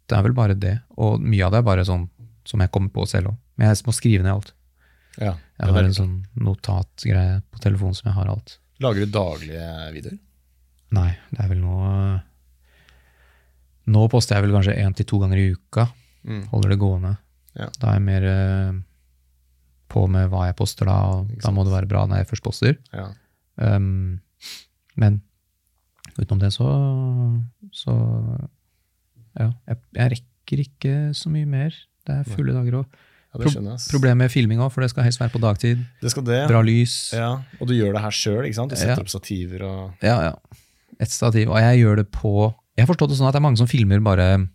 [0.08, 0.78] det er vel bare det.
[0.96, 2.06] Og mye av det er bare sånn
[2.48, 3.36] som jeg kommer på selv òg.
[3.58, 4.54] Men jeg må skrive ned alt.
[5.18, 8.60] Ja, Jeg har en sånn notatgreie på telefonen som jeg har alt.
[8.84, 10.18] Lager du daglige videoer?
[10.94, 11.78] Nei, det er vel nå
[13.88, 15.86] Nå poster jeg vel kanskje én til to ganger i uka.
[16.28, 16.42] Mm.
[16.52, 17.14] Holder det gående.
[17.56, 17.70] Ja.
[17.80, 18.80] Da er jeg mer eh,
[19.88, 22.46] på med hva jeg poster da, og da må det være bra når jeg først
[22.46, 22.76] poster.
[22.92, 23.08] Ja.
[23.56, 24.20] Um,
[25.00, 25.22] men
[26.18, 26.68] utenom det så,
[27.74, 27.96] så
[29.38, 31.80] Ja, jeg, jeg rekker ikke så mye mer.
[32.08, 33.00] Det er fulle dager òg.
[33.34, 33.80] Ja, det skjønner jeg.
[33.82, 33.88] ass.
[33.92, 35.82] Problem med filming òg, for det skal helst være på dagtid.
[36.02, 36.48] Det skal det.
[36.50, 37.12] Bra lys.
[37.14, 38.44] Ja, og du gjør det her sjøl.
[38.48, 39.02] Du setter Ja.
[39.04, 40.36] opp stativer og Ja, ja.
[41.00, 41.50] Et stativ.
[41.50, 43.68] Og jeg gjør det på Jeg har forstått det sånn at det er mange som
[43.68, 44.48] filmer bare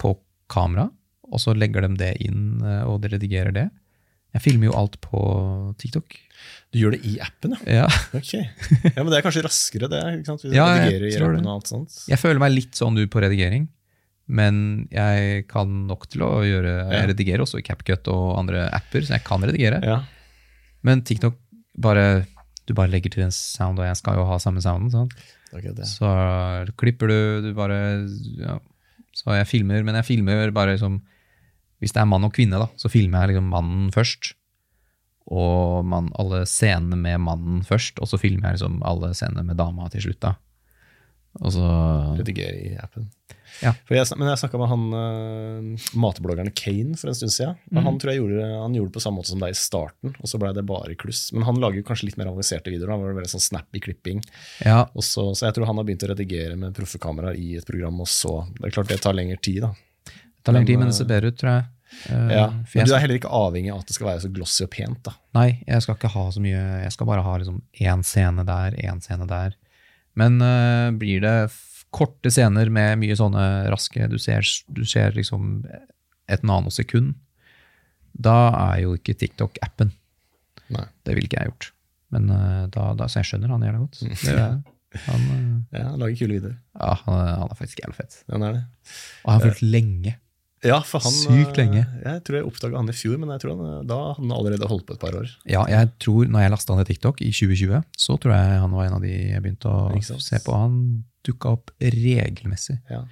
[0.00, 0.16] på
[0.48, 0.90] kamera,
[1.30, 3.70] og så legger de det inn, eh, og de redigerer det.
[4.32, 5.20] Jeg filmer jo alt på
[5.76, 6.16] TikTok.
[6.72, 7.84] Du gjør det i appen, ja?
[7.84, 7.88] Ja.
[8.32, 10.00] Ja, Men det er kanskje raskere, det?
[10.18, 10.42] ikke sant?
[10.42, 11.44] Du Ja, jeg tror det.
[11.44, 11.98] og alt sånt.
[12.08, 13.68] Jeg føler meg litt sånn du på redigering,
[14.32, 14.56] men
[14.92, 19.16] jeg kan nok til å gjøre Jeg redigerer også i CapCut og andre apper, så
[19.18, 19.80] jeg kan redigere.
[19.84, 20.00] Ja.
[20.86, 21.36] Men TikTok
[21.82, 22.24] bare
[22.68, 24.92] Du bare legger til en sound, og jeg skal jo ha samme sounden.
[24.92, 25.10] Sånn.
[25.52, 25.88] Okay, det.
[25.90, 26.08] Så
[26.80, 27.18] klipper du,
[27.48, 27.78] du bare
[28.40, 28.58] ja.
[29.12, 31.02] Så jeg filmer, men jeg filmer bare liksom
[31.82, 34.32] Hvis det er mann og kvinne, da, så filmer jeg liksom mannen først.
[35.32, 39.58] Og man, alle scenene med mannen først, og så filmer jeg liksom alle scenene med
[39.60, 40.20] dama til slutt.
[40.22, 40.36] da.
[41.40, 43.08] Og Rediger i appen.
[43.62, 43.72] Ja.
[43.86, 47.58] For jeg, men jeg snakka med han uh, matbloggeren Kane for en stund siden.
[47.70, 47.84] Mhm.
[47.86, 50.28] Han tror jeg gjorde, han gjorde det på samme måte som deg i starten, og
[50.30, 51.26] så ble det bare kluss.
[51.36, 52.94] Men han lager kanskje litt mer avanserte videoer.
[52.96, 54.22] Han var veldig sånn snappy klipping.
[54.64, 57.54] Ja, Og så, så jeg tror han har begynt å redigere med proffe kameraer i
[57.60, 59.72] et program, og så Det er klart det tar lengre tid, da.
[60.08, 61.70] det tar lengre tid, Men, men det ser bedre ut, tror jeg.
[62.08, 62.46] Uh, Ja.
[62.74, 65.02] Men du er heller ikke avhengig av at det skal være så glossy og pent,
[65.06, 65.12] da.
[65.36, 66.62] Nei, jeg skal ikke ha så mye.
[66.86, 69.54] Jeg skal bare ha liksom én scene der, én scene der.
[70.18, 71.36] Men uh, blir det
[71.92, 75.62] korte scener med mye sånne raske Du ser, du ser liksom
[76.32, 77.14] et nanosekund.
[78.12, 78.36] Da
[78.72, 79.92] er jo ikke TikTok appen.
[80.72, 80.84] Nei.
[81.04, 81.72] Det ville ikke jeg gjort.
[82.12, 84.00] Men uh, da, da, Så jeg skjønner han jævla godt.
[84.04, 84.62] Det gjør jeg.
[85.06, 85.22] Han,
[85.72, 86.56] eh, Ja, han lager kule videoer.
[86.76, 88.18] ja, han, han er faktisk jævlig fett.
[88.28, 88.64] Han er det.
[89.22, 90.12] Og han har fulgt lenge.
[90.64, 91.82] Ja, for han Sykt lenge.
[92.04, 94.22] eh, Jeg tror jeg oppdaga han i fjor, men jeg tror han, eh, da hadde
[94.22, 95.28] han allerede holdt på et par år.
[95.44, 98.84] Ja, jeg tror når jeg lasta ned TikTok i 2020, så tror jeg han var
[98.86, 100.52] en av de jeg begynte å se på.
[100.54, 102.78] Han dukka opp regelmessig.
[102.90, 103.04] Ja.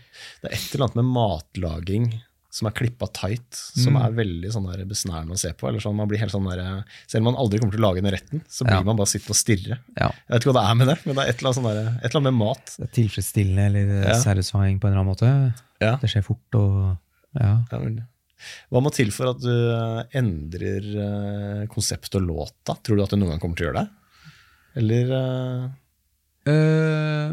[0.43, 2.09] Det er et eller annet med matlaging
[2.51, 4.03] som er klippa tight, som Mm.
[4.05, 5.69] er veldig sånn der besnærende å se på.
[5.69, 8.03] Eller sånn, man blir helt sånn der, selv om man aldri kommer til å lage
[8.03, 8.83] den retten, så blir Ja.
[8.83, 9.79] man bare sittende og stirre.
[9.97, 11.63] Ja, Jeg vet ikke hva det er med det, men det er et eller annet,
[11.63, 12.77] sånn der, et eller annet med mat.
[12.79, 14.15] det er tilfredsstillende eller Ja.
[14.19, 15.55] satisfying på en eller annen måte.
[15.81, 15.97] Ja.
[15.97, 16.99] Det skjer fort og
[17.37, 17.53] ja.
[18.73, 22.57] Hva må til for at du eh, endrer eh, konsept og låt?
[22.67, 22.79] da?
[22.81, 23.89] Tror du at du noen gang kommer til å gjøre det?
[24.81, 25.69] Eller, uh,
[26.49, 27.31] Eh,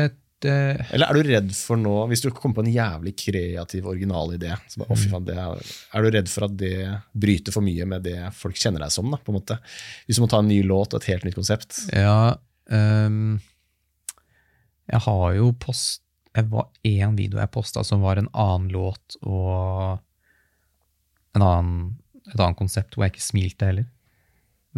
[0.00, 3.88] et, eh, eller er du redd for nå, hvis du kommer på en jævlig kreativ,
[3.90, 6.76] original idé, så bare, oh, det er, er du redd for at det
[7.12, 9.10] bryter for mye med det folk kjenner deg som?
[9.12, 9.60] da?
[10.06, 11.82] Hvis du må ta en ny låt og et helt nytt konsept?
[11.92, 12.36] ja
[12.70, 13.40] um,
[14.90, 16.04] Jeg har jo post
[16.36, 19.98] Det var én video jeg posta som var en annen låt og
[21.34, 21.74] en annen,
[22.28, 23.88] et annet konsept hvor jeg ikke smilte heller.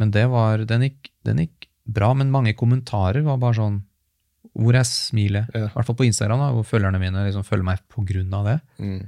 [0.00, 3.80] Men det var, den gikk, den gikk bra, men mange kommentarer var bare sånn
[4.52, 5.48] Hvor er smilet?
[5.54, 5.68] Ja.
[5.68, 8.58] I hvert fall på Instagram, da, hvor følgerne mine liksom følger meg av det.
[8.82, 9.04] Mm.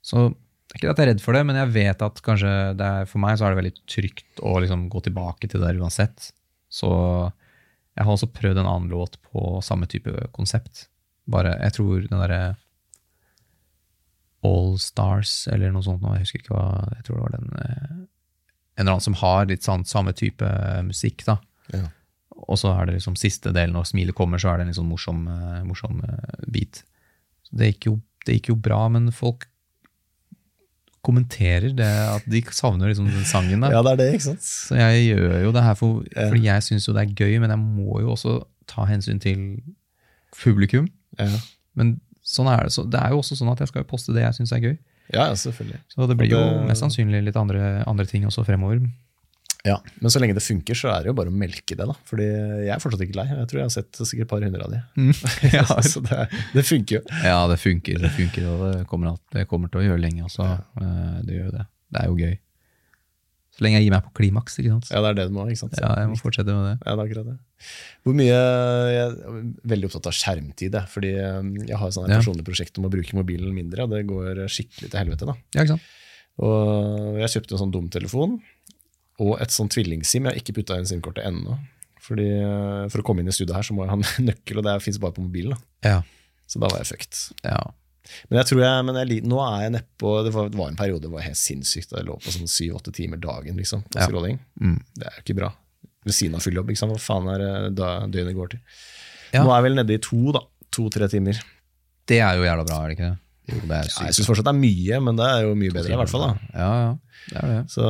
[0.00, 0.28] Så
[0.72, 2.86] det er ikke at jeg er redd for det, men jeg vet at kanskje det
[2.86, 6.30] er, for meg så er det veldig trygt å liksom gå tilbake til det uansett.
[6.72, 6.88] Så
[7.92, 10.86] jeg har også prøvd en annen låt på samme type konsept.
[11.30, 12.42] Bare, jeg tror den derre
[14.42, 17.90] All Stars eller noe sånt jeg husker ikke hva Jeg tror det var den eh,
[18.74, 20.48] En eller annen som har litt sånn samme type
[20.86, 21.36] musikk, da.
[21.70, 21.84] Ja.
[22.48, 24.78] Og så er det liksom siste delen, når smilet kommer, så er det en litt
[24.78, 26.80] sånn morsom, eh, morsom eh, bit.
[27.46, 27.94] Så det gikk, jo,
[28.26, 29.44] det gikk jo bra, men folk
[31.04, 33.60] kommenterer det at de savner liksom den sangen.
[33.60, 33.76] Der.
[33.76, 34.48] ja, det er det, ikke sant?
[34.48, 37.52] Så jeg gjør jo det her for, fordi jeg syns jo det er gøy, men
[37.52, 38.36] jeg må jo også
[38.70, 39.60] ta hensyn til
[40.40, 40.88] publikum.
[41.20, 41.28] Ja,
[41.78, 42.74] Men sånn er det.
[42.74, 44.74] Så det er jo også sånn at jeg skal poste det jeg syns er gøy.
[45.12, 45.80] ja selvfølgelig.
[45.92, 48.84] Så det blir det, jo mest sannsynlig litt andre, andre ting også fremover.
[49.64, 51.86] Ja, Men så lenge det funker, så er det jo bare å melke det.
[51.86, 51.94] da.
[52.08, 53.28] Fordi jeg er fortsatt ikke lei.
[53.30, 54.80] Jeg tror jeg har sett sikkert et par hundre av de.
[55.56, 55.66] ja.
[55.86, 56.24] så det,
[56.56, 57.02] det funker jo.
[57.22, 60.26] ja, det funker, det funker, og det kommer, at, det kommer til å gjøre lenge
[60.26, 60.48] også.
[60.48, 60.88] Ja.
[61.22, 61.66] Det gjør jo det.
[61.92, 62.34] Det er jo gøy.
[63.52, 64.86] Så lenge jeg gir meg på klimaks, ikke sant.
[64.88, 65.42] Ja, det er det du må.
[65.52, 65.74] ikke sant?
[65.76, 66.76] Ja, jeg må fortsette med det.
[66.86, 67.34] Ja, det er akkurat det.
[68.06, 68.38] Hvor mye,
[68.92, 69.42] Jeg er
[69.74, 70.72] veldig opptatt av skjermtid.
[70.72, 72.16] jeg, fordi eh, jeg har et Ja.
[72.16, 75.26] personlig prosjekt om å bruke mobilen mindre, og det går skikkelig til helvete.
[75.28, 75.34] da.
[75.54, 75.82] Ja, ikke sant?
[76.40, 78.40] Og Jeg kjøpte en sånn dum telefon
[79.20, 80.24] og et sånn tvillingsim.
[80.24, 81.58] Jeg har ikke putta inn SIM-kortet ennå.
[82.00, 84.00] Fordi eh, For å komme inn i studioet her så må jeg ha
[84.32, 85.52] nøkkel, og det fins bare på mobilen.
[85.82, 85.90] da.
[85.92, 86.02] Ja.
[86.48, 87.36] Så da var jeg fucked.
[87.44, 87.60] ja.
[88.28, 90.78] Men jeg tror jeg, men jeg, nå er jeg nedpå Det var, det var en
[90.78, 91.94] periode hvor det var helt sinnssykt.
[91.96, 94.08] Jeg lå på sånn syv-åtte timer dagen liksom, på Ja.
[94.60, 94.78] Mm.
[94.98, 95.52] Det er jo ikke bra.
[96.02, 96.72] Ved siden av full jobb.
[96.74, 98.62] Hva faen er det døgnet går til?
[99.32, 99.44] Ja.
[99.44, 100.42] Nå er jeg vel nede i to, da.
[100.72, 101.38] To-tre timer.
[102.08, 103.18] Det er jo jævla bra, er det ikke det?
[103.52, 105.74] Jo, det er Ja, jeg syns fortsatt det er mye, men det er jo mye
[105.74, 106.26] bedre, i hvert fall.
[106.26, 106.52] da.
[106.54, 106.92] Ja, ja.
[107.28, 107.58] Det er det.
[107.72, 107.88] Så,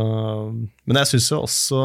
[0.89, 1.83] men jeg syns jo også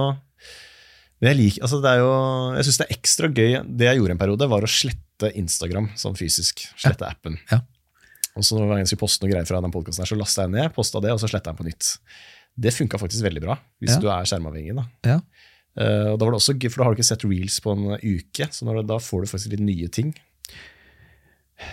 [1.24, 2.12] jeg, liker, altså det er jo,
[2.58, 5.90] jeg synes det er ekstra gøy Det jeg gjorde en periode, var å slette Instagram
[5.98, 6.68] sånn fysisk.
[6.78, 7.40] Slette appen.
[7.50, 7.64] Ja.
[8.38, 10.54] Og så når jeg skulle poste noe greier fra den podcasten her, så lasta jeg
[10.54, 11.92] ned, posta det, og så sletta jeg den på nytt.
[12.58, 14.00] Det funka faktisk veldig bra, hvis Ja.
[14.02, 14.76] du er skjermavhengig.
[14.78, 14.86] da.
[15.06, 15.18] Ja.
[15.78, 17.84] Uh, og da var det også for da har du ikke sett reels på en
[18.02, 20.14] uke, så når det, da får du faktisk litt nye ting.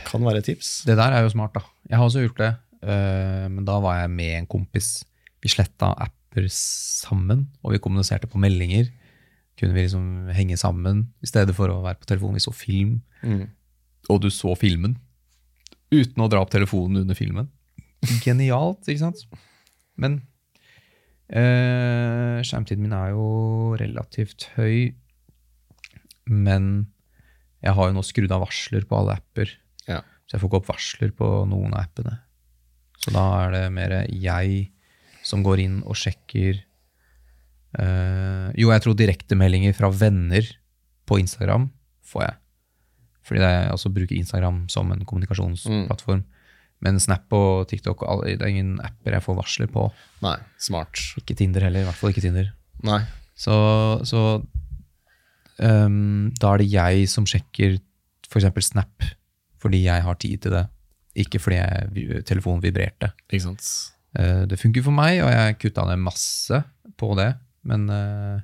[0.09, 0.83] Kan være et tips.
[0.89, 1.63] Det der er jo smart, da.
[1.91, 2.51] Jeg har også gjort det,
[2.85, 5.05] uh, men da var jeg med en kompis.
[5.45, 8.89] Vi sletta apper sammen, og vi kommuniserte på meldinger.
[9.61, 12.35] Kunne vi liksom henge sammen i stedet for å være på telefonen.
[12.41, 13.47] Vi så film, Mm.
[14.11, 14.99] og du så filmen
[16.03, 17.51] uten å dra opp telefonen under filmen.
[18.25, 19.23] Genialt, ikke sant?
[20.01, 20.19] Men
[21.29, 23.29] eh, skjermtiden min er jo
[23.81, 24.95] relativt høy,
[26.29, 26.89] men
[27.65, 29.51] jeg har jo nå skrudd av varsler på alle apper.
[29.89, 30.03] Ja.
[30.25, 32.19] Så jeg får ikke opp varsler på noen av appene.
[33.01, 34.69] Så da er det mer jeg
[35.25, 36.59] som går inn og sjekker
[37.81, 40.49] eh, Jo, jeg tror direktemeldinger fra venner
[41.09, 41.69] på Instagram
[42.05, 42.41] får jeg.
[43.25, 46.25] Fordi det er, jeg også bruker Instagram som en kommunikasjonsplattform.
[46.85, 49.87] Men Snap og TikTok og alle, det er ingen apper jeg får varsler på.
[50.25, 51.01] Nei, smart.
[51.21, 52.51] Ikke Tinder heller, i hvert fall ikke Tinder.
[52.85, 53.01] Nei.
[53.39, 53.55] Så,
[54.05, 54.21] så
[55.59, 57.79] um, da er det jeg som sjekker
[58.29, 58.69] f.eks.
[58.69, 59.09] Snap,
[59.63, 60.67] fordi jeg har tid til det.
[61.25, 63.15] Ikke fordi jeg, telefonen vibrerte.
[63.31, 63.71] Ikke sant.
[64.19, 66.61] Uh, det funker for meg, og jeg kutta ned masse
[67.01, 67.33] på det.
[67.65, 68.43] Men eh,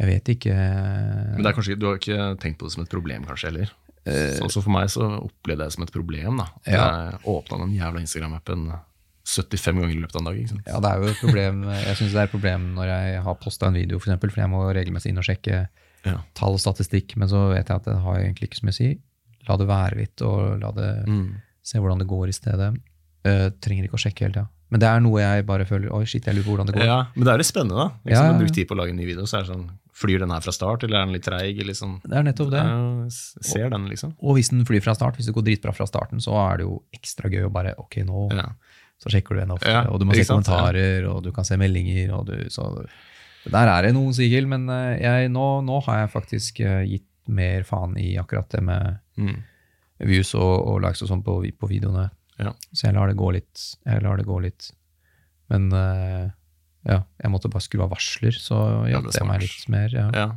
[0.00, 2.92] jeg vet ikke Men det er kanskje, du har ikke tenkt på det som et
[2.92, 3.72] problem, kanskje, heller?
[4.40, 6.38] Sånn som for meg så opplevde jeg det som et problem.
[6.40, 6.46] da.
[6.64, 6.86] Eh, Ja.
[7.12, 8.62] Jeg åpna den jævla Instagram-appen
[9.30, 10.62] 75 ganger i løpet av en dag.
[10.66, 11.58] Ja, det er jo et problem.
[11.68, 14.42] Jeg syns det er et problem når jeg har posta en video, for eksempel, fordi
[14.46, 15.68] jeg må regelmessig inn og sjekke
[16.06, 16.16] Ja.
[16.34, 18.78] tall og statistikk, men så vet jeg at det har egentlig ikke så mye å
[18.80, 18.98] si.
[19.48, 21.34] La det være litt, og la det Mm.
[21.62, 22.80] se hvordan det går i stedet.
[23.26, 24.48] Uh, trenger ikke å sjekke hele tida.
[24.70, 26.84] Men det er noe jeg bare føler Oi, shit, jeg lurer på hvordan det går.
[26.86, 27.88] Ja, Men det er litt spennende, da.
[28.06, 28.38] Liksom, Ja, ja, ja.
[28.38, 29.68] brukt tid på å lage en ny video, så er det sånn
[30.00, 31.58] Flyr den her fra start, eller er den litt treig?
[31.68, 31.98] Liksom.
[32.06, 32.62] Det er nettopp det.
[33.44, 34.14] Ser den, liksom.
[34.24, 36.64] Og hvis den flyr fra start, hvis det går dritbra fra starten, så er det
[36.68, 38.46] jo ekstra gøy å bare Ok, nå Ja.
[39.02, 40.46] så sjekker du henne ofte, Ja, og du må se sant?
[40.46, 42.86] kommentarer, og du kan se meldinger, og du så
[43.50, 47.06] Der er det noen, Sigel, men eh, jeg, nå, nå har jeg faktisk eh, gitt
[47.28, 49.36] mer faen i akkurat det med Mm.
[50.00, 52.10] views og, og likes og sånn på, på videoene.
[52.38, 52.52] Ja.
[52.72, 53.76] Så jeg lar det gå litt.
[53.84, 54.70] Jeg lar det gå litt.
[55.50, 56.30] Men eh,
[56.86, 58.56] ja, jeg måtte bare skru av varsler, så
[58.88, 59.88] Ja, hjalp det meg litt mer.
[59.92, 60.10] Ja.
[60.14, 60.28] Ja.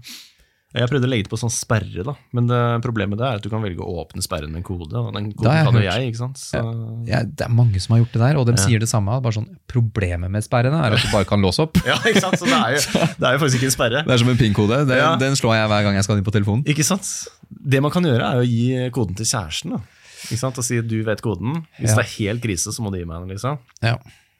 [0.73, 2.15] Jeg prøvde å legge det på sånn sperre, da.
[2.33, 4.89] men det, problemet det er at du kan velge å åpne sperren med en kode.
[4.97, 6.39] Og den koden jeg kan jo jeg, ikke sant.
[6.41, 6.61] Så,
[7.05, 8.63] Ja, det er mange som har gjort det der, og de Ja.
[8.63, 9.19] sier det samme.
[9.21, 11.77] Bare sånn, Problemet med sperrene er at du bare kan låse opp.
[11.85, 12.39] ja, ikke sant?
[12.41, 14.01] Så det er, jo, det er jo faktisk ikke en sperre.
[14.09, 14.79] Det er som en PIN-kode.
[14.89, 15.15] Den, Ja.
[15.21, 16.65] den slår jeg hver gang jeg skal inn på telefonen.
[16.65, 17.05] Ikke sant?
[17.53, 19.77] Det man kan gjøre, er å gi koden til kjæresten.
[19.77, 19.83] da.
[20.25, 20.57] Ikke sant?
[20.57, 21.67] Og si du vet koden.
[21.77, 23.29] Hvis det er helt krise, så må du gi meg den.
[23.37, 23.59] liksom.
[23.85, 23.99] Ja,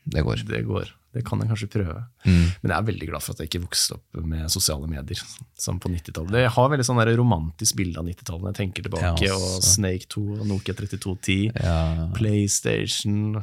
[0.10, 0.42] det går.
[0.50, 0.90] Det går.
[1.14, 2.00] Det kan jeg kanskje prøve.
[2.26, 2.46] Mm.
[2.64, 5.20] Men jeg er veldig glad for at jeg ikke vokste opp med sosiale medier
[5.62, 6.40] som på 90-tallet.
[6.42, 9.28] Jeg har veldig sånn der romantisk bilde av 90-tallet når jeg tenker tilbake.
[9.28, 9.60] Ja, og.
[9.66, 11.52] Snake 2 og Nokia 3210.
[11.54, 13.38] Ja, PlayStation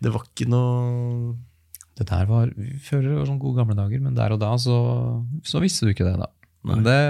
[0.00, 1.34] Det var ikke noe
[1.94, 4.76] det der var, vi føler sånn gode gamle dager, men der og da så,
[5.46, 6.30] så visste du ikke det, da.
[6.66, 7.00] Men det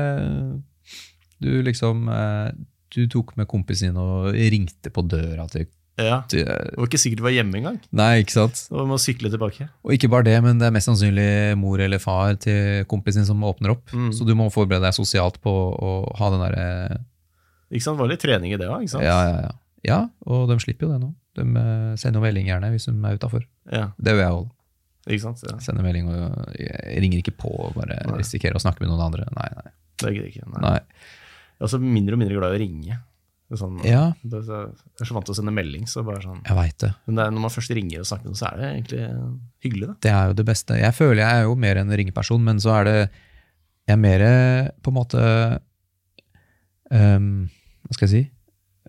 [1.40, 2.50] Du liksom eh,
[2.90, 5.68] Du tok med kompisen din og ringte på døra til,
[6.00, 7.76] Ja, Det var ikke sikkert du var hjemme engang.
[7.94, 8.64] Nei, ikke sant?
[8.74, 9.68] Og må sykle tilbake.
[9.86, 13.44] Og ikke bare det, men det er mest sannsynlig mor eller far til kompisen som
[13.46, 13.92] åpner opp.
[13.94, 14.08] Mm.
[14.16, 16.66] Så du må forberede deg sosialt på å ha den derre
[17.70, 17.94] Ikke sant?
[17.98, 19.06] Det var litt trening i det òg, ikke sant?
[19.06, 19.54] ja, ja, ja.
[19.86, 21.12] ja, og de slipper jo det nå.
[21.38, 23.46] De eh, sender jo melding gjerne hvis de er utafor.
[23.70, 24.52] Ja, Det gjør jeg òg.
[25.06, 25.46] ikke sant?
[25.46, 25.56] Ja.
[25.62, 29.30] Sender melding og jeg ringer ikke på og bare risikerer å snakke med noen andre.
[29.38, 29.70] Nei, nei.
[30.02, 30.46] Det gidder ikke.
[30.58, 30.60] Nei.
[30.72, 30.78] nei.
[31.54, 33.02] Jeg er også mindre og mindre glad i å ringe.
[33.55, 36.02] Det er Sånn, Ja, det så- Jeg er så vant til å sende melding, så
[36.05, 36.90] bare sånn jeg vet det.
[37.06, 39.05] Men det er, når man først ringer og snakker så er det egentlig
[39.64, 39.94] hyggelig, da.
[40.01, 40.78] Det er jo det beste.
[40.81, 43.10] Jeg føler jeg er jo mer en ringeperson, men så er det
[43.86, 45.22] Jeg er mer på en måte
[46.90, 47.51] um,
[47.86, 48.31] Hva skal jeg si?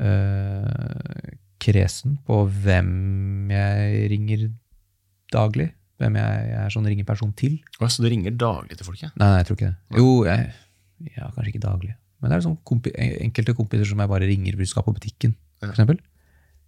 [0.02, 4.50] uh, kresen på hvem jeg ringer
[5.34, 5.70] daglig.
[6.00, 7.56] Hvem jeg, jeg er sånn ringeperson til.
[7.80, 9.10] Å, Så du ringer daglig til folk, ja?
[9.16, 10.00] Nei, nei, jeg tror ikke det.
[10.02, 10.52] Jo, jeg,
[11.16, 11.96] ja, kanskje ikke daglig.
[12.26, 14.98] Men det er sånn kompi, enkelte kompiser som jeg bare ringer hvis du skal på
[14.98, 15.38] butikken.
[15.62, 15.68] Ja.
[15.70, 16.02] For eksempel.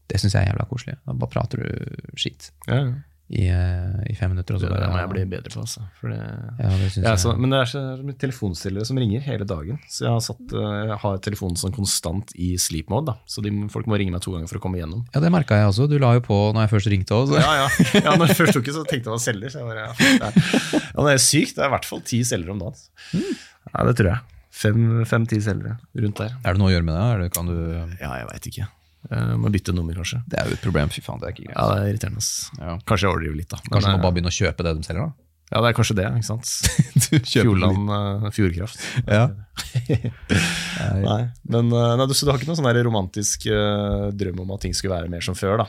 [0.07, 0.99] det syns jeg er jævla koselig.
[1.01, 2.91] Da bare prater du skitt Ja, ja.
[3.27, 4.55] i, eh, i fem minutter.
[4.55, 5.81] Og så Det, det må jeg bli bedre på, altså.
[5.99, 6.19] Det,
[6.61, 7.81] Ja, det jeg, så, men det er så
[8.21, 9.81] telefonstillere som ringer hele dagen.
[9.89, 13.09] Så jeg har, satt, eh, jeg har telefonen sånn konstant i sleep mode.
[13.09, 13.17] Da.
[13.27, 15.03] Så de, folk må ringe meg to ganger for å komme igjennom.
[15.11, 15.89] ja, det merka jeg også.
[15.89, 17.35] Du la jo på når jeg først ringte òg.
[17.41, 17.67] Ja, ja.
[18.05, 19.57] ja når jeg først tok det, så tenkte jeg å være selger.
[19.57, 21.57] Så jeg bare, ja, det, er, ja, det er sykt.
[21.57, 23.29] Det er i hvert fall ti selgere om dagen.
[23.73, 24.36] Ja, det tror jeg.
[24.57, 26.33] Fem-ti selgere rundt der.
[26.41, 27.05] Er det noe å gjøre med det?
[27.05, 27.57] Er det, kan du,
[28.01, 28.67] Ja, jeg veit ikke.
[29.07, 30.19] Uh, må bytte nummer, kanskje.
[30.27, 30.89] det er jo et problem.
[30.91, 31.55] Fy faen, det er ikke greit.
[31.55, 32.23] Ja, det er irriterende.
[32.23, 32.49] ass.
[32.57, 32.73] Ja.
[32.89, 33.61] Kanskje jeg overdriver litt, da.
[33.63, 35.23] Men, Kanskje du eh, bare begynne å kjøpe det de selger, da?
[35.47, 36.49] Ja, det er kanskje det, ikke sant.
[37.07, 38.81] Du Fjordland uh, Fjordkraft.
[39.17, 39.29] Ja.
[41.07, 44.51] Nei, men eh, nei, du, så du har ikke noen sånn romantisk uh, drøm om
[44.53, 45.63] at ting skulle være mer som før?
[45.63, 45.65] da?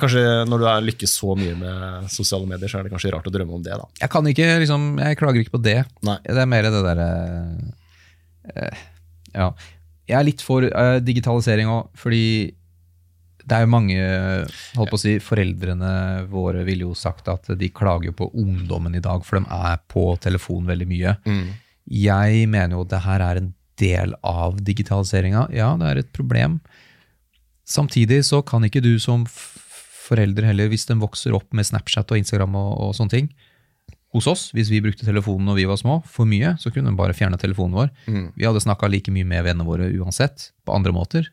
[0.00, 3.28] Kanskje Når du er lykkes så mye med sosiale medier, så er det kanskje rart
[3.28, 3.76] å drømme om det?
[3.76, 3.86] da.
[4.00, 5.78] Jeg kan ikke, liksom, jeg klager ikke på det.
[6.06, 6.16] Nei.
[6.24, 7.10] Det er mer det derre
[8.54, 8.80] eh,
[9.34, 9.52] Ja.
[10.10, 12.22] Jeg er litt for eh, digitalisering òg, fordi
[13.46, 13.96] det er jo mange
[14.76, 19.02] holdt på å si, Foreldrene våre ville jo sagt at de klager på ungdommen i
[19.02, 21.14] dag, for de er på telefon veldig mye.
[21.90, 25.46] Jeg mener jo at det her er en del av digitaliseringa.
[25.56, 26.58] Ja, det er et problem.
[27.70, 29.58] Samtidig så kan ikke du som f-
[30.10, 33.28] forelder heller, hvis den vokser opp med Snapchat og Instagram og, og sånne ting,
[34.14, 36.98] hos oss, hvis vi brukte telefonen når vi var små, for mye, så kunne de
[36.98, 37.90] bare fjerne telefonen vår.
[38.34, 41.28] Vi hadde snakka like mye med vennene våre uansett, på andre måter.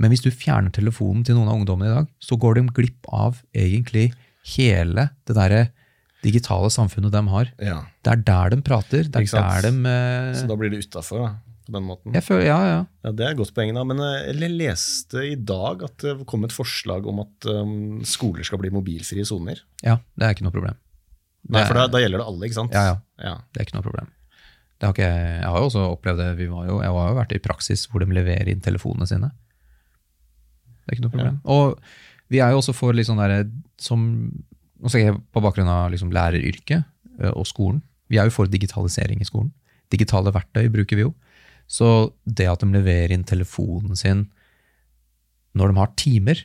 [0.00, 3.10] Men hvis du fjerner telefonen til noen av ungdommene i dag, så går de glipp
[3.12, 4.10] av egentlig
[4.56, 5.66] hele det derre
[6.24, 7.52] digitale samfunnet de har.
[7.60, 9.04] Ja, Det er der de prater.
[9.08, 11.36] Det er der de eh, Så da blir det utafor
[11.66, 12.16] på den måten?
[12.24, 12.80] føler, Ja, ja.
[13.04, 13.74] Ja, Det er et godt poeng.
[13.74, 18.00] da, Men eh, jeg leste i dag at det kom et forslag om at um,
[18.04, 19.60] skoler skal bli mobilfrie soner.
[19.82, 20.76] Ja, det er ikke noe problem.
[21.48, 22.74] Nei, for da, da gjelder det alle, ikke sant?
[22.76, 22.96] Ja, ja.
[23.24, 23.36] ja.
[23.50, 24.10] Det er ikke noe problem.
[24.80, 26.28] Det har ikke, jeg har jo også opplevd det.
[26.38, 29.28] Vi var jo, jeg har jo vært i praksis hvor de leverer inn telefonene sine.
[30.80, 31.40] Det er ikke noe problem.
[31.52, 31.80] Og
[32.32, 33.44] vi er jo også for litt sånn derre
[33.80, 34.06] som
[34.80, 37.82] Nå snakker jeg på bakgrunn av liksom læreryrket og skolen.
[38.08, 39.50] Vi er jo for digitalisering i skolen.
[39.92, 41.10] Digitale verktøy bruker vi jo.
[41.68, 44.24] Så det at de leverer inn telefonen sin
[45.52, 46.40] når de har timer,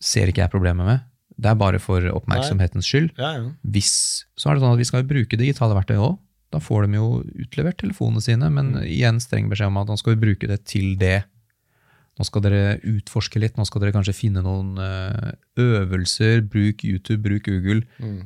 [0.00, 1.04] ser ikke jeg problemet med.
[1.34, 3.12] Det er bare for oppmerksomhetens skyld.
[3.18, 3.48] ja, ja.
[3.74, 3.92] Hvis,
[4.38, 6.18] så er det sånn at vi skal bruke digitale verktøy òg.
[6.54, 7.08] Da får de jo
[7.42, 10.92] utlevert telefonene sine, men igjen streng beskjed om at nå skal vi bruke det til
[11.00, 11.24] det.
[12.14, 16.44] Nå skal dere utforske litt, nå skal dere kanskje finne noen eh, øvelser.
[16.46, 17.82] Bruk YouTube, bruk Google.
[17.98, 18.20] Mm.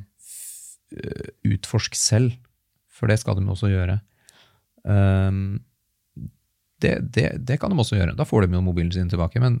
[0.93, 2.37] eh, Utforsk selv,
[2.85, 3.97] for det skal de også gjøre.
[4.85, 5.63] Um,
[6.79, 8.13] det, det, det kan de også gjøre.
[8.19, 9.57] Da får de jo mobilen sin tilbake, men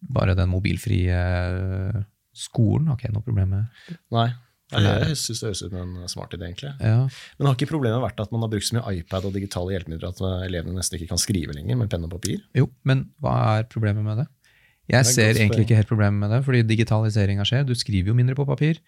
[0.00, 2.00] bare den mobilfrie eh,
[2.38, 3.96] skolen har ikke jeg noe problem med.
[4.14, 4.28] Nei.
[4.68, 6.74] Jeg syns det høres ut som en smart idé, egentlig.
[6.84, 7.06] Ja,
[7.38, 10.10] Men har ikke problemet vært at man har brukt så mye iPad og digitale hjelpemidler
[10.10, 12.42] at eh, elevene nesten ikke kan skrive lenger med penn og papir?
[12.56, 14.26] Jo, men hva er problemet med det?
[14.92, 17.64] Jeg det ser egentlig ikke helt problemet med det, fordi digitaliseringa skjer.
[17.68, 18.82] Du skriver jo mindre på papir.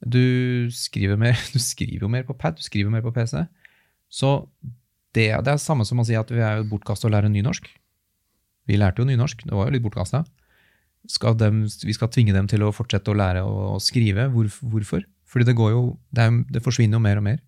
[0.00, 3.44] Du skriver mer, du skriver jo mer på pad, du skriver mer på PC.
[4.08, 4.34] Så
[5.16, 7.68] det, det er samme som å si at vi er bortkasta å lære nynorsk.
[8.70, 10.24] Vi lærte jo nynorsk, det var jo litt bortkasta.
[11.08, 14.28] Skal dem, vi skal tvinge dem til å fortsette å lære å, skrive.
[14.34, 15.04] Hvor, hvorfor?
[15.30, 17.38] Fordi det går jo, det, er, det forsvinner jo mer og mer.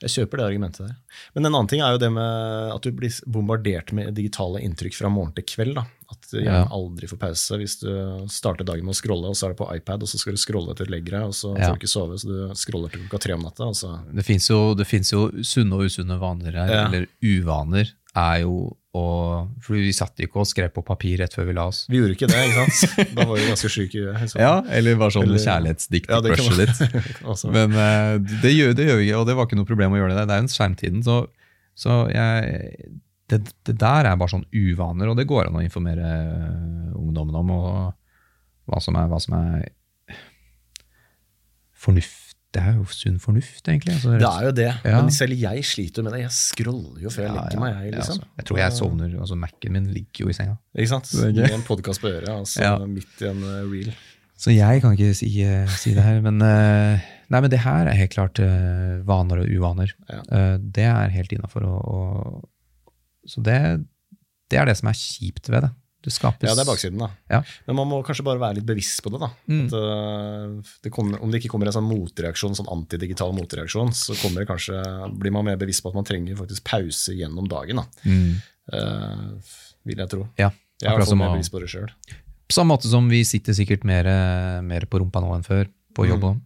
[0.00, 0.94] Jeg kjøper det argumentet der.
[1.34, 4.94] Men en annen ting er jo det med at du blir bombardert med digitale inntrykk
[4.94, 5.74] fra morgen til kveld.
[5.74, 5.84] da.
[6.08, 6.64] At du Ja.
[6.72, 7.58] aldri får pause.
[7.58, 7.90] Hvis du
[8.30, 10.38] starter dagen med å scrolle, og så er det på iPad, og så skal du
[10.38, 11.68] scrolle til du legger deg, og så Ja.
[11.68, 14.04] får du ikke sove, så du scroller til klokka tre om natta.
[14.14, 16.86] Det fins jo, jo sunne og usunne vaner her, Ja.
[16.86, 19.06] eller uvaner, er jo å
[19.64, 21.84] For vi satt ikke og skrev på papir rett før vi la oss.
[21.90, 23.08] Vi gjorde ikke det, ikke sant?
[23.18, 24.20] Da var vi ganske syke i huet.
[24.24, 24.70] liksom.
[24.78, 27.44] eller bare sånn Eller- kjærlighetsdikt Ja, crushet ditt.
[27.56, 28.14] Men eh,
[28.44, 30.26] det, gjør, det gjør vi ikke, og det var ikke noe problem å gjøre det.
[30.28, 31.18] Det er jo en skjermtiden, så,
[31.78, 32.92] så jeg,
[33.32, 37.38] det, det der er bare sånn uvaner, og det går an å informere eh, ungdommen
[37.42, 37.72] om og
[38.68, 39.68] hva som er, hva som er
[41.78, 42.27] fornuft.
[42.48, 43.92] Det er jo sunn fornuft, egentlig.
[43.98, 44.68] Altså, det er jo det.
[44.80, 45.00] Ja.
[45.02, 46.22] Men selv jeg sliter med det.
[46.22, 47.74] Jeg scroller jo før jeg legger meg.
[47.76, 48.22] Jeg, liksom.
[48.22, 49.16] altså, jeg tror jeg sovner.
[49.20, 50.54] altså Mac-en min ligger jo i senga.
[50.72, 51.10] Ikke sant?
[51.26, 53.92] Med en podkast på øret, altså midt i en eh, reel.
[54.38, 57.90] Så jeg kan ikke si, eh, si det her, men, eh, nei, men det her
[57.90, 58.40] er helt klart
[59.04, 59.92] vaner og uvaner.
[60.08, 61.68] Det er helt innafor.
[63.28, 63.58] Så det,
[64.48, 65.74] det er det som er kjipt ved det.
[66.06, 67.08] Skapes Ja, det er baksiden, da.
[67.28, 67.40] Ja.
[67.66, 69.18] Men man må kanskje bare være litt bevisst på det.
[69.20, 69.28] da.
[69.50, 69.64] Mm.
[69.66, 74.14] At, uh, det kommer, om det ikke kommer en sånn motreaksjon, sånn antidigital motreaksjon, så
[74.46, 74.78] kanskje,
[75.18, 77.82] blir man mer bevisst på at man trenger faktisk pause gjennom dagen.
[77.82, 78.06] da.
[78.06, 78.38] Mm.
[78.72, 79.52] Uh,
[79.88, 80.28] vil jeg tro.
[80.38, 81.90] Ja, Jeg har fått mer bevisst på det sjøl.
[82.48, 84.06] På samme måte som vi sitter sikkert mer,
[84.64, 86.44] mer på rumpa nå enn før, på jobb Mm.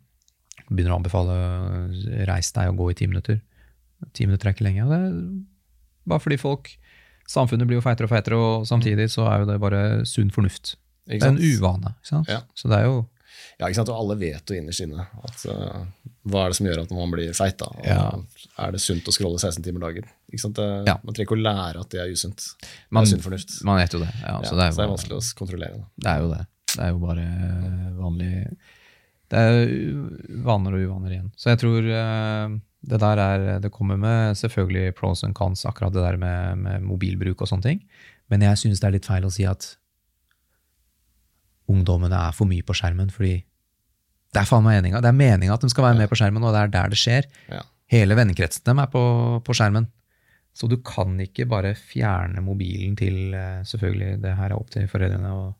[0.73, 3.41] Begynner å anbefale øh, reis deg og gå i ti minutter.
[4.17, 4.87] Ti minutter er ikke lenge.
[4.89, 5.17] Det er
[6.09, 6.71] bare fordi folk
[7.29, 10.75] Samfunnet blir jo feitere og feitere, og samtidig så er jo det bare sunn fornuft.
[11.07, 11.95] Det er en uvane.
[11.99, 12.29] ikke sant?
[12.31, 12.41] Ja.
[12.55, 13.01] Så det er jo
[13.59, 13.89] Ja, ikke sant?
[13.91, 15.85] Og alle vet jo innerst inne at uh,
[16.31, 17.57] hva er det som gjør at man blir feit.
[17.59, 17.69] da?
[17.87, 18.03] Ja.
[18.59, 20.07] Er det sunt å scrolle 16 timer dagen?
[20.31, 20.57] Ikke sant?
[20.59, 20.97] Det, Ja.
[21.03, 22.45] Man trenger ikke å lære at det er usunt.
[22.63, 23.57] Det er sunn fornuft.
[23.67, 24.11] man vet jo det.
[24.23, 25.79] Ja, så det er så det er vanskelig å kontrollere.
[25.79, 25.87] Da.
[26.07, 26.43] det er jo det.
[26.73, 27.27] Det er jo bare
[27.99, 28.31] vanlig
[29.33, 29.57] Det er
[30.45, 31.31] vaner og uvaner igjen.
[31.37, 35.95] Så jeg tror eh, Det der er, det kommer med selvfølgelig pros and cons, akkurat
[35.95, 37.81] det der med, med mobilbruk og sånne ting.
[38.33, 39.77] Men jeg synes det er litt feil å si at
[41.71, 43.37] ungdommene er for mye på skjermen, fordi
[44.33, 45.03] det er faen meg meninga.
[45.05, 47.01] Det er meninga at de skal være med på skjermen, og det er der det
[47.01, 47.29] skjer.
[47.53, 47.63] Ja.
[47.93, 49.03] Hele vennekretsen dem er på,
[49.45, 49.87] på skjermen.
[50.57, 54.89] Så du kan ikke bare fjerne mobilen til eh, Selvfølgelig, det her er opp til
[54.89, 55.31] foreldrene.
[55.33, 55.55] og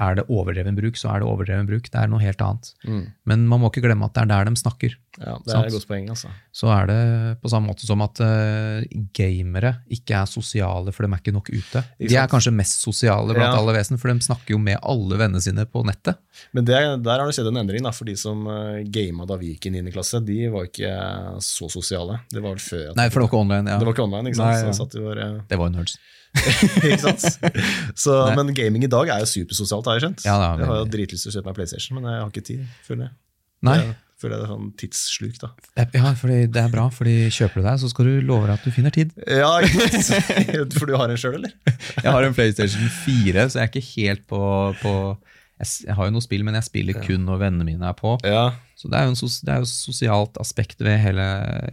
[0.00, 1.90] Er det overdreven bruk, så er det overdreven bruk.
[1.92, 2.70] Det er noe helt annet.
[2.88, 3.02] Mm.
[3.28, 4.94] Men man må ikke glemme at det er der de snakker.
[5.20, 5.58] Ja, det Sant.
[5.58, 6.30] er et godt poeng, altså.
[6.56, 7.00] Så er det
[7.42, 8.80] på samme måte som at uh,
[9.12, 11.82] gamere ikke er sosiale, for de er ikke nok ute.
[12.00, 13.58] Ikke De er kanskje mest sosiale blant Ja.
[13.60, 16.16] alle vesen, for de snakker jo med alle vennene sine på nettet.
[16.56, 19.36] Men det, der har det skjedd en endring, da, for de som uh, gama da
[19.36, 19.92] vi gikk i 9.
[19.92, 20.88] klasse, de var ikke
[21.44, 22.22] så sosiale.
[22.32, 23.68] Det var vel før Nei, for det var ikke online.
[23.68, 23.76] Ja.
[23.76, 24.56] Det var ikke online, ikke sant?
[24.56, 24.72] Nei, ja.
[24.72, 25.98] Så satt vi bare, Det var jo nerds.
[28.02, 30.24] Så, men gaming i dag er jo supersosialt, har jeg skjønt.
[30.26, 32.64] Ja, jeg har jo dritlyst til å kjøpe meg PlayStation, men jeg har ikke tid,
[32.86, 33.14] føler jeg.
[33.62, 35.48] Nei, Jeg føler jeg det er sånn tidssluk, da.
[35.98, 38.66] ja, fordi det er bra, fordi kjøper du deg, så skal du love deg at
[38.66, 39.10] du finner tid.
[39.26, 39.50] Ja?
[40.78, 41.54] For du har en sjøl, eller?
[41.98, 44.42] Jeg har en PlayStation 4, så jeg er ikke helt på,
[44.82, 44.94] på
[45.62, 48.16] jeg, jeg har jo noe spill, men jeg spiller kun når vennene mine er på.
[48.26, 48.44] Ja,
[48.78, 51.26] Så det er jo, er et sosialt aspekt ved hele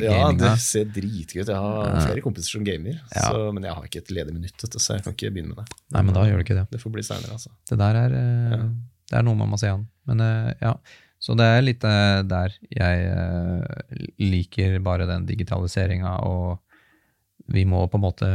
[0.03, 1.49] ja det ser dritgøy ut.
[1.49, 3.26] Jeg har flere kompiser som gamer, Ja.
[3.32, 5.80] så, men jeg har ikke et ledig minutt, så jeg kan ikke begynne med det.
[5.95, 6.68] Nei, men da gjør du ikke det.
[6.76, 7.53] Det får bli seinere, altså.
[7.72, 8.66] Det der er, eh,
[9.10, 9.88] det er noe man må se an.
[10.10, 10.76] Men eh, ja,
[11.20, 16.60] så det er litt eh, der jeg liker bare den digitaliseringa, og
[17.49, 18.30] vi må på en måte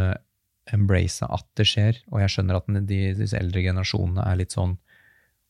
[0.72, 2.00] embrace at det skjer.
[2.10, 4.74] Og jeg skjønner at de, disse eldre generasjonene er litt sånn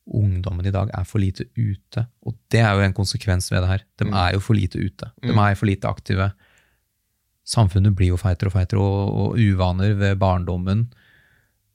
[0.06, 3.68] Ungdommen i dag er for lite ute, og det er jo en konsekvens ved det
[3.70, 3.85] her.
[3.97, 4.12] De Mm.
[4.20, 5.10] er jo for lite ute.
[5.22, 5.39] De Mm.
[5.39, 6.32] er for lite aktive.
[7.47, 10.93] Samfunnet blir jo feitere og feitere, og, og uvaner ved barndommen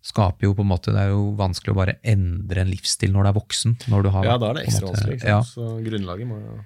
[0.01, 3.23] skaper jo på en måte Det er jo vanskelig å bare endre en livsstil når
[3.23, 3.75] du er voksen.
[3.89, 5.23] Når du har, Ja, da er det ekstra vanskelig.
[5.23, 5.41] Ja.
[5.41, 6.59] Så grunnlaget må jo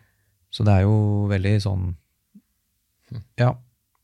[0.54, 1.96] så det er jo veldig sånn
[3.40, 3.56] Ja,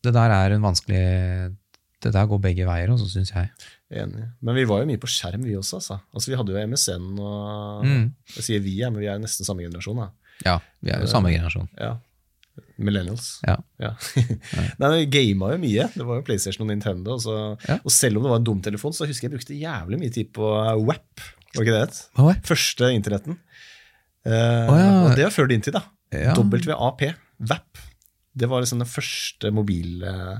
[0.02, 1.56] det der er en vanskelig
[2.02, 3.50] Det der går begge veier, også, syns jeg.
[3.90, 4.28] Enig.
[4.46, 5.80] Men vi var jo mye på skjerm, vi også.
[5.80, 5.96] Altså.
[6.14, 8.04] altså vi hadde jo MSN og Mm.
[8.36, 9.98] Jeg sier vi, ja, men vi er jo nesten samme generasjon.
[10.04, 10.12] Da.
[10.46, 11.68] Ja, vi er jo samme generasjon.
[11.80, 11.96] Ja.
[12.80, 13.40] Millennials.
[13.48, 13.58] Ja.
[14.20, 15.88] Nei, men Vi gama jo mye.
[15.96, 17.18] Det var jo PlayStation og Nintendo.
[17.18, 17.36] Og, så,
[17.68, 17.80] Ja.
[17.84, 20.14] og selv om det var en dum telefon, så husker jeg jeg brukte jævlig mye
[20.16, 20.52] tid på
[20.86, 21.26] WAP.
[21.56, 22.02] Var ikke det det?
[22.22, 22.36] Oi.
[22.46, 23.40] Første internetten.
[24.28, 24.90] Uh, oh, ja.
[25.08, 25.82] Og det var før din tid, da.
[26.14, 26.36] Ja.
[26.38, 27.02] WAP.
[27.40, 27.82] WAP.
[28.40, 30.04] Det var liksom den første mobil...
[30.06, 30.38] eh,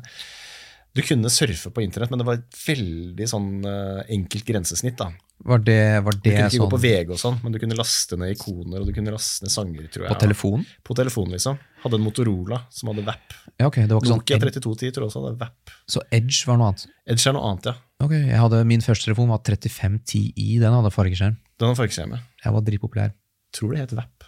[0.96, 4.98] Du kunne surfe på internett, men det var et veldig sånn eh, enkelt grensesnitt.
[4.98, 5.12] da.
[5.46, 7.78] Var det, var Du kunne ikke sånn gå på VG og sånn, men du kunne
[7.78, 9.86] laste ned ikoner og du kunne laste ned sanger.
[9.94, 10.12] tror jeg.
[10.12, 10.66] på telefon?
[10.84, 11.60] På telefon, liksom.
[11.84, 13.38] Hadde en Motorola som hadde VAP.
[13.54, 15.76] Ja, ok, det var ikke Nokia sånn 3210 tror jeg også hadde VAP.
[15.88, 16.84] Så Edge var noe annet?
[17.08, 17.76] Edge er noe annet, ja.
[18.04, 21.40] Ok, jeg hadde, Min første telefon var 3510i, den hadde fargeskjerm.
[21.60, 22.18] Den hadde fargeskjerm.
[22.18, 22.28] jeg.
[22.44, 23.16] Jeg var dritpopulær.
[23.56, 24.28] Tror det het VAP.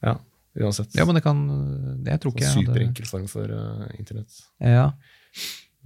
[0.00, 0.16] Ja,
[0.66, 0.94] uansett.
[0.98, 1.40] Ja, men det kan
[2.04, 4.38] det Jeg tror ikke jeg hadde Superenkel form for uh, internett.
[4.62, 4.86] Ja.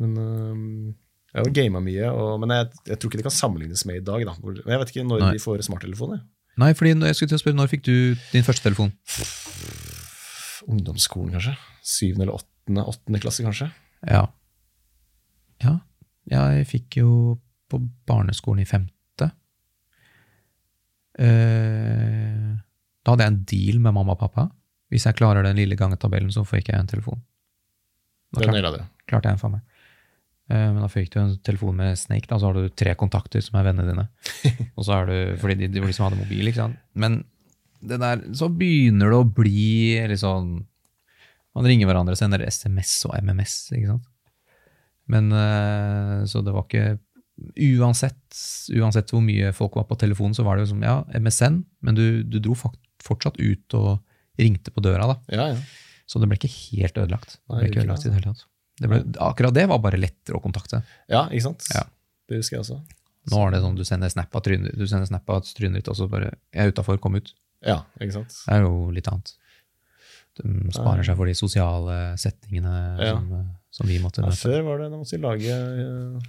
[0.03, 0.93] Men uh,
[1.35, 4.05] jeg har gama mye, og, men jeg, jeg tror ikke det kan sammenlignes med i
[4.07, 4.27] dag.
[4.29, 4.37] Da.
[4.63, 5.33] Jeg vet ikke når Nei.
[5.35, 6.23] de får smarttelefoner.
[6.63, 7.97] Nei, fordi jeg skulle til å spørre, når fikk du
[8.31, 8.93] din første telefon?
[10.71, 11.57] Ungdomsskolen, kanskje.
[11.83, 13.67] Syvende eller åttende, åttende klasse, kanskje.
[14.07, 14.29] Ja.
[15.65, 15.79] Ja,
[16.31, 17.09] jeg fikk jo
[17.71, 19.31] på barneskolen i femte.
[21.19, 22.55] Eh,
[23.05, 24.49] da hadde jeg en deal med mamma og pappa.
[24.95, 27.23] Hvis jeg klarer den lille gangetabellen, så får ikke jeg en telefon.
[28.35, 29.65] Da klarte, klarte jeg en for meg.
[30.53, 33.43] Eh, men da fikk du en telefon med Snake, da, så har du tre kontakter
[33.45, 34.07] som er vennene dine.
[34.77, 36.81] Og så er du, fordi de, de var de som hadde mobil, ikke sant.
[36.95, 37.23] Men
[37.85, 40.55] det der, så begynner det å bli litt sånn
[41.55, 44.07] Man ringer hverandre, og sender SMS og MMS, ikke sant.
[45.11, 47.01] Men eh, så det var ikke
[47.35, 48.37] Uansett,
[48.79, 51.97] uansett hvor mye folk var på telefonen, så var det jo som ja, MSN, men
[51.99, 53.97] du, du dro fortsatt ut og
[54.39, 55.17] ringte på døra, da.
[55.35, 55.57] Ja, ja.
[56.07, 57.39] Så det ble ikke helt ødelagt.
[57.49, 58.45] Det ble ikke ødelagt i det hele tatt.
[58.81, 60.83] Det ble, akkurat det var bare lettere å kontakte.
[61.09, 61.65] ja, ikke sant?
[61.75, 61.85] Ja.
[62.29, 62.81] Det husker jeg også.
[63.31, 65.89] Nå er det sånn du sender snap av trynet, du sender snap av trynet ditt,
[65.89, 67.33] og så bare 'Jeg er utafor, kom ut'.
[67.65, 68.29] Ja, ikke sant?
[68.47, 69.33] Det er jo litt annet.
[70.37, 73.13] De sparer seg for de sosiale setningene Ja.
[73.15, 74.37] som, eh, som vi måtte Ja, møte.
[74.43, 76.21] før var det da måtte de lage, eh,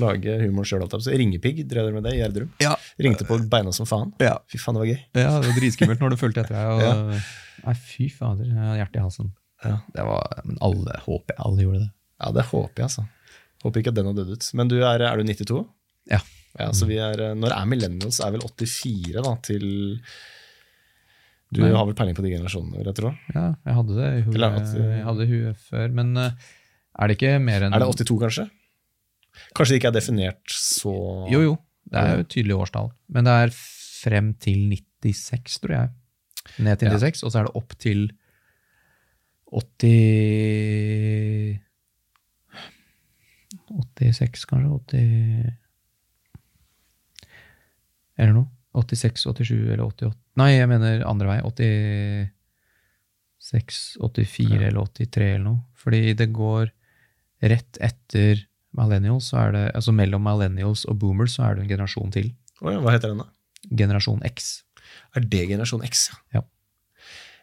[0.00, 0.84] lage humor sjøl.
[0.88, 2.50] Ringepigg drev dere med det i Gjerdrum.
[2.62, 2.74] Ja.
[3.02, 4.12] Ringte på beina som faen.
[4.22, 4.36] Ja.
[4.50, 5.00] Fy faen, det var gøy.
[5.20, 6.70] Ja, det var dritskummelt når du fulgte etter deg.
[6.72, 7.20] Og, Ja.
[7.66, 8.46] Nei, fy fader,
[8.76, 9.30] Hjertet i halsen.
[9.64, 9.78] Ja.
[9.94, 11.90] Det var, men alle, håper jeg alle gjorde det.
[12.20, 13.06] Ja, det håper jeg, altså.
[13.64, 14.48] Håper ikke at den har dødd ut.
[14.60, 15.62] Men du er, er du 92?
[16.12, 16.20] Ja.
[16.56, 18.20] Ja, så vi er, Når er millennials?
[18.24, 19.66] Er vel 84 da, til
[21.52, 21.72] Du Nei.
[21.74, 23.10] har vel peiling på de generasjonene, vil jeg tro?
[23.34, 24.22] Ja, jeg hadde det i
[25.30, 25.92] huet før.
[25.94, 26.46] Men eh,
[26.98, 28.46] er det ikke mer enn Er det 82, kanskje?
[29.56, 30.92] Kanskje det ikke er definert så
[31.32, 31.54] Jo, jo.
[31.86, 32.88] Det er jo et tydelig årstall.
[33.14, 34.58] Men det er frem til
[35.02, 35.88] 96, tror jeg.
[36.58, 36.94] Ned til Ja.
[36.98, 38.00] 96, og så er det opp til
[39.52, 41.60] 80
[43.70, 44.70] 86, kanskje?
[44.90, 45.52] 80
[48.18, 48.46] Eller noe.
[48.76, 51.38] 86, 87 eller 88 Nei, jeg mener andre vei.
[51.48, 54.58] 86, 84 Ja.
[54.68, 55.60] eller 83 eller noe.
[55.80, 56.70] Fordi det går
[57.42, 58.42] rett etter
[58.78, 62.30] millennials, så er det, altså mellom millennials og boomers, så er det en generasjon til.
[62.62, 63.30] Oh ja, hva heter den, da?
[63.76, 64.52] Generasjon X.
[65.16, 66.08] Er det generasjon X?
[66.34, 66.44] Ja.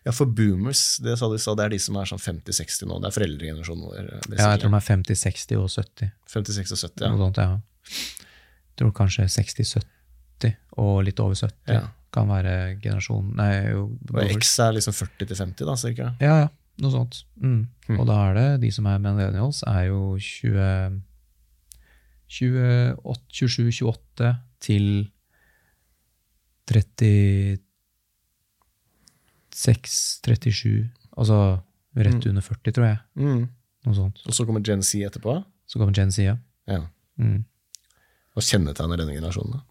[0.04, 2.98] Ja, for boomers, det sa du sa, det er de som er sånn 50-60 nå.
[3.00, 4.10] Det er foreldregenerasjonen vår.
[4.36, 6.10] Ja, jeg tror de er 50, 60 og 70.
[6.34, 7.94] 56 og 70, Noe sånt, ja.
[8.74, 11.86] Jeg tror kanskje 60-70 og litt over 70 ja.
[12.12, 14.34] kan være generasjon Nei, jo, Og.
[14.34, 16.12] X er liksom 40-50, da, cirka.
[16.20, 16.52] Ja, ja.
[16.84, 17.22] Noe sånt.
[17.38, 17.68] Mm.
[17.86, 18.00] Hmm.
[18.02, 21.04] Og da er det de som er millennials, er jo 20 28,
[22.34, 24.32] 27-28
[24.64, 24.88] til
[29.54, 30.90] 36-37.
[31.18, 31.62] Altså
[31.96, 32.30] rett Mm.
[32.30, 32.98] under 40, tror jeg.
[33.16, 33.50] Mm.
[33.86, 34.22] Noe sånt.
[34.26, 35.44] Og så kommer Gen Z etterpå.
[35.68, 36.38] Så kommer Gen Z, ja.
[36.68, 36.88] Ja.
[37.20, 37.44] Mm.
[38.34, 39.52] Hva kjennetegner denne generasjonen?
[39.52, 39.62] da?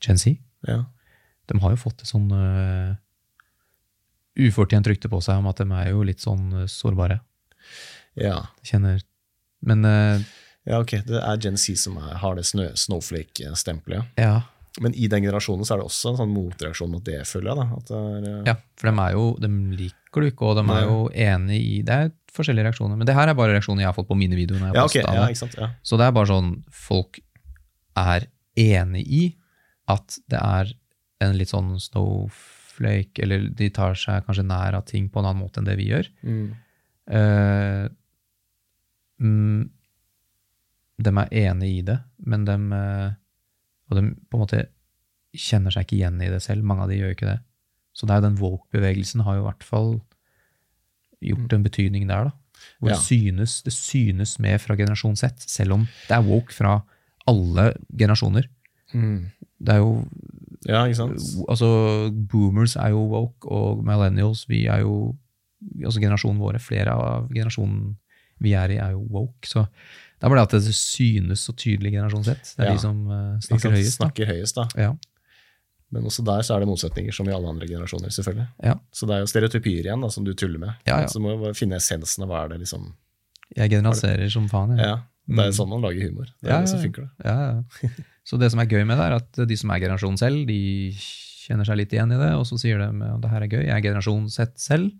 [0.00, 0.36] Gen Z.
[0.68, 0.84] Ja.
[1.46, 2.96] De har jo fått et sånn uh,
[4.36, 7.20] ufortjent rykte på seg om at de er jo litt sånn eh, sårbare.
[8.16, 8.42] ja.
[8.62, 9.00] Kjenner
[9.62, 10.20] Men eh,
[10.66, 10.98] Ja, ok.
[11.06, 14.12] Det er Gen Z som er, har det snowflake-stempelet.
[14.20, 14.36] ja.
[14.80, 17.56] Men i den generasjonen så er det også en sånn motreaksjon mot det, føler jeg.
[17.88, 18.00] da.
[18.00, 20.98] Er, eh, Ja, for de er jo, de liker du ikke, og de er jo
[21.12, 24.10] enig i Det er forskjellige reaksjoner, men det her er bare reaksjoner jeg har fått
[24.10, 24.60] på mine videoer.
[24.60, 25.56] når jeg ja, okay, Ja, ikke sant?
[25.56, 25.70] Ja.
[25.82, 27.20] Så det er bare sånn folk
[27.96, 29.22] er enig i
[29.88, 30.74] at det er
[31.24, 35.40] en litt sånn snowflake, eller de tar seg kanskje nær av ting på en annen
[35.40, 36.10] måte enn det vi gjør.
[36.26, 36.48] Mm.
[37.06, 37.88] Uh,
[39.22, 39.70] mm,
[41.02, 43.10] de er enig i det, men de, eh,
[43.90, 44.62] og de på en måte
[45.36, 46.64] kjenner seg ikke igjen i det selv.
[46.64, 47.38] Mange av de gjør ikke det.
[47.96, 49.90] Så det er jo den woke-bevegelsen har jo i hvert fall
[51.24, 52.32] gjort en betydning der, da.
[52.80, 52.94] Hvor Ja.
[52.96, 56.78] det, synes, det synes med fra generasjon Z, selv om det er woke fra
[57.28, 58.46] alle generasjoner.
[58.94, 59.26] Mm.
[59.60, 60.08] Det er jo
[60.66, 61.20] Ja, ikke sant?
[61.48, 65.16] Altså, boomers er jo woke, og millennials, vi er jo
[65.84, 67.96] Altså generasjonen våre, flere av generasjonen
[68.40, 69.46] vi er i, er jo woke.
[69.48, 69.66] Så
[70.16, 72.54] det er bare det at det synes så tydelig generasjon Z.
[72.56, 72.72] Det er Ja.
[72.72, 73.74] de som eh, snakker sant?
[73.76, 73.96] høyest.
[74.00, 74.66] Snakker høyest, da.
[74.80, 74.94] Ja.
[75.92, 78.08] Men også der så er det motsetninger, som i alle andre generasjoner.
[78.10, 78.48] selvfølgelig.
[78.64, 78.74] Ja.
[78.92, 80.74] Så det er jo stereotypier igjen da, som du tuller med.
[81.08, 82.92] Så må du finne essensen av hva er det liksom
[83.56, 84.76] Jeg generaliserer som faen.
[84.76, 84.86] jeg.
[84.86, 84.96] Ja,
[85.28, 85.54] Det er Mm.
[85.54, 86.26] sånn man lager humor.
[86.42, 87.10] Det er det som funker.
[87.22, 87.90] det.
[88.24, 90.90] Så det som er gøy med det, er at de som er generasjon selv, de
[90.92, 93.64] kjenner seg litt igjen i det, og så sier de at det her er gøy.
[93.66, 94.90] Jeg er generasjon Z selv,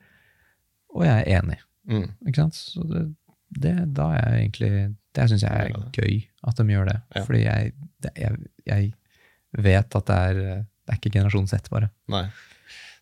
[0.95, 1.59] og jeg er enig.
[1.89, 2.11] Mm.
[2.29, 2.55] Ikke sant?
[2.55, 3.15] Så det,
[3.63, 4.73] det da er egentlig
[5.17, 6.17] Det syns jeg er gøy
[6.47, 6.97] at de gjør det.
[7.17, 7.23] Ja.
[7.25, 7.73] Fordi jeg,
[8.05, 11.89] det, jeg, jeg vet at det er, det er ikke generasjon Z, bare.
[12.13, 12.27] Nei.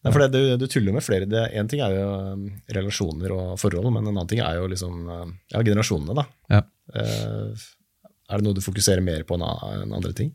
[0.05, 1.27] Nei, for det, du, du tuller med flere.
[1.29, 2.05] Det, en ting er jo
[2.37, 2.45] um,
[2.77, 6.17] relasjoner og forhold, men en annen ting er jo liksom um, ja, generasjonene.
[6.19, 6.27] da.
[6.53, 6.61] Ja.
[7.01, 7.65] Eh,
[8.29, 10.35] er det noe du fokuserer mer på enn andre ting?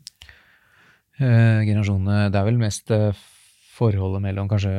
[1.20, 3.22] Eh, generasjonene Det er vel mest eh,
[3.76, 4.72] forholdet mellom kanskje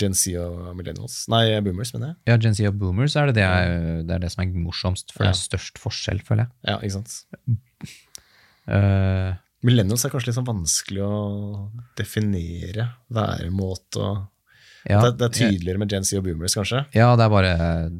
[0.00, 1.18] Gen Z og millennials?
[1.28, 2.16] Nei, boomers, mener jeg.
[2.30, 5.12] ja, Gen Z og boomers er det det, jeg, det er det som er morsomst,
[5.12, 5.30] for Ja.
[5.32, 6.52] det er størst forskjell, føler jeg.
[6.70, 7.18] Ja, ikke sant?
[8.70, 9.34] Uh,
[9.66, 11.16] Millennials er kanskje litt sånn vanskelig å
[11.98, 14.28] definere væremåte og
[14.82, 16.80] ja, det, det er tydeligere med Gen Z og boomers, kanskje?
[16.96, 17.50] Ja, det er bare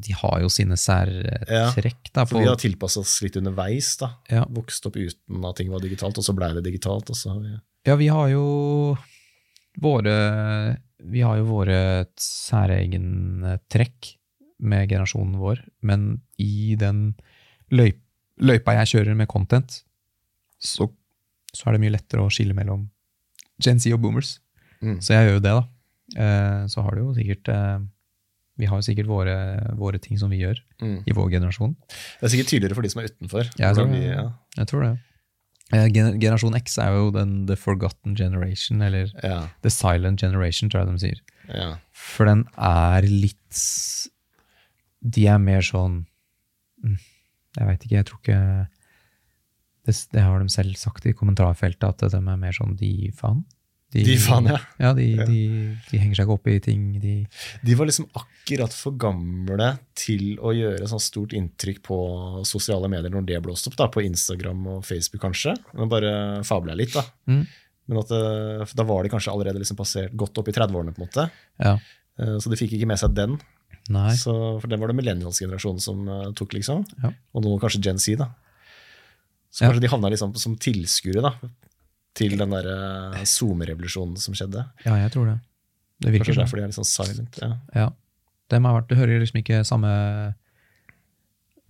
[0.03, 3.93] De har jo sine særtrekk, Ja, For vi har tilpassa oss litt underveis.
[4.01, 4.09] da.
[4.27, 4.41] Ja.
[4.51, 7.07] Vokst opp uten at ting var digitalt, og så blei det digitalt.
[7.07, 7.53] og så har vi...
[7.87, 8.43] Ja, vi har jo
[9.79, 10.17] våre
[11.11, 11.77] Vi har jo våre
[12.19, 14.13] særegne trekk
[14.63, 17.13] med generasjonen vår, men i den
[17.73, 17.99] løyp,
[18.39, 19.81] løypa jeg kjører med content,
[20.63, 20.87] så,
[21.53, 22.85] så er det mye lettere å skille mellom
[23.63, 24.37] Gen Z og boomers.
[24.81, 24.97] Mm.
[25.03, 25.65] Så jeg gjør jo det, da.
[26.23, 27.77] Eh, så har du jo sikkert eh,
[28.59, 29.35] Vi har jo sikkert våre,
[29.79, 30.97] våre ting som vi gjør Mm.
[31.07, 31.75] i vår generasjon.
[32.19, 33.47] Det er sikkert tydeligere for de som er utenfor.
[33.55, 34.25] Jeg tror vi, ja.
[34.57, 34.89] Jeg tror det.
[35.73, 40.69] Eh, gen- Generasjon X er jo den the forgotten generation, eller Ja, the silent generation,
[40.69, 41.21] tror jeg de sier.
[41.53, 41.69] ja.
[41.91, 44.09] For den er litt
[45.03, 46.05] De er mer sånn
[46.83, 46.97] mm,
[47.57, 48.67] Jeg veit ikke, jeg tror ikke
[49.85, 53.43] det, det har de selv sagt i kommentarfeltet, at de er mer sånn de faen.
[53.93, 54.57] De faen, ja.
[54.81, 55.25] Ja, de, Ja.
[55.29, 55.39] De,
[55.91, 56.85] de henger seg ikke opp i ting.
[57.03, 57.13] De,
[57.63, 61.97] De var liksom akkurat for gamle til å gjøre sånn stort inntrykk på
[62.49, 65.53] sosiale medier når det blåste opp, da, på Instagram og Facebook kanskje.
[65.77, 66.13] Men bare
[66.47, 67.05] fabler jeg litt, da.
[67.29, 67.43] Mm.
[67.91, 71.07] Men at da var de kanskje allerede liksom passert godt opp i 30-årene, på en
[71.09, 71.29] måte.
[71.59, 71.77] ja.
[72.19, 73.39] Eh, Så de fikk ikke med seg den.
[73.91, 74.13] Nei.
[74.15, 76.85] Så, for den var det millennials-generasjonen som eh, tok, liksom.
[77.03, 77.09] Ja.
[77.35, 78.29] Og nå kanskje Gen Z, da.
[79.53, 81.21] Så kanskje de havna liksom som tilskuere
[82.17, 84.65] til den der eh, SoMe-revolusjonen som skjedde.
[84.85, 85.39] Ja, jeg tror det.
[86.03, 86.43] Det virker Kanskje sånn.
[86.43, 87.39] derfor de er litt sånn silent.
[87.41, 87.51] Ja.
[87.77, 87.89] Ja.
[88.53, 89.89] Dem har vært, du hører liksom ikke samme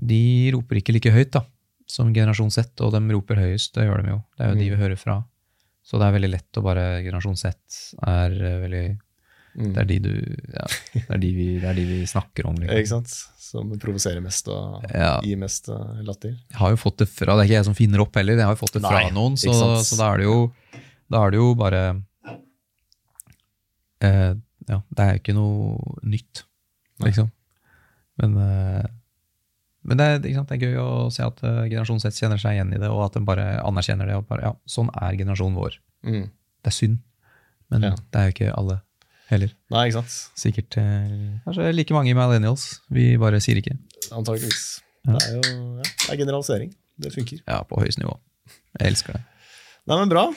[0.02, 1.44] De roper ikke like høyt da,
[1.88, 3.76] som generasjon Z, og de roper høyest.
[3.78, 4.20] Det gjør de jo.
[4.36, 5.22] Det er jo de vi hører fra.
[5.84, 8.86] Så det er veldig lett å bare Generasjon Z er eh, veldig
[9.54, 9.70] Mm.
[9.70, 10.14] Det er de du
[10.50, 10.66] ja,
[10.96, 12.56] det, er de vi, det er de vi snakker om.
[12.58, 12.78] Liksom.
[12.82, 13.12] Ikke sant?
[13.54, 15.20] Som provoserer mest og Ja.
[15.22, 16.34] gir mest eh, latter.
[16.50, 18.48] Jeg har jo fått det fra, det er ikke jeg som finner opp heller, jeg
[18.50, 19.54] har jo fått det fra Nei, noen, så,
[19.86, 20.40] så da er det jo,
[21.14, 21.84] da er det jo bare
[24.02, 24.34] eh,
[24.70, 26.44] Ja, det er jo ikke noe nytt,
[27.04, 27.30] liksom.
[28.22, 28.86] Men, eh,
[29.84, 32.70] men det, er, det er gøy å se at uh, generasjon Z kjenner seg igjen
[32.72, 34.16] i det, og at de bare anerkjenner det.
[34.16, 35.76] og bare, ja, Sånn er generasjonen vår.
[36.08, 36.30] Mm.
[36.64, 37.02] Det er synd,
[37.74, 37.92] men Ja.
[38.00, 38.78] det er jo ikke alle
[39.32, 39.52] heller.
[39.74, 40.16] Nei, ikke sant?
[40.40, 41.12] Sikkert eh,
[41.46, 42.68] kanskje like mange millennials.
[42.94, 43.76] Vi bare sier ikke.
[44.12, 44.82] Antakeligvis.
[45.08, 45.18] Ja.
[45.18, 46.74] Det er jo ja, det er generalisering.
[47.04, 47.40] Det funker.
[47.48, 48.16] Ja, på høyest nivå.
[48.80, 49.24] Jeg elsker det.
[49.90, 50.28] Nei, men bra.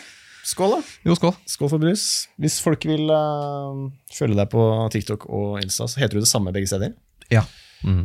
[0.47, 0.95] Skål, da.
[1.09, 1.35] Jo, skål.
[1.51, 2.05] Skål for brus.
[2.39, 4.63] Hvis folk vil uh, følge deg på
[4.95, 6.95] TikTok og Insta, så heter du det samme begge steder.
[7.33, 7.43] Ja.
[7.83, 8.05] Mm.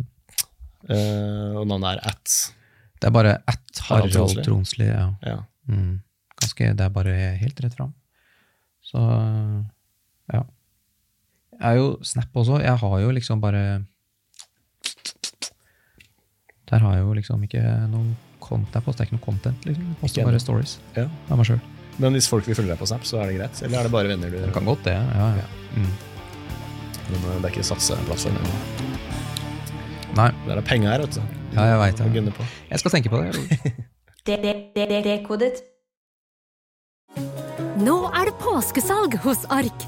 [0.90, 2.38] Uh, og navnet er at.
[2.98, 4.46] Det er bare at Harald Harald Tronsli.
[4.46, 4.88] Tronsli.
[4.90, 5.08] Ja.
[5.26, 5.38] Ja.
[5.70, 6.00] Mm.
[6.42, 7.94] Ganske, det er bare helt rett fram.
[8.86, 9.02] Så
[10.34, 10.42] ja.
[11.62, 12.60] Jeg er jo Snap også.
[12.64, 13.84] Jeg har jo liksom bare
[16.72, 17.62] Der har jeg jo liksom ikke
[17.92, 18.74] noen content.
[18.74, 19.66] Jeg poster ikke noe content.
[19.68, 19.86] liksom.
[19.92, 21.08] Jeg poster bare stories Ja.
[21.30, 21.60] av meg sjøl.
[22.00, 23.62] Men hvis folk vil følge deg på Snap, så er det greit?
[23.62, 24.94] Eller er det bare venner du Det kan godt, det.
[24.96, 25.46] Ja, ja.
[25.76, 25.92] Mm.
[27.12, 28.40] Men eh, det er ikke satseplattform?
[30.16, 31.22] Nei, Det er penger her, vet du.
[31.54, 32.34] ja, jeg veit det.
[32.72, 33.32] Jeg skal tenke på det.
[35.06, 35.62] Dekodet.
[37.82, 39.88] Nå er det påskesalg hos Ark.